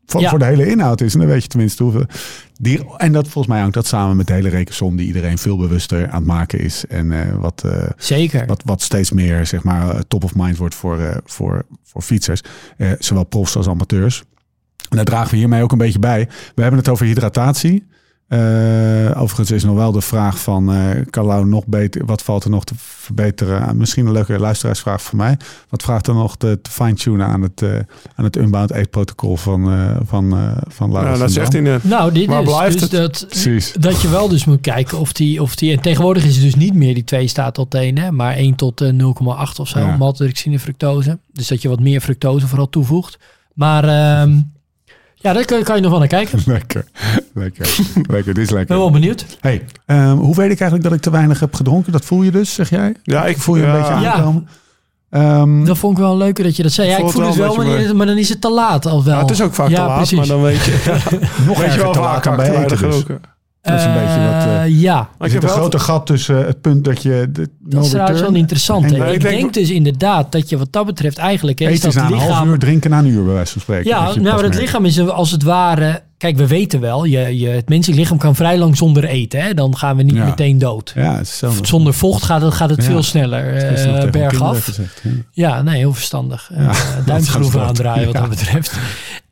[0.07, 0.29] voor, Ja.
[0.29, 1.13] voor de hele inhoud is.
[1.13, 2.05] En dan weet je tenminste hoeveel.
[2.59, 5.57] Die, en dat volgens mij hangt dat samen met de hele rekensom die iedereen veel
[5.57, 6.85] bewuster aan het maken is.
[6.85, 8.45] En eh, wat, eh, Zeker.
[8.45, 12.41] wat, wat steeds meer zeg maar, eh, top of mind wordt voor, voor, voor fietsers.
[12.99, 14.23] Zowel profs als amateurs.
[14.89, 16.27] En daar dragen we hiermee ook een beetje bij.
[16.55, 17.87] We hebben het over hydratatie.
[18.27, 22.49] Eh, overigens is nog wel de vraag van, eh kan nog beter, wat valt er
[22.49, 23.61] nog te verbeteren?
[23.61, 25.37] Ah, Misschien een leuke luisteraarsvraag voor mij.
[25.69, 27.69] Wat vraagt er nog te, te fine-tunen aan het, eh,
[28.15, 31.83] aan het Unbound eetprotocol van, eh van, eh van Laurens Ja, dat zegt hij net.
[31.83, 32.91] Nou, dit Waar is blijft dus het?
[32.91, 33.73] dat, Precies.
[33.73, 35.71] dat je wel dus moet kijken of die, of die...
[35.71, 38.55] En tegenwoordig is het dus niet meer die 2 staat tot 1, hè, maar 1
[38.55, 39.79] tot eh, 0,8 of zo.
[39.79, 39.97] Ja.
[39.97, 41.19] Maltodextrine fructose.
[41.33, 43.17] Dus dat je wat meer fructose vooral toevoegt.
[43.53, 44.39] Maar ehm,
[45.19, 46.39] ja, daar kan, kan je nog wel naar kijken.
[46.39, 46.85] Ik Lekker,
[47.33, 47.67] lekker,
[48.09, 48.33] lekker.
[48.33, 48.67] Dit is lekker.
[48.67, 49.25] ben wel benieuwd.
[49.39, 51.91] Hey, ehm, hoe weet ik eigenlijk dat ik te weinig heb gedronken?
[51.91, 52.95] Dat voel je dus, zeg jij?
[53.03, 53.77] Ja, ik voel je een ja.
[53.77, 54.13] beetje Ja.
[54.13, 54.47] aankomen.
[55.09, 56.89] Ehm, Dat vond ik wel leuker dat je dat zei.
[56.89, 59.03] Ja, Ik ik voel het wel wel, maar, maar dan is het te laat al
[59.03, 59.15] wel.
[59.15, 60.17] Ja, het is ook vaak ja, te laat, precies.
[60.17, 60.99] maar dan weet je,
[61.45, 63.03] nog weet je erger wel te dan bij te eten dus.
[63.61, 63.71] Gedronken.
[63.71, 64.43] Dat is een beetje wat...
[64.43, 67.27] eh, Eh, ja, Maar er zit een grote gat tussen het punt dat je...
[67.31, 68.85] De, dat is trouwens wel interessant.
[68.85, 71.59] En- ik ik denk, denk- dus inderdaad dat je wat dat betreft eigenlijk...
[71.59, 73.61] Eten is dat na een half lichaam, uur, drinken na een uur, bij wijze van
[73.61, 73.89] spreken.
[73.89, 76.05] Ja, nou, maar het lichaam is als het ware...
[76.17, 79.41] Kijk, we weten wel, je, je, het menselijk lichaam kan vrij lang zonder eten.
[79.41, 79.53] Hè?
[79.53, 80.25] Dan gaan we niet Ja.
[80.25, 80.91] meteen dood.
[80.95, 81.21] Ja.
[81.61, 82.89] Zonder vocht gaat het, gaat het Ja.
[82.89, 84.63] veel sneller Dat is nog eh bergaf.
[84.63, 85.11] gezegd, ja.
[85.31, 86.51] Ja, nee, heel verstandig.
[86.57, 88.73] Ja, dat duimschroeven aandraaien wat dat betreft.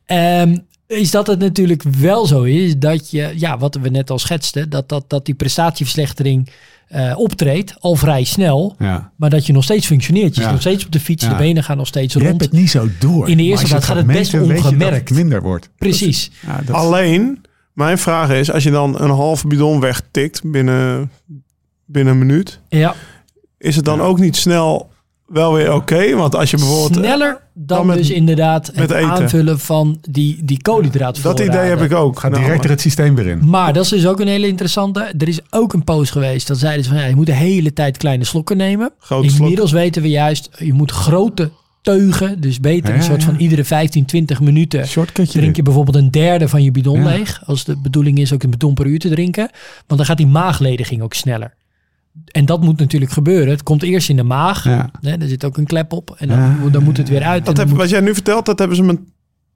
[0.06, 0.56] Ehm,
[0.86, 4.70] is dat het natuurlijk wel zo is dat je, ja, wat we net al schetsten,
[4.70, 6.48] dat, dat, dat die prestatieverslechtering
[6.86, 9.10] eh, optreedt al vrij snel, Ja.
[9.16, 10.34] maar dat je nog steeds functioneert.
[10.34, 10.42] Je Ja.
[10.42, 11.30] zit nog steeds op de fiets, Ja.
[11.30, 12.42] de benen gaan nog steeds Je hebt rond.
[12.42, 13.28] het niet zo door.
[13.28, 15.08] In de eerste plaats gaat het best meten, weet je dat ongemerkt.
[15.08, 15.70] het minder wordt.
[15.78, 16.30] Precies.
[16.46, 21.10] Ja, dat, Alleen, mijn vraag is, als je dan een halve bidon wegtikt binnen,
[21.86, 22.94] binnen een minuut, Ja,
[23.58, 24.90] is het dan ook niet snel
[25.26, 26.14] wel weer oké?
[26.16, 27.04] Want als je bijvoorbeeld...
[27.04, 31.46] sneller dan, dan met- dus inderdaad het aanvullen van die, die koolhydraatvoorraden.
[31.46, 32.14] dat idee heb ik ook.
[32.14, 32.44] gaat namelijk.
[32.46, 33.48] direct er het systeem weer in.
[33.48, 35.00] Maar dat is dus ook een hele interessante.
[35.18, 36.46] Er is ook een post geweest.
[36.46, 38.90] Dat zeiden ze van ja, je moet de hele tijd kleine slokken nemen.
[38.98, 39.40] Grote slok.
[39.40, 41.50] Inmiddels weten we juist, je moet grote
[41.82, 42.40] teugen.
[42.40, 43.26] Dus beter Ja, een soort ja.
[43.26, 44.86] van iedere 15, 20 minuten
[45.28, 47.04] drink je bijvoorbeeld een derde van je bidon Ja.
[47.04, 47.42] leeg.
[47.46, 49.50] Als de bedoeling is ook een bidon per uur te drinken.
[49.86, 51.54] Want dan gaat die maaglediging ook sneller.
[52.24, 53.48] En dat moet natuurlijk gebeuren.
[53.48, 54.64] Het komt eerst in de maag.
[54.64, 54.90] Ja.
[55.00, 56.14] Hè, er zit ook een klep op.
[56.18, 56.68] En dan, Ja.
[56.70, 57.44] dan moet het weer uit.
[57.46, 58.98] Dat heb, moet- wat jij nu vertelt, dat hebben ze me,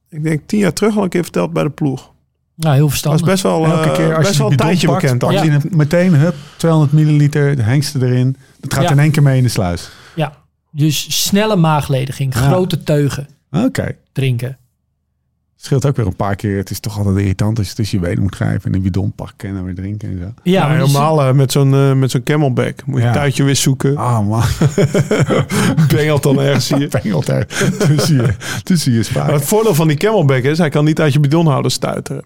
[0.08, 2.10] ik denk tien jaar terug al een keer verteld bij de ploeg.
[2.54, 3.20] nou, heel Dat verstandig.
[3.20, 5.18] is best wel, Elke eh, keer als best je wel een tijdje pakt, bekend.
[5.18, 5.44] pak al.
[5.44, 8.36] je meteen, hup, 200 milliliter, de hengsten erin.
[8.60, 8.90] Dat gaat Ja.
[8.90, 9.90] in één keer mee in de sluis.
[10.14, 10.32] Ja,
[10.72, 12.34] dus snelle maaglediging.
[12.34, 12.40] Ja.
[12.40, 13.96] Grote teugen Oké.
[14.12, 14.58] drinken.
[15.62, 16.56] Scheelt ook weer een paar keer.
[16.56, 19.12] Het is toch altijd irritant als je tussen je benen moet grijpen en een bidon
[19.12, 20.24] pakken en dan weer drinken en zo.
[20.24, 22.86] Ja, Ja, maar helemaal eh, met zo'n eh, met zo'n camelback.
[22.86, 23.08] Moet je Ja.
[23.08, 23.96] een tuitje weer zoeken.
[23.96, 24.42] Ah man,
[25.94, 26.88] Bengelt dan ergens zie je.
[27.00, 27.46] pengelt er
[27.78, 29.32] tussen je, tussen je spaar.
[29.32, 32.24] het voordeel van die camelback is, hij kan niet uit je bidonhouder stuiteren.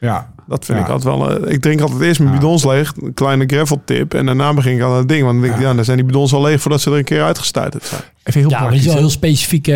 [0.00, 0.84] Ja, Dat vind Ja.
[0.84, 1.40] ik altijd wel...
[1.44, 2.38] eh, ik drink altijd eerst mijn Ja.
[2.38, 2.92] bidons leeg.
[3.02, 4.14] Een kleine gravel tip.
[4.14, 5.22] En daarna begin ik aan het ding.
[5.22, 7.04] Want dan denk ik, ja, dan zijn die bidons al leeg voordat ze er een
[7.04, 8.00] keer uitgestuiterd zijn.
[8.24, 8.78] Even heel Ja, praktisch.
[8.80, 9.00] is wel hè?
[9.00, 9.72] heel specifieke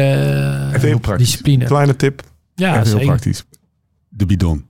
[0.74, 1.26] Even heel praktisch.
[1.28, 1.64] discipline.
[1.64, 2.22] Kleine tip.
[2.58, 3.06] Ja, Even heel zeker.
[3.06, 3.44] praktisch.
[4.08, 4.66] De bidon.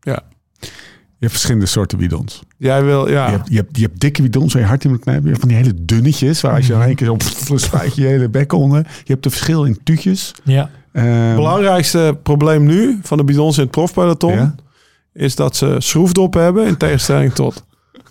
[0.00, 0.22] Ja.
[0.60, 2.42] Je hebt verschillende soorten bidons.
[2.58, 3.26] Jij wil, ja.
[3.26, 5.22] Je, hebt, je, hebt, je hebt dikke bidons waar je hard in moet knijpen.
[5.24, 6.80] Je hebt van die hele dunnetjes, waar als je Mhm.
[6.82, 8.78] in één keer pff, spuit je je hele bek onder.
[9.04, 10.32] Je hebt een verschil in tuutjes.
[10.44, 10.70] Ja.
[10.92, 14.34] Ehm, Het belangrijkste probleem nu van de bidons in het profpeloton...
[14.34, 14.54] Ja?
[15.14, 17.64] is dat ze schroefdoppen hebben in tegenstelling tot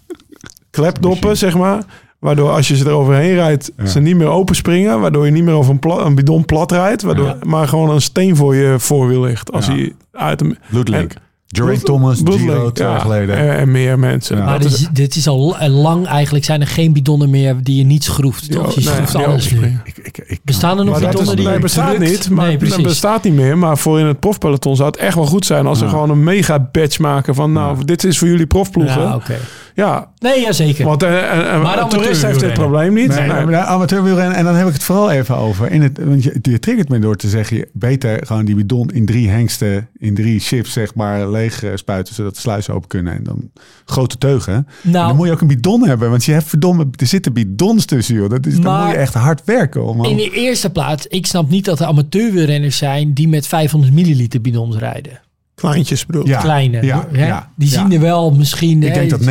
[0.69, 1.83] klepdoppen, zeg maar.
[2.21, 3.85] Waardoor als je ze eroverheen rijdt, Ja.
[3.85, 4.99] ze niet meer open springen.
[4.99, 7.01] Waardoor je niet meer over een, een bidon plat rijdt.
[7.01, 7.37] Waardoor, Ja.
[7.43, 9.51] Maar gewoon een steen voor je voorwiel ligt.
[9.51, 10.55] Als hij uit hem...
[10.69, 11.13] Bloodlink.
[11.51, 12.93] En- Geraint Thomas, Bloedlink, Giro, twee ja.
[12.93, 13.35] jaar geleden.
[13.37, 14.37] En, en meer mensen.
[14.37, 14.43] Ja.
[14.45, 17.75] Maar dit is- dit is al la- lang eigenlijk zijn er geen bidonnen meer die
[17.77, 18.51] je niet schroeft.
[18.51, 18.73] Toch?
[18.75, 19.57] Je nee, schroeft die alles nu.
[19.57, 19.81] overspringen.
[19.83, 22.29] Ik, ik, ik, Bestaan er nog Maar dat is, bidonnen die nee, bestaat niet.
[22.29, 23.57] Maar nee, dat bestaat niet meer.
[23.57, 26.23] Maar voor in het profpeloton zou het echt wel goed zijn als ze gewoon een
[26.23, 27.83] mega badge maken van nou, Ja.
[27.83, 29.01] dit is voor jullie profploegen.
[29.01, 29.37] Ja, oké.
[29.75, 30.09] ja.
[30.19, 30.85] Nee, ja, zeker.
[30.85, 33.07] want eh, een, een, Maar toerist heeft dit probleem niet.
[33.07, 33.27] Nee, Nee.
[33.27, 35.71] maar de amateurwielrennen, en dan heb ik het vooral even over.
[35.71, 38.89] In het, want je, je triggert me door te zeggen, je beter gewoon die bidon
[38.93, 43.13] in drie hengsten, in drie chips, zeg maar, leeg spuiten, zodat de sluizen open kunnen.
[43.13, 43.51] En dan
[43.85, 44.53] grote teugen.
[44.53, 47.33] En nou, dan moet je ook een bidon hebben, want je hebt verdomme, er zitten
[47.33, 48.29] bidons tussen, joh.
[48.29, 49.85] Dat is, dan Maar- moet je echt hard werken.
[49.85, 53.93] Om, in de eerste plaats, ik snap niet dat er amateurwielrenners zijn die met 500
[53.93, 55.19] milliliter bidons rijden.
[55.55, 56.27] Kleintjes bedoel.
[56.27, 56.83] Ja, Kleine.
[56.85, 57.27] ja, hè?
[57.27, 57.79] ja, die ja.
[57.79, 59.23] zien er wel misschien ik hè, denk dat 90%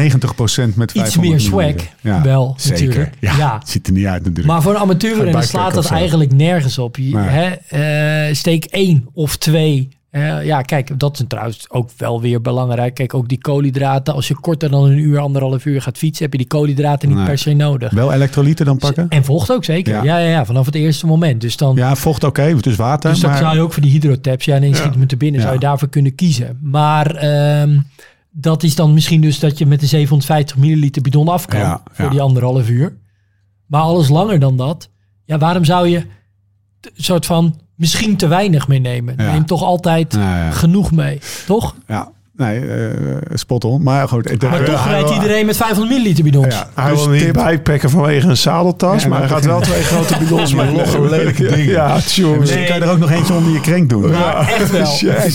[0.74, 2.86] met 500 iets meer swag wel zeker.
[2.86, 3.14] natuurlijk.
[3.20, 4.46] Ja, ziet er niet uit natuurlijk.
[4.46, 6.96] Maar voor een amateurrenner slaat dat eigenlijk nergens op.
[6.96, 7.46] Je, hè,
[8.28, 9.88] eh, steek één of twee.
[10.10, 12.94] Eh, ja, kijk, dat is trouwens ook wel weer belangrijk.
[12.94, 14.14] Kijk, ook die koolhydraten.
[14.14, 17.16] Als je korter dan een uur, anderhalf uur gaat fietsen, heb je die koolhydraten niet
[17.16, 17.26] Nee.
[17.26, 17.90] per se nodig.
[17.92, 19.08] Wel elektrolyten dan pakken?
[19.08, 19.94] En vocht ook zeker.
[19.94, 20.02] Ja.
[20.02, 21.40] Ja, ja, ja, vanaf het eerste moment.
[21.40, 23.10] Dus dan, Ja, vocht oké, dus water.
[23.10, 25.36] dus dan maar, zou je ook voor die hydrotabs, ja, ineens schiet me te binnen,
[25.40, 25.46] Ja.
[25.46, 26.58] zou je daarvoor kunnen kiezen.
[26.62, 27.78] Maar ehm,
[28.30, 31.82] dat is dan misschien dus dat je met de 750 milliliter bidon af kan Ja,
[31.92, 32.10] voor ja.
[32.10, 32.96] die anderhalf uur.
[33.66, 34.90] Maar alles langer dan dat,
[35.24, 36.02] ja, waarom zou je
[36.94, 39.14] soort van misschien te weinig meenemen?
[39.16, 39.32] Ja.
[39.32, 40.50] Neem toch altijd ja.
[40.50, 41.74] genoeg mee, toch?
[41.86, 42.90] Ja, nee, eh
[43.34, 43.82] spot on.
[43.82, 44.30] Maar goed.
[44.30, 46.54] ik- Maar toch rijdt iedereen met 500 milliliter bidons.
[46.54, 49.60] Ja, Hij dus wil niet tip- bijpacken vanwege een zadeltas, Ja, maar hij gaat wel
[49.60, 50.72] twee grote bidons mee.
[50.72, 51.64] logge, lelijke dingen.
[51.72, 52.38] Ja, tjonge.
[52.38, 54.10] Misschien kan je er ook nog eentje onder je krenk doen.
[54.10, 54.86] Maar echt wel.
[55.00, 55.30] Je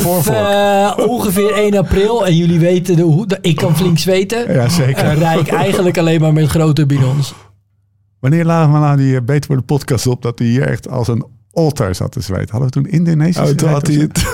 [0.00, 4.52] Vanaf eh, ongeveer 1 april, en jullie weten de, hoe, de- ik kan flink zweten,
[4.52, 5.14] Ja, zeker.
[5.18, 7.34] rijd ik eigenlijk alleen maar met grote bidons.
[8.20, 11.08] Wanneer lagen we nou die Beter voor de podcast op dat hij hier echt als
[11.08, 11.24] een
[11.58, 12.50] altaar zat te zweten?
[12.50, 13.50] Hadden we toen Indonesisch?
[13.50, 14.26] Oh, toen had hij het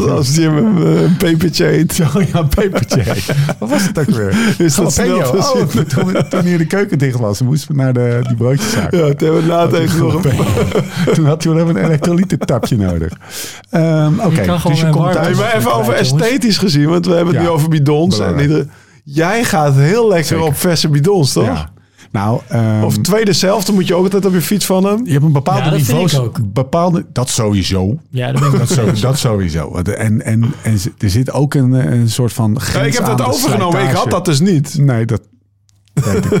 [0.10, 2.00] als Jim een, eh, een pepertje eet.
[2.14, 3.02] Oh ja, pepertje.
[3.58, 4.36] Wat was het ook weer?
[4.58, 8.20] Is dat snel Oh, toen, toen hier de keuken dicht was, moesten we naar de,
[8.26, 8.92] die broodjeszaak.
[8.92, 9.64] Ja, toen hebben we na
[9.98, 11.14] nog een...
[11.14, 13.12] Toen had hij wel even een elektrolytentapje nodig.
[13.70, 15.36] Ehm Oké, gewoon dus je komt thuis.
[15.38, 16.12] Maar even over jongens.
[16.12, 18.18] esthetisch gezien, want we hebben het Ja, nu over bidons.
[18.18, 18.66] En ieder,
[19.04, 20.44] jij gaat heel lekker Zeker.
[20.44, 21.44] op verse bidons, toch?
[21.44, 21.70] Ja.
[22.10, 25.04] Nou, ehm, Of tweede zelfde moet je ook altijd op je fiets van hem.
[25.06, 26.12] je hebt een bepaalde Ja, dat vind niveaus.
[26.12, 26.52] ik ook.
[26.52, 27.98] Bepaalde, dat sowieso.
[28.10, 29.74] Ja, dat ben ik Dat, sowieso, dat sowieso.
[29.74, 32.58] En, en, en er zit ook een, een soort van.
[32.72, 34.78] Ja, ik heb dat overgenomen, ik had dat dus niet.
[34.78, 35.20] Nee, dat
[35.92, 36.40] weet ik.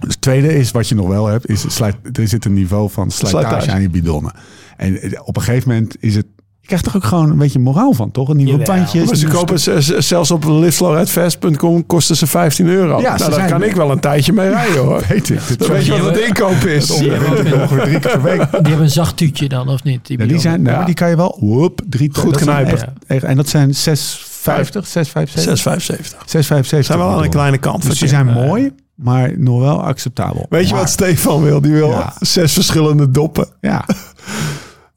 [0.00, 2.90] Dus het tweede is, wat je nog wel hebt, is slijt, er zit een niveau
[2.90, 3.70] van slijtage, Slijtage.
[3.70, 4.32] aan je bidonnen.
[4.76, 6.26] En eh, op een gegeven moment is het,
[6.64, 8.28] je krijgt toch ook gewoon een beetje moraal van, toch?
[8.28, 9.04] Een nieuwe bandjes.
[9.06, 13.00] Maar ze nieuwe kopen ze- ze- zelfs op liftflowridefest.com kosten ze 15 euro.
[13.00, 15.02] Ja, nou, daar kan ik wel een tijdje mee rijden hoor.
[15.08, 15.58] Weet ik.
[15.58, 16.86] Dan weet je wat het inkoop is.
[16.86, 18.38] Die hebben een- ongeveer drie keer per week.
[18.50, 20.06] Die hebben een zacht tuutje dan, of niet?
[20.06, 20.84] Die Ja, die zijn, nou, Ja.
[20.84, 23.28] die kan je wel, whoop, drie Goed dat zijn knijpen.
[23.28, 26.22] en dat zijn 650, 675, 6,75.
[26.26, 26.84] 675.
[26.84, 27.30] Zijn wel aan de bidonnen.
[27.30, 27.82] kleine kant.
[27.88, 30.46] Dus die zijn mooi, maar nog wel acceptabel.
[30.48, 31.60] Weet je Maar- wat Stefan wil?
[31.60, 32.12] Die wil Ja.
[32.20, 33.46] zes verschillende doppen.
[33.60, 33.84] Ja,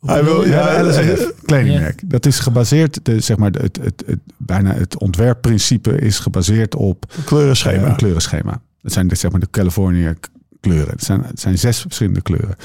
[0.07, 2.01] Hij wil, Ja, eh, LSF, kledingmerk.
[2.05, 7.05] Dat is gebaseerd, de, zeg maar, het, het, het, bijna het ontwerpprincipe is gebaseerd op
[7.09, 7.87] eh, kleurenschema.
[7.87, 8.61] een kleurenschema.
[8.81, 10.13] Dat zijn de, zeg maar, de California
[10.59, 10.91] kleuren.
[10.91, 12.55] Het zijn, het zijn zes verschillende kleuren.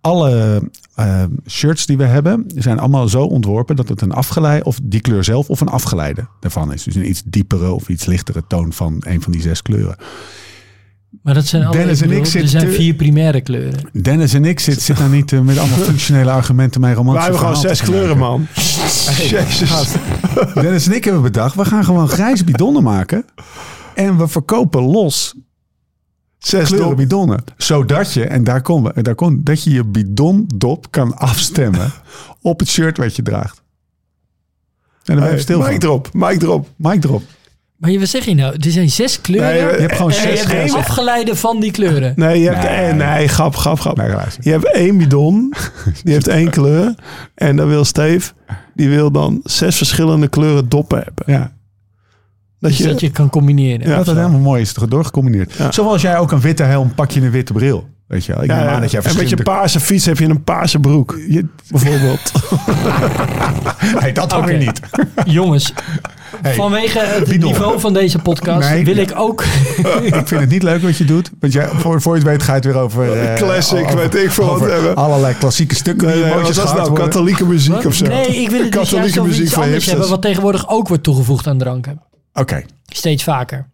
[0.00, 0.62] Alle
[0.94, 5.00] eh, shirts die we hebben, zijn allemaal zo ontworpen dat het een afgeleide, of die
[5.00, 6.82] kleur zelf, of een afgeleide daarvan is.
[6.82, 9.96] Dus een iets diepere of iets lichtere toon van een van die zes kleuren.
[11.22, 13.80] Maar dat zijn alle, Dennis en ik Er zitten zijn vier primaire kleuren.
[13.92, 17.30] Dennis en ik zitten zit daar niet eh, met allemaal functionele argumenten mee We romantische
[17.30, 18.46] hebben gewoon zes kleuren, man.
[19.30, 19.94] Jezus.
[20.54, 23.24] Dennis en ik hebben bedacht, we gaan gewoon grijze bidonnen maken.
[23.94, 25.34] En we verkopen los
[26.38, 27.44] Zes kleuren bidonnen.
[27.56, 31.92] Zodat je, en daar komen we, daar komt, dat je je bidondop kan afstemmen
[32.40, 33.62] op het shirt wat je draagt.
[35.04, 35.70] En dan ben je Hey, stil van.
[35.72, 36.68] Mike erop, Mike erop.
[36.76, 37.22] Mike erop.
[37.82, 38.54] Maar je, wat zeg je nou?
[38.58, 39.48] Er zijn zes kleuren.
[39.50, 40.76] Nee, Je hebt gewoon en je zes hebt grijze.
[40.76, 42.12] afgeleide van die kleuren.
[42.16, 42.92] Nee, je hebt, Nee.
[42.92, 43.96] nee, nee grap, grap, grap.
[43.96, 44.10] Nee.
[44.40, 45.52] Je hebt één bidon,
[46.04, 46.94] die heeft één kleur.
[47.34, 48.32] En dan wil Steve
[48.74, 51.24] die wil dan zes verschillende kleuren doppen hebben.
[51.26, 51.52] Ja.
[52.60, 53.88] Dat Dus je, dat je kan combineren.
[53.88, 55.52] Ja, dat het helemaal mooi is doorgecombineerd.
[55.58, 55.72] Ja.
[55.72, 57.88] Zoals jij ook een witte helm, pak je een witte bril.
[58.06, 58.42] Weet je wel?
[58.42, 61.18] Ik ja, dat jij en met je paarse fiets heb je een paarse broek.
[61.28, 62.32] Je- Bijvoorbeeld.
[64.00, 64.80] Nee, dat ook weer niet.
[65.24, 65.72] Jongens,
[66.42, 69.42] Hey, vanwege het niveau van deze podcast Nee, wil ik ook...
[70.02, 71.30] ik vind het niet leuk wat je doet.
[71.40, 73.12] Want jij, voor, voor je het weet ga je het weer over...
[73.20, 74.94] eh, Classic, over- weet ik veel wat hebben.
[74.96, 76.88] Allerlei klassieke stukken Nee, die was gehakt nou?
[76.88, 77.04] worden.
[77.04, 78.06] Katholieke muziek of zo?
[78.06, 80.08] Nee, ik wil het Katholieke juist muziek iets van anders hebben...
[80.08, 82.00] wat tegenwoordig ook wordt toegevoegd aan dranken.
[82.32, 82.62] Oké.
[82.86, 83.68] Steeds vaker.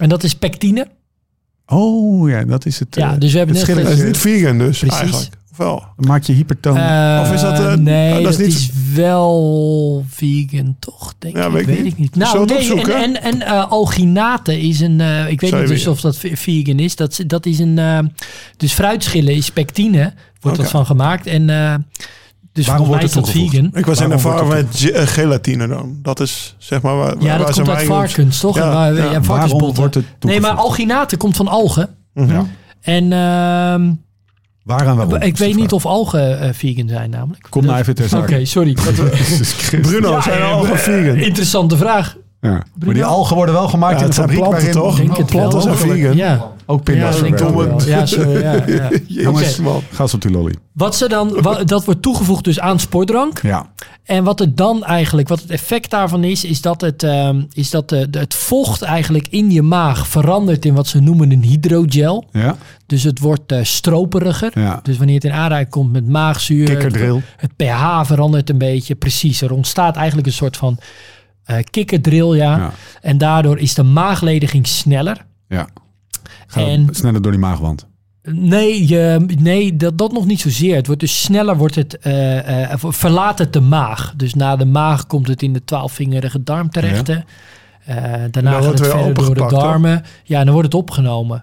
[0.00, 0.86] En dat is pectine.
[1.66, 2.94] Oh ja, dat is het.
[2.94, 3.76] Ja, eh, dus we hebben het net.
[3.84, 4.98] Dat is niet vegan dus, Precies.
[4.98, 5.37] eigenlijk.
[5.58, 5.84] Of wel?
[5.96, 6.76] Maak je hypertoon.
[7.20, 11.14] Of is dat, eh, nee, dat dat, is niet- is wel vegan, toch?
[11.18, 11.50] Denk Ja, ik.
[11.52, 11.92] weet ik weet niet.
[11.92, 12.10] ik niet.
[12.12, 13.02] Zullen Nou, we het nee, opzoeken?
[13.02, 15.00] en, en, en eh, alginate is een.
[15.00, 16.96] eh, ik weet Zou niet dus of dat ve- vegan is.
[16.96, 17.80] Dat, dat is een.
[18.56, 21.26] dus fruitschillen is pectine, wordt dat van gemaakt.
[21.26, 21.74] En eh,
[22.52, 23.50] dus Waarom wordt dat het toegevoegd?
[23.54, 23.70] vegan.
[23.74, 25.98] Ik was in ervaring met ge- gelatine dan.
[26.02, 28.56] Dat is zeg maar waar, Ja, waar dat komt uit varkens, toch?
[28.56, 28.96] Ja, En waar- ja.
[28.96, 29.76] ja, Waarom varkensbotten.
[29.78, 31.88] wordt het Nee, maar alginate komt van algen.
[32.14, 32.32] Mhm.
[32.32, 32.46] Ja.
[32.80, 33.92] En ehm,
[34.68, 35.14] Waar en waarom?
[35.14, 37.46] ik weet niet of algen eh, vegan zijn, namelijk.
[37.50, 38.72] Kom nou even ter Oké, sorry.
[39.80, 41.16] Bruno, Ja, zijn eh, al vegan?
[41.16, 42.16] Interessante vraag.
[42.50, 42.62] Ja.
[42.84, 44.96] Maar die algen worden wel gemaakt Ja, in een het zijn fabriek planten, toch?
[44.96, 46.16] Denk het planten zijn vegan.
[46.16, 46.46] Ja.
[46.66, 47.26] ook pinda's ja.
[47.86, 48.90] Ja, sorry, ja, ja.
[49.06, 49.62] Jongens, Oké.
[49.62, 49.82] man.
[49.92, 50.54] ga eens op die lolly.
[50.72, 53.42] Wat ze dan, wa- dat wordt toegevoegd dus aan sportdrank.
[53.42, 53.66] Ja.
[54.04, 57.70] En wat het dan eigenlijk, wat het effect daarvan is, is dat het, ehm, is
[57.70, 61.42] dat de, de- het vocht eigenlijk in je maag verandert in wat ze noemen een
[61.42, 62.24] hydrogel.
[62.32, 62.56] Ja.
[62.86, 64.50] Dus het wordt eh, stroperiger.
[64.54, 64.80] Ja.
[64.82, 67.22] Dus wanneer het in aanraking komt met maagzuur, Kikkerdril.
[67.36, 68.94] het pH verandert een beetje.
[68.94, 70.78] Precies, er ontstaat eigenlijk een soort van
[71.48, 72.56] eh kikkerdril, ja.
[72.56, 72.72] Ja.
[73.00, 75.26] En daardoor is de maaglediging sneller.
[75.48, 75.68] Ja.
[76.54, 77.86] En- sneller door die maagwand.
[78.22, 80.76] Nee, je, nee dat, dat nog niet zozeer.
[80.76, 84.12] Het wordt dus sneller, wordt het, eh, eh, verlaat het de maag.
[84.16, 87.08] Dus na de maag komt het in de twaalfvingerige darm terecht.
[87.08, 87.16] Eh,
[88.30, 89.50] daarna gaat wordt het verder door de toch?
[89.50, 90.02] darmen.
[90.24, 91.40] Ja, en dan wordt het opgenomen.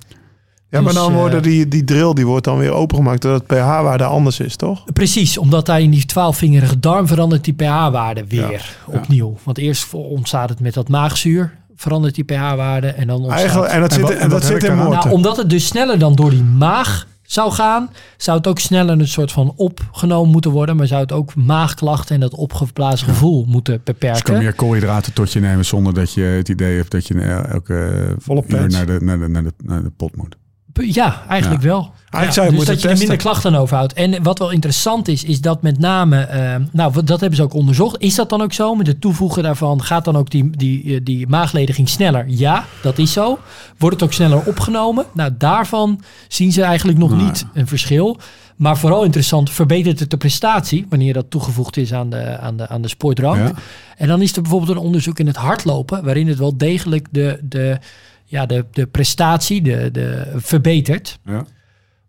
[0.70, 3.43] Ja, maar Dus, dan eh, worden die, die drill die wordt dan weer opengemaakt doordat
[3.47, 4.84] het pH-waarde anders is, toch?
[4.93, 9.38] Precies, omdat daar in die twaalfvingerige darm verandert die pH-waarde weer opnieuw.
[9.43, 13.39] Want eerst ontstaat het met dat maagzuur, verandert die pH-waarde en dan ontstaat...
[13.39, 14.76] Eigenlijk, en dat En zit, wat- en en dat zit in.
[14.76, 18.99] Nou, omdat het dus sneller dan door die maag zou gaan, zou het ook sneller
[18.99, 23.45] een soort van opgenomen moeten worden, maar zou het ook maagklachten en dat opgeblazen gevoel
[23.47, 24.24] moeten Dus je beperken.
[24.24, 27.49] kan meer koolhydraten tot je nemen zonder dat je het idee hebt dat je eh,
[27.51, 28.74] elke Volle uur pens.
[28.76, 30.36] naar de, naar, de, naar, de, naar de pot moet.
[30.84, 31.67] Ja, eigenlijk Ja.
[31.67, 31.93] wel.
[32.09, 33.93] Eigenlijk zou je dus moeten dat je er minder klachten aan overhoudt.
[33.93, 37.53] En wat wel interessant is, is dat met name, eh, nou dat hebben ze ook
[37.53, 38.01] onderzocht.
[38.01, 38.76] Is dat dan ook zo?
[38.76, 42.26] Met het toevoegen daarvan gaat dan ook die, die, eh, die maaglediging sneller?
[42.28, 43.39] Ja, dat is zo.
[43.78, 45.05] Wordt het ook sneller opgenomen?
[45.13, 48.17] Nou, daarvan zien ze eigenlijk nog niet een verschil.
[48.55, 52.67] Maar vooral interessant, verbetert het de prestatie wanneer dat toegevoegd is aan de, aan de,
[52.67, 53.38] aan de sportdrank.
[53.47, 53.51] Ja.
[53.97, 57.39] En dan is er bijvoorbeeld een onderzoek in het hardlopen, waarin het wel degelijk de,
[57.43, 57.80] de,
[58.26, 61.19] ja, de, de prestatie de, de, verbetert.
[61.26, 61.45] Ja.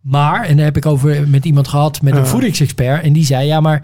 [0.01, 3.03] Maar, en daar heb ik over met iemand gehad, met een voedingsexpert.
[3.03, 3.83] En die zei, ja, maar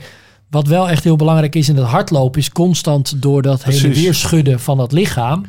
[0.50, 2.40] wat wel echt heel belangrijk is in het hardlopen...
[2.40, 4.02] is constant door dat hele Precies.
[4.02, 5.44] weer schudden van dat lichaam...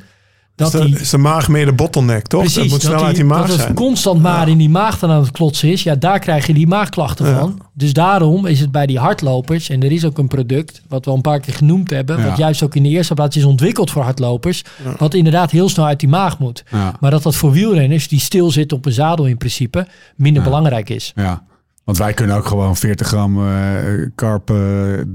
[0.55, 2.39] Dat is, de, die, is de maag meer de bottleneck, toch?
[2.39, 3.73] precies, het moet snel dat, uit die, maag dat het zijn.
[3.73, 5.83] constant maar in die maag dan aan het klotsen is.
[5.83, 7.39] Ja, daar krijg je die maagklachten Ja.
[7.39, 7.61] van.
[7.73, 9.69] Dus daarom is het bij die hardlopers...
[9.69, 12.17] en er is ook een product, wat we al een paar keer genoemd hebben...
[12.19, 12.27] Ja.
[12.27, 14.63] wat juist ook in de eerste plaats is ontwikkeld voor hardlopers...
[14.83, 14.95] Ja.
[14.97, 16.63] wat inderdaad heel snel uit die maag moet.
[16.71, 16.93] Ja.
[16.99, 19.87] Maar dat dat voor wielrenners die stilzitten op een zadel in principe...
[20.15, 20.47] minder Ja.
[20.49, 21.11] belangrijk is.
[21.15, 21.43] ja.
[21.83, 23.75] Want wij kunnen ook gewoon 40 gram eh
[24.15, 24.57] karp eh,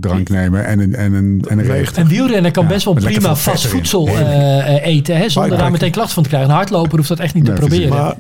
[0.00, 1.86] drank nemen en een, en een, en een.
[1.94, 5.90] Een wielrenner kan Ja, best wel prima vast voedsel eh, eten, hè, zonder daar meteen
[5.90, 6.50] klachten van te krijgen.
[6.50, 7.88] Een hardloper hoeft dat echt niet Nee, te proberen.
[7.88, 8.14] Maar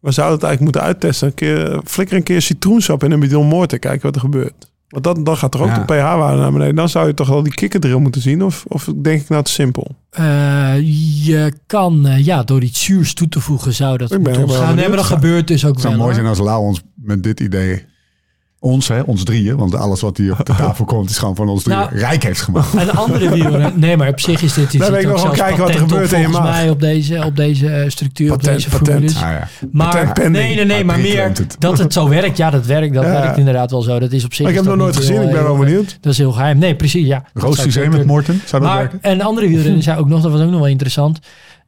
[0.00, 1.28] we zouden het eigenlijk moeten uittesten.
[1.28, 4.72] Een keer, flikker een keer citroensap in een bidon moord kijken wat er gebeurt.
[4.88, 5.78] Want dan, dan gaat toch ook Ja.
[5.78, 6.74] de pH-waarde naar beneden.
[6.74, 8.42] Dan zou je toch wel die kikkerdrill moeten zien.
[8.44, 9.94] Of, of denk ik nou te simpel?
[10.10, 10.24] Eh,
[11.24, 14.74] je kan, ja, door iets zuurs toe te voegen zou dat moeten wel ontgaan.
[14.74, 16.02] Nee, maar dat gebeurt dus ook Het zou wel.
[16.04, 16.24] mooi hoor.
[16.24, 17.84] zijn als Lau ons met dit idee,
[18.58, 21.48] ons hè, ons drieën, want alles wat hier op de tafel komt is gewoon van
[21.48, 22.72] ons drieën, Nou, rijk heeft gemaakt.
[22.74, 23.72] Een andere wielrenner.
[23.78, 24.70] Nee, maar op zich is dit.
[24.72, 26.54] Dan dit weet ik nog wel kijken wat er gebeurt in je volgens maag.
[26.60, 28.86] mij op deze, op deze eh, structuur, op deze patent.
[28.88, 29.14] formules.
[29.16, 29.48] Ah, ja.
[29.72, 30.32] Maar Patent pending.
[30.44, 31.56] nee, nee, nee, Maar maar meer het.
[31.58, 32.36] dat het zo werkt.
[32.36, 32.94] Ja, dat werkt.
[32.94, 33.10] Dat Ja.
[33.10, 33.98] werkt inderdaad wel zo.
[33.98, 34.42] Dat is op zich.
[34.42, 35.12] Maar ik heb nog dat nooit gezien.
[35.16, 35.98] heel, Ik ben wel eh, benieuwd.
[36.00, 36.58] Dat is heel geheim.
[36.58, 37.06] Nee, precies.
[37.06, 37.24] Ja.
[37.34, 38.04] Ik met.
[38.06, 38.98] Morten, zou dat Maar werken?
[39.02, 41.18] een andere wielrenner zei ook nog, dat was ook nog wel interessant.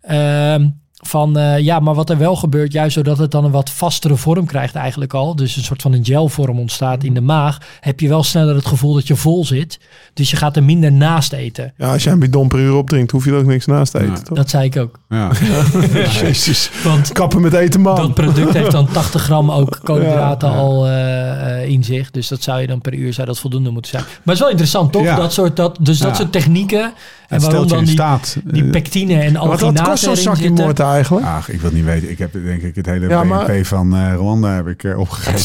[0.03, 0.69] Ehm,
[1.05, 4.17] van eh, ja, maar wat er wel gebeurt, juist doordat het dan een wat vastere
[4.17, 8.01] vorm krijgt eigenlijk al, dus een soort van een gelvorm ontstaat in de maag, heb
[8.01, 9.79] je wel sneller het gevoel dat je vol zit.
[10.15, 11.73] Dus je gaat er minder naast eten.
[11.77, 13.99] Ja, als je een bidon per uur opdrinkt, hoef je er ook niks naast te
[13.99, 14.13] eten.
[14.13, 14.21] Ja.
[14.21, 14.37] toch?
[14.37, 14.99] Dat zei ik ook.
[15.09, 15.31] Ja.
[16.21, 16.71] Jezus.
[16.85, 17.97] Want Kappen met eten, man.
[17.97, 22.11] dat product heeft dan 80 gram ook koolhydraten al eh, in zich.
[22.11, 24.03] Dus dat zou je dan per uur zou dat voldoende moeten zijn.
[24.03, 25.03] Maar het is wel interessant, toch?
[25.03, 25.17] Ja.
[25.17, 26.93] Dat soort, dat, dus dat soort technieken.
[27.29, 28.37] En Het waarom dan in die, staat.
[28.45, 31.27] die eh, pectine en Wat, wat alginaten kost zo'n zakje moord eigenlijk?
[31.27, 32.11] Ach, ik wil het niet weten.
[32.11, 34.99] Ik heb denk ik het hele Ja, BNP maar- van eh, Rwanda heb ik eh,
[34.99, 35.43] opgegeten.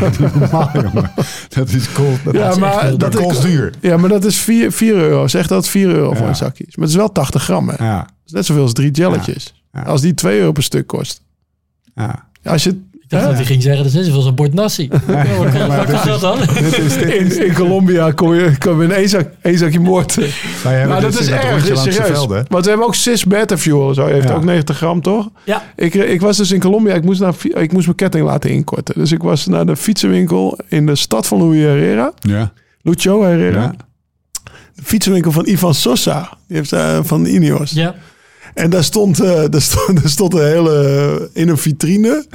[0.00, 1.10] Dat is jongen.
[1.48, 2.24] Dat is kost.
[2.24, 3.72] Dat, Ja, maar dat dat kost duur.
[3.80, 5.28] Ja, maar dat is 4, 4 euro.
[5.28, 6.76] Zeg dat het 4 euro voor een zakje is.
[6.76, 7.68] Maar het is wel 80 gram.
[7.68, 7.76] Hè?
[7.76, 9.54] Dat Ja, is net zoveel als drie jelletjes.
[9.72, 9.82] Ja.
[9.82, 11.20] Als die 2 euro per stuk kost.
[11.94, 12.28] ja.
[12.44, 12.80] Als je,
[13.10, 14.88] dacht dat hij ging zeggen, dat is net zoals een bord nasi.
[15.08, 16.38] Ja, wat is dat dan?
[17.08, 20.16] In, in Colombia kom je, kom je in één, zak, één zakje moord.
[20.64, 22.26] Maar dat is erg, is serieus.
[22.48, 23.94] Want we hebben ook cis beta fuel.
[23.94, 24.34] Zo heeft Ja.
[24.34, 25.28] ook 90 gram, toch?
[25.44, 26.94] Ja, Ik, ik was dus in Colombia.
[26.94, 28.94] Ik moest, naar, ik moest mijn ketting laten inkorten.
[28.98, 32.12] Dus ik was naar de fietsenwinkel in de stad van Louis Herrera.
[32.20, 32.52] Ja,
[32.82, 33.62] Lucio Herrera.
[33.62, 33.72] ja.
[34.74, 36.28] De fietsenwinkel van Ivan Sosa.
[36.48, 37.70] Die heeft eh, van Ineos.
[37.70, 37.94] ja.
[38.54, 41.30] En daar stond, eh, daar stond, daar stond een hele...
[41.32, 42.26] In een vitrine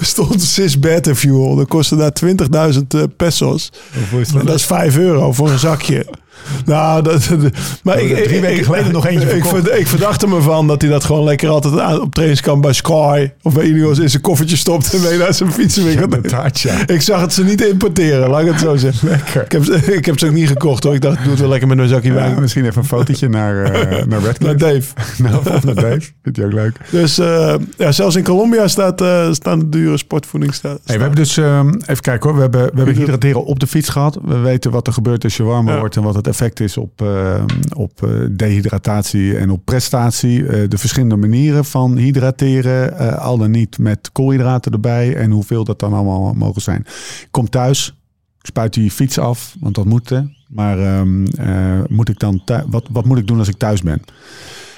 [0.00, 1.56] stond cis beta fuel.
[1.56, 2.12] Dat kostte daar
[2.72, 3.72] 20.000 eh, pesos.
[4.34, 6.06] En dat is 5 euro voor een zakje.
[6.64, 7.28] Nou, dat,
[7.82, 9.44] maar ik, drie weken geleden nog eentje Ik,
[9.78, 13.30] ik verdacht hem ervan dat hij dat gewoon lekker altijd aan, op trainingskamp bij Sky
[13.42, 16.20] of bij Ineos in zijn koffertje stopt en mee naar zijn fietsenwinkel.
[16.20, 16.70] Taartje.
[16.86, 19.08] Ik zag het ze niet importeren, laat ik het zo zeggen.
[19.08, 19.42] Lekker.
[19.44, 20.94] Ik heb, ze- ik heb ze ook niet gekocht hoor.
[20.94, 22.40] Ik dacht, ik doe het wel lekker met een zakje Ja, wijn.
[22.40, 24.56] misschien even een fotootje naar, eh naar Naar Redcliffe.
[24.56, 24.82] Dave.
[25.22, 26.00] Nou, of naar Dave.
[26.22, 26.76] Vind je ook leuk.
[26.90, 30.54] Dus eh, ja, zelfs in Colombia staat, eh, staan de dure sportvoeding.
[30.54, 33.58] Staat, Hey, we hebben dus, ehm, even kijken hoor, we hebben, we hebben hydrateren op
[33.60, 34.18] de fiets gehad.
[34.24, 35.78] We weten wat er gebeurt als je warmer Ja.
[35.78, 37.46] wordt en wat het effect is op, ehm,
[37.76, 40.46] op eh, dehydratatie en op prestatie.
[40.46, 45.64] Eh, de verschillende manieren van hydrateren, eh, al dan niet met koolhydraten erbij en hoeveel
[45.64, 46.86] dat dan allemaal mogen zijn.
[47.30, 47.94] Kom thuis,
[48.42, 50.08] spuit die fiets af, want dat moet.
[50.08, 50.20] hè.
[50.48, 54.02] Maar ehm, eh, moet ik dan wat, wat moet ik doen als ik thuis ben?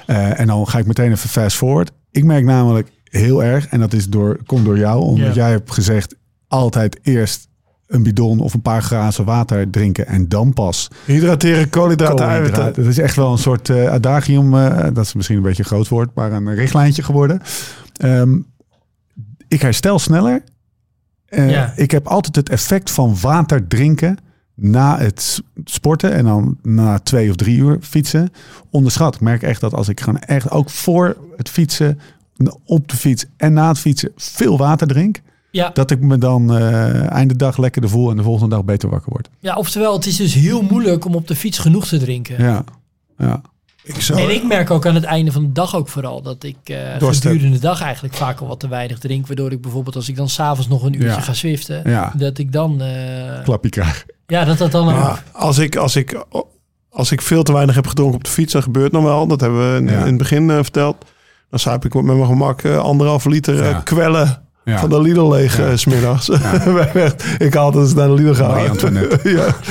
[0.07, 1.93] Eh, en dan ga ik meteen even fast forward.
[2.11, 5.73] Ik merk namelijk heel erg, en dat is door, komt door jou, omdat jij hebt
[5.73, 6.15] gezegd
[6.49, 7.49] altijd eerst
[7.87, 12.73] een bidon of een paar glazen water drinken en dan pas Hydrateren, koolhydraten, eiwitten.
[12.75, 15.69] Dat is echt wel een soort eh, adagium, eh, dat is misschien een beetje een
[15.69, 17.41] groot woord, maar een richtlijntje geworden.
[17.97, 18.39] Ehm,
[19.49, 20.43] ik herstel sneller.
[21.27, 21.73] Eh, Ja.
[21.77, 24.19] Ik heb altijd het effect van water drinken
[24.55, 28.31] na het sporten en dan na twee of drie uur fietsen
[28.71, 29.15] onderschat.
[29.15, 31.99] Ik merk echt dat als ik gewoon echt ook voor het fietsen,
[32.65, 35.21] op de fiets en na het fietsen veel water drink,
[35.57, 38.89] Ja, dat ik me dan eh einde dag lekkerder voel en de volgende dag beter
[38.89, 39.29] wakker word.
[39.41, 42.43] ja, oftewel, het is dus heel moeilijk om op de fiets genoeg te drinken.
[42.45, 42.65] Ja,
[43.19, 43.41] ja.
[43.85, 46.43] Ik zou, En ik merk ook aan het einde van de dag ook vooral dat
[46.45, 47.33] ik eh Dorst heb.
[47.33, 49.27] gedurende de dag eigenlijk vaak al wat te weinig drink.
[49.27, 51.21] Waardoor ik bijvoorbeeld als ik dan s'avonds nog een uurtje Ja.
[51.21, 52.13] ga zwiften, Ja.
[52.17, 52.81] dat ik dan...
[52.81, 54.07] eh, klapje krijg.
[54.27, 54.87] ja, dat dat dan.
[54.89, 56.25] Ja, als, ik, als, ik,
[56.91, 59.27] als ik veel te weinig heb gedronken op de fiets, dat gebeurt nog wel.
[59.27, 59.99] Dat hebben we in, Ja.
[60.01, 60.97] in het begin verteld.
[61.51, 63.81] Dan zuip ik met mijn gemak eh, anderhalve liter eh, Ja.
[63.81, 64.79] kwellen Ja.
[64.79, 65.67] van de Lidl leeg Ja.
[65.67, 66.29] eh, smiddags.
[67.39, 68.51] Ik had altijd naar de Lidl gaan.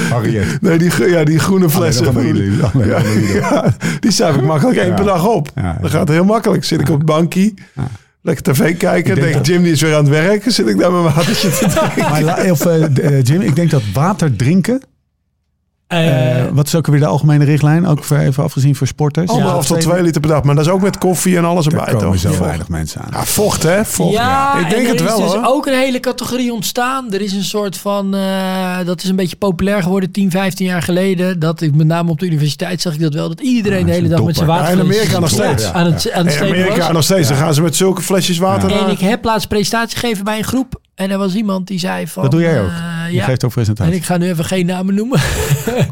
[0.10, 0.62] Harriet.
[0.62, 2.18] Nee, die, ja, die groene flessen.
[2.18, 2.38] Lidl.
[2.78, 2.78] Lidl.
[4.00, 5.50] die zuip ik makkelijk één per dag op.
[5.82, 6.64] Dat gaat heel makkelijk.
[6.64, 7.54] Zit ik op het bankje,
[8.22, 9.16] lekker tv kijken.
[9.16, 10.52] denk Denk, dat- Jim die is weer aan het werken.
[10.52, 12.26] Zit ik daar mijn watertje te drinken.
[12.26, 14.82] Maar of, eh, eh, Jim, ik denk dat water drinken.
[15.88, 17.88] Eh, eh, wat is ook weer de algemene richtlijn?
[17.88, 19.30] Ook voor, even afgezien voor sporters.
[19.30, 20.44] Anderhalf tot twee liter per dag.
[20.44, 21.86] Maar dat is ook met koffie en alles erbij.
[21.86, 22.18] komen toch?
[22.18, 22.40] zo Vocht.
[22.40, 23.08] weinig mensen aan.
[23.12, 23.86] Ja, vocht hè?
[23.86, 24.14] Vocht.
[24.14, 25.46] ja, ik denk en er het wel is dus hoor.
[25.46, 27.14] ook een hele categorie ontstaan.
[27.14, 30.82] Er is een soort van, eh, dat is een beetje populair geworden 10, 15 jaar
[30.82, 31.40] geleden.
[31.40, 33.28] Dat ik met name op de universiteit zag ik dat wel.
[33.28, 35.74] Dat iedereen Ah, de hele dag is met zijn water Ja, in Amerika nog steeds.
[35.74, 36.92] aan het, aan het In Amerika was.
[36.92, 37.28] nog steeds.
[37.28, 38.86] Dan gaan ze met zulke flesjes water Ja.
[38.86, 40.80] En ik heb laatst presentatie gegeven bij een groep.
[40.96, 42.24] En er was iemand die zei van...
[42.24, 42.70] Dat doe jij ook.
[42.70, 43.24] eh, Je ja.
[43.26, 43.94] geeft ook En presentatie.
[43.96, 45.20] ik ga nu even geen namen noemen.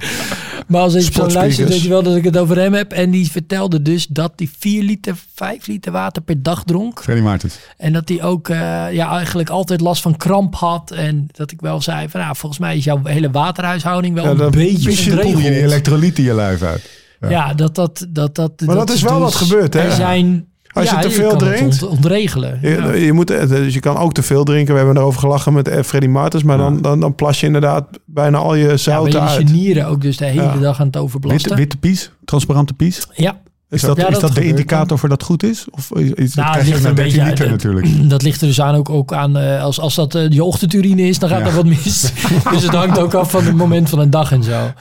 [0.67, 2.91] maar als ik zo luister, weet je wel dat ik het over hem heb.
[2.91, 7.01] En die vertelde dus dat hij 4 liter, 5 liter water per dag dronk.
[7.01, 7.59] Freddy Maartens.
[7.77, 8.57] En dat hij ook eh,
[8.91, 10.91] ja, eigenlijk altijd last van kramp had.
[10.91, 14.29] En dat ik wel zei van nou, volgens mij is jouw hele waterhuishouding wel Ja,
[14.43, 15.45] een beetje Poel je ontregeld.
[15.63, 16.89] elektrolyten je lijf uit.
[17.29, 18.05] Ja, dat dat...
[18.09, 19.79] dat, dat Maar dat is wel wat gebeurd, hè?
[19.79, 20.47] Er zijn...
[20.73, 22.59] Als je te veel drinkt- ont- ontregelen.
[22.61, 22.93] Je, Ja.
[22.93, 24.73] je moet, eh, dus je kan ook te veel drinken.
[24.73, 26.43] We hebben erover gelachen met eh, Freddy Martens.
[26.43, 29.31] Maar dan, dan, dan plas je inderdaad bijna al je Ja, ben zouten je je
[29.31, 29.51] uit.
[29.51, 30.47] nieren ook dus de hele Ja.
[30.47, 31.55] dag aan het Witte, overbelasten.
[31.55, 33.07] witte pies, transparante pies.
[33.13, 35.65] Ja, Is dat, Ja, is dat dat de indicator voor dat goed is?
[35.71, 37.49] Of is, is Nou, dat ligt er een 13 beetje liter uit.
[37.49, 37.87] natuurlijk?
[38.09, 41.01] dat ligt er dus aan ook, ook aan eh, als, als dat eh, je ochtendurine
[41.07, 41.45] is, dan gaat Ja.
[41.45, 42.11] er wat mis.
[42.51, 44.51] dus het hangt ook af van het moment van een dag en zo.
[44.51, 44.73] Ja.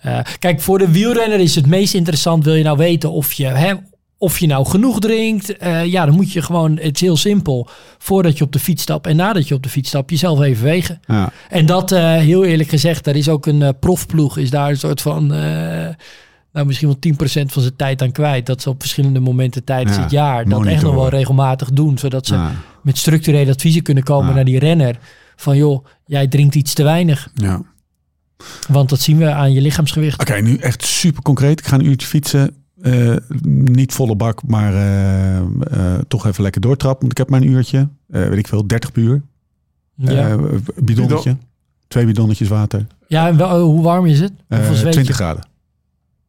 [0.00, 3.46] Eh, kijk, voor de wielrenner is het meest interessant, wil je nou weten of je
[3.46, 3.72] hè,
[4.18, 5.56] of je nou genoeg drinkt.
[5.56, 7.68] Eh, ja, dan moet je gewoon, het is heel simpel.
[7.98, 10.64] Voordat je op de fiets stapt en nadat je op de fiets stapt, jezelf even
[10.64, 11.00] wegen.
[11.06, 11.32] Ja.
[11.48, 14.78] En dat, eh, heel eerlijk gezegd, daar is ook een eh, profploeg, is daar een
[14.78, 15.26] soort van,
[16.52, 18.46] nou misschien wel 10% van zijn tijd aan kwijt.
[18.46, 21.98] Dat ze op verschillende momenten tijdens Ja, het jaar dat echt nog wel regelmatig doen.
[21.98, 22.52] Zodat ze Ja.
[22.82, 24.98] met structurele adviezen kunnen komen naar die renner.
[25.36, 27.28] Van joh, jij drinkt iets te weinig.
[27.34, 27.62] Ja.
[28.68, 30.20] Want dat zien we aan je lichaamsgewicht.
[30.20, 31.58] Oké, nu echt super concreet.
[31.60, 32.65] Ik ga een uurtje fietsen.
[32.86, 33.16] Eh,
[33.52, 35.44] niet volle bak, maar eh, eh,
[36.08, 37.00] toch even lekker doortrappen.
[37.00, 37.88] Want ik heb mijn uurtje.
[38.10, 39.22] Eh, weet ik veel, 30 per uur.
[39.94, 40.38] Ja, Eh,
[40.82, 41.36] bidonnetje.
[41.88, 42.86] Twee bidonnetjes water.
[43.08, 44.32] ja en wel, hoe warm is het?
[44.48, 45.22] Eh, Hoeveel zweet 20 je?
[45.22, 45.44] graden.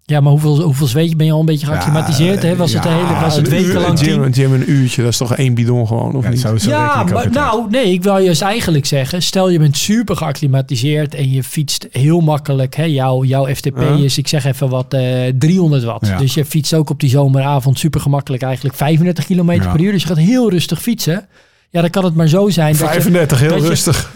[0.09, 1.17] Ja, maar hoeveel, hoeveel zweet?
[1.17, 2.41] Ben je al een beetje Ja, geacclimatiseerd?
[2.43, 2.55] hè?
[2.55, 4.43] Was het, de ja, hele, was het Een wekenlang Jim, tien?
[4.43, 6.63] Jim, een uurtje, dat is toch één bidon gewoon, of Ja, niet?
[6.63, 11.31] Ja, maar nou, nee, ik wil juist eigenlijk zeggen, stel je bent super geacclimatiseerd en
[11.31, 12.75] je fietst heel makkelijk.
[12.75, 16.07] Hè, jouw, jouw FTP is, ik zeg even wat, eh 300 watt.
[16.07, 16.17] Ja.
[16.17, 19.71] Dus je fietst ook op die zomeravond super gemakkelijk eigenlijk 35 kilometer Ja.
[19.71, 19.91] per uur.
[19.91, 21.27] Dus je gaat heel rustig fietsen.
[21.69, 24.11] Ja, dan kan het maar zo zijn dat je, 35, heel dat je- rustig.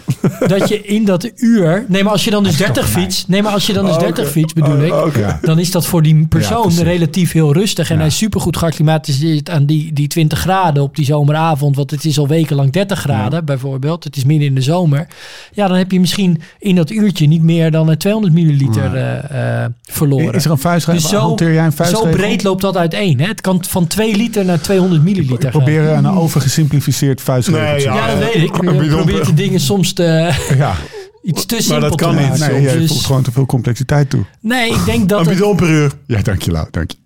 [0.46, 1.84] dat je in dat uur...
[1.88, 3.26] Nee, maar als je dan dus 30 toch fiets...
[3.26, 4.32] Nee, maar als je dan dus Oh, 30 oké.
[4.32, 5.38] fiets, bedoel Oh, ik...
[5.42, 7.88] Dan is dat voor die persoon relatief heel rustig.
[7.88, 8.00] En Ja.
[8.00, 11.76] hij is supergoed geacclimatiseerd aan die, die 20 graden op die zomeravond.
[11.76, 14.04] Want het is al wekenlang 30 graden bijvoorbeeld.
[14.04, 15.06] Het is midden in de zomer.
[15.52, 19.02] Ja, dan heb je misschien in dat uurtje niet meer dan eh, 200 milliliter Nee.
[19.02, 20.34] eh, eh, verloren.
[20.34, 21.02] Is er een vuistregel?
[21.02, 22.10] Dus zo- jij een Zo vuistregel?
[22.10, 23.20] breed loopt dat uiteen.
[23.20, 23.26] Hè?
[23.26, 25.50] Het kan van 2 liter naar 200 milliliter Ik gaan.
[25.50, 28.62] probeer een overgesimplificeerd Nee, Ja, dat weet ik.
[28.62, 30.02] Je probeert de dingen soms te,
[30.56, 30.74] ja.
[31.22, 32.38] iets te Maar simpel dat kan niet.
[32.38, 34.24] Nee, jij Dus- voegt gewoon te veel complexiteit toe.
[34.40, 35.92] nee, ik denk dat Een het- bidon per uur.
[36.06, 36.68] Ja, dank je, Lau.
[36.70, 36.96] Dank je.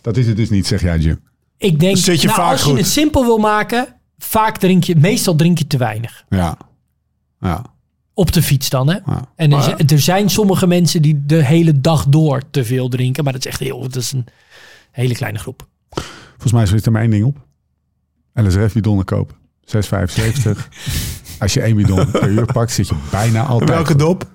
[0.00, 1.20] Dat is het dus niet, zeg jij, Jim.
[1.58, 2.78] Ik denk, Zit je nou, vaak als je goed.
[2.78, 3.86] het simpel wil maken,
[4.18, 6.24] vaak drink je, meestal drink je te weinig.
[6.28, 6.56] Ja.
[7.40, 7.64] Ja.
[8.14, 8.94] Op de fiets dan, hè?
[9.06, 9.32] ja.
[9.36, 12.88] En er, Maar- zijn- er zijn sommige mensen die de hele dag door te veel
[12.88, 14.24] drinken, maar dat is echt heel, dat is een
[14.90, 15.66] hele kleine groep.
[16.30, 17.36] Volgens mij zit er maar één ding op.
[18.34, 19.36] LSRF bidonnen kopen.
[19.64, 20.68] 6,75.
[21.38, 23.70] Als je één bidon per uur pakt, zit je bijna altijd.
[23.70, 24.30] Welke dop?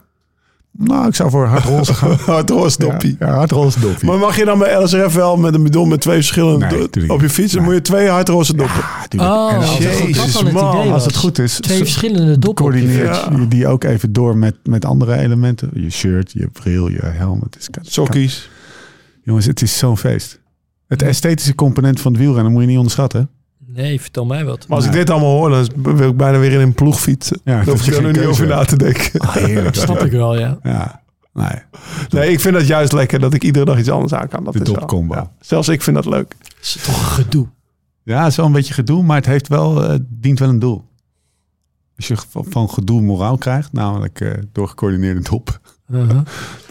[0.72, 2.18] Nou, ik zou voor hardroze gaan.
[2.36, 3.16] Hardroze doppie.
[3.20, 4.06] Ja, ja hardroze doppie.
[4.10, 6.80] Maar mag je dan bij LSRF wel met een bidon met twee verschillende Nee, do-
[6.82, 7.52] natuurlijk op je fiets?
[7.54, 7.72] Dan Nee.
[7.72, 8.76] moet je twee hardroze doppen.
[8.78, 9.32] Ja, tuurlijk.
[9.32, 10.92] Oh, en als, het Jezus, man.
[10.92, 12.66] als het goed is, Twee verschillende doppen.
[12.66, 12.88] op je.
[12.92, 13.30] Ja.
[13.50, 15.70] die ook even door met, met andere elementen.
[15.74, 17.40] Je shirt, je bril, je helm.
[17.44, 18.50] Het is, Sokkies.
[19.24, 20.40] Jongens, het is zo'n feest.
[20.88, 23.30] Het esthetische component van het wielrennen moet je niet onderschatten.
[23.84, 24.68] Nee, vertel mij wat.
[24.68, 27.40] Maar als ik dit allemaal hoor, dan wil ik bijna weer in een ploeg fietsen.
[27.44, 29.20] Ja, Daar dat hoef je ik er nu niet over na te denken.
[29.20, 29.74] Ah, heerlijk.
[29.76, 30.60] Dat snap ik wel, ja.
[30.64, 31.02] Ja,
[31.34, 31.62] nee.
[32.10, 34.44] Nee, ik vind het juist lekker dat ik iedere dag iets anders aan kan.
[34.44, 35.16] Dat De is wel- dopcombo.
[35.16, 35.32] ja.
[35.40, 36.36] Zelfs ik vind dat leuk.
[36.40, 37.48] Dat is toch gedoe.
[38.04, 40.60] Ja, het is wel een beetje gedoe, maar het heeft wel, eh, dient wel een
[40.60, 40.84] doel.
[41.98, 42.16] Als je
[42.50, 45.60] van, gedoe moraal krijgt, namelijk eh door gecoördineerde dop.
[45.92, 46.10] Uh-huh.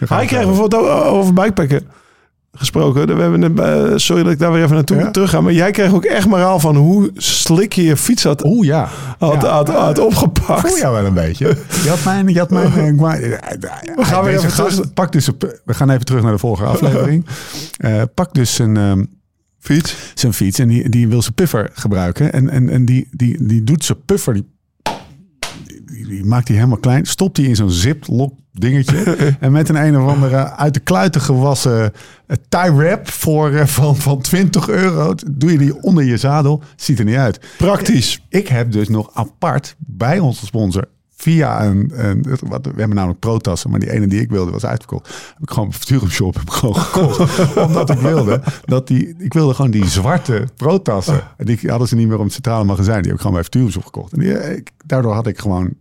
[0.07, 0.45] Hij het kreeg wel.
[0.47, 1.87] bijvoorbeeld ook over bikepacken
[2.57, 3.15] gesproken.
[3.15, 5.11] We hebben eh, sorry dat ik daar weer even naartoe Ja.
[5.11, 5.41] terug ga.
[5.41, 8.89] Maar jij kreeg ook echt moraal van hoe slik je je fiets had, Oeh ja.
[9.19, 9.47] had, Ja.
[9.49, 10.67] had, had opgepakt.
[10.67, 11.57] Voel jou wel een beetje.
[11.83, 12.27] Je had mijn...
[12.27, 12.73] Je had mijn eh,
[13.95, 14.93] we gaan weer even terug.
[14.93, 15.35] Pak dus een,
[15.65, 17.25] we gaan even terug naar de vorige aflevering.
[17.77, 19.03] Eh, pak dus zijn, ehm,
[19.59, 19.95] Fiets.
[20.13, 22.33] zijn fiets en die, die wil zijn puffer gebruiken.
[22.33, 24.45] En, en, en die, die, die doet zijn puffer, die,
[25.85, 27.05] die, die maakt hij helemaal klein.
[27.05, 29.15] Stopt hij in zo'n ziplock dingetje.
[29.39, 31.93] en met een een of andere uit de kluiten gewassen
[32.27, 35.13] eh, tie wrap voor, eh, van, van 20 euro.
[35.31, 36.61] Doe je die onder je zadel.
[36.75, 37.39] Ziet er niet uit.
[37.57, 38.25] Praktisch.
[38.29, 40.87] Ik heb dus nog apart bij onze sponsor
[41.17, 44.65] via een, een wat, we hebben namelijk pro-tassen, maar die ene die ik wilde was
[44.65, 45.07] uitverkocht.
[45.07, 49.33] Heb ik gewoon Futurum Shop heb ik gewoon gekocht, omdat ik wilde dat die, ik
[49.33, 51.21] wilde gewoon die zwarte pro-tassen.
[51.37, 52.97] En die hadden ze niet meer om het centrale magazijn.
[52.97, 54.13] Die heb ik gewoon bij Futurum Shop gekocht.
[54.13, 55.73] En die, eh, ik, daardoor had ik gewoon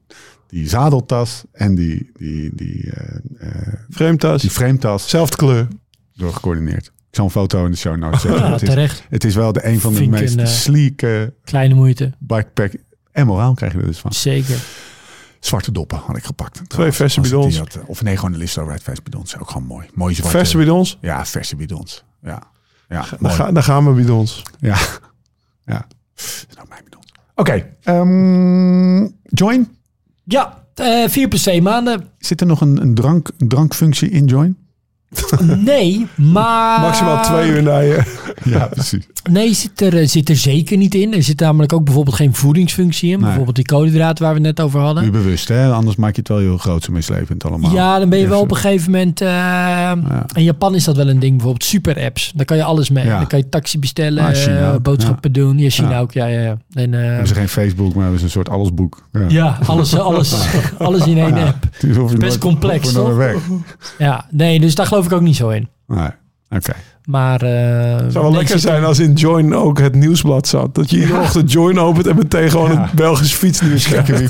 [0.56, 4.40] die zadeltas en die die die eh, eh, Frametas.
[4.40, 5.68] die frametas Zelfde kleur.
[6.14, 6.86] door gecoördineerd.
[6.86, 6.92] Ik
[7.22, 8.40] zal een foto in de show notes zetten.
[8.44, 9.04] Ja, het, is, terecht.
[9.08, 12.12] het is wel de een van de meest een, eh, sleeke Kleine moeite.
[12.18, 12.72] bikepack
[13.12, 14.12] en moraal krijg je er dus van.
[14.12, 14.58] Zeker.
[15.40, 16.60] Zwarte doppen had ik gepakt.
[16.68, 17.58] Twee verse bidons.
[17.58, 19.38] had, eh, of nee, gewoon de Listo Red verse bidons.
[19.38, 19.86] Ook gewoon mooi.
[19.94, 20.36] Mooie zwarte.
[20.36, 20.98] Verse bidons.
[21.00, 22.04] Ja, verse bidons.
[22.22, 22.42] Ja.
[22.88, 24.42] Ja, ga, daar gaan we bidons.
[24.60, 24.76] Ja.
[25.64, 25.86] Ja.
[26.14, 27.12] Dat is ook mijn bidons.
[27.34, 27.66] Oké.
[27.82, 29.75] ehm, join.
[30.28, 32.08] Ja, eh 4 plus 2 maanden.
[32.18, 34.56] Zit er nog een, een, drank, drankfunctie in Join?
[35.40, 36.80] Nee, maar...
[36.80, 38.15] Maximaal twee uur naar je.
[38.54, 39.06] Ja, precies.
[39.30, 41.14] Nee, zit er, eh, zit er zeker niet in.
[41.14, 43.14] Er zit namelijk ook bijvoorbeeld geen voedingsfunctie in.
[43.16, 43.24] Nee.
[43.24, 45.02] Bijvoorbeeld die koolhydraten waar we net over hadden.
[45.04, 45.72] Nu bewust, hè?
[45.72, 47.72] Anders maak je het wel heel groot zo mislevend allemaal.
[47.72, 49.20] Ja, dan ben je wel op een gegeven moment...
[49.20, 49.92] eh,
[50.34, 52.32] In Japan is dat wel een ding, bijvoorbeeld super apps.
[52.34, 53.04] Daar kan je alles mee.
[53.04, 53.18] Ja.
[53.18, 55.58] Dan kan je taxi bestellen, Ah, China eh, boodschappen doen.
[55.58, 56.56] Ja, China ook, ja, ja.
[56.72, 59.08] En, hebben ze geen Facebook, maar hebben ze een soort allesboek.
[59.28, 59.58] Ja.
[59.66, 60.34] alles, alles,
[60.78, 61.66] alles in één app.
[61.80, 63.20] Best nooit- complex, toch?
[63.98, 65.68] Ja, nee, dus daar geloof ik ook niet zo in.
[65.86, 66.08] Nee.
[66.50, 66.72] Oké.
[67.06, 67.42] Maar...
[67.42, 70.74] eh, Het zou wel lekker zijn als in Join ook het nieuwsblad zat.
[70.74, 72.82] Dat je iedere ochtend Join opent en meteen gewoon Ja.
[72.82, 74.28] het Belgisch fietsnieuws krijgt.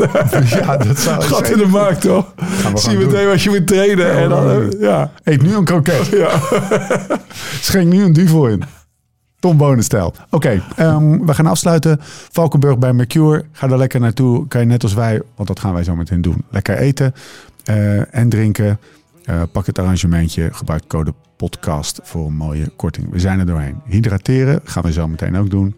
[0.50, 2.32] ja, dat zou Gat in de markt, toch?
[2.74, 3.26] Zie meteen doen.
[3.26, 4.12] wat je moet trainen.
[4.16, 5.10] en dan, ja.
[5.22, 6.06] Eet nu een kroket.
[6.16, 6.30] Ja.
[7.60, 8.62] Schenk nu een duvel in.
[9.40, 10.14] Tom Bonenstijl.
[10.30, 11.98] Oké, ehm, we gaan afsluiten.
[12.32, 13.44] Valkenburg bij Mercure.
[13.52, 14.48] Ga er lekker naartoe.
[14.48, 16.44] Kan je net als wij, want dat gaan wij zo meteen doen.
[16.50, 17.14] Lekker eten
[17.64, 18.78] eh, en drinken.
[19.26, 20.48] Eh, pak het arrangementje.
[20.52, 23.10] Gebruik code podcast voor een mooie korting.
[23.10, 23.80] We zijn er doorheen.
[23.84, 25.76] Hydrateren gaan we zo meteen ook doen.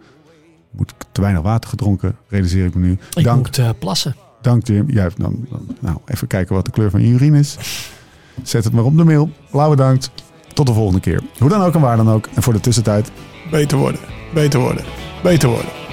[0.71, 2.99] Moet te weinig water gedronken, realiseer ik me nu.
[3.15, 4.17] Ik Dank, moet eh, plassen.
[4.43, 4.91] dank Jim.
[4.91, 7.57] Hebt dan, dan, nou, even kijken wat de kleur van je urine is.
[8.43, 9.31] Zet het maar op de mail.
[9.53, 10.11] Lauw bedankt.
[10.55, 11.21] Tot de volgende keer.
[11.39, 12.29] Hoe dan ook en waar dan ook.
[12.35, 13.11] En voor de tussentijd,
[13.51, 14.01] Beter worden.
[14.35, 14.85] Beter worden.
[15.23, 15.88] Beter worden.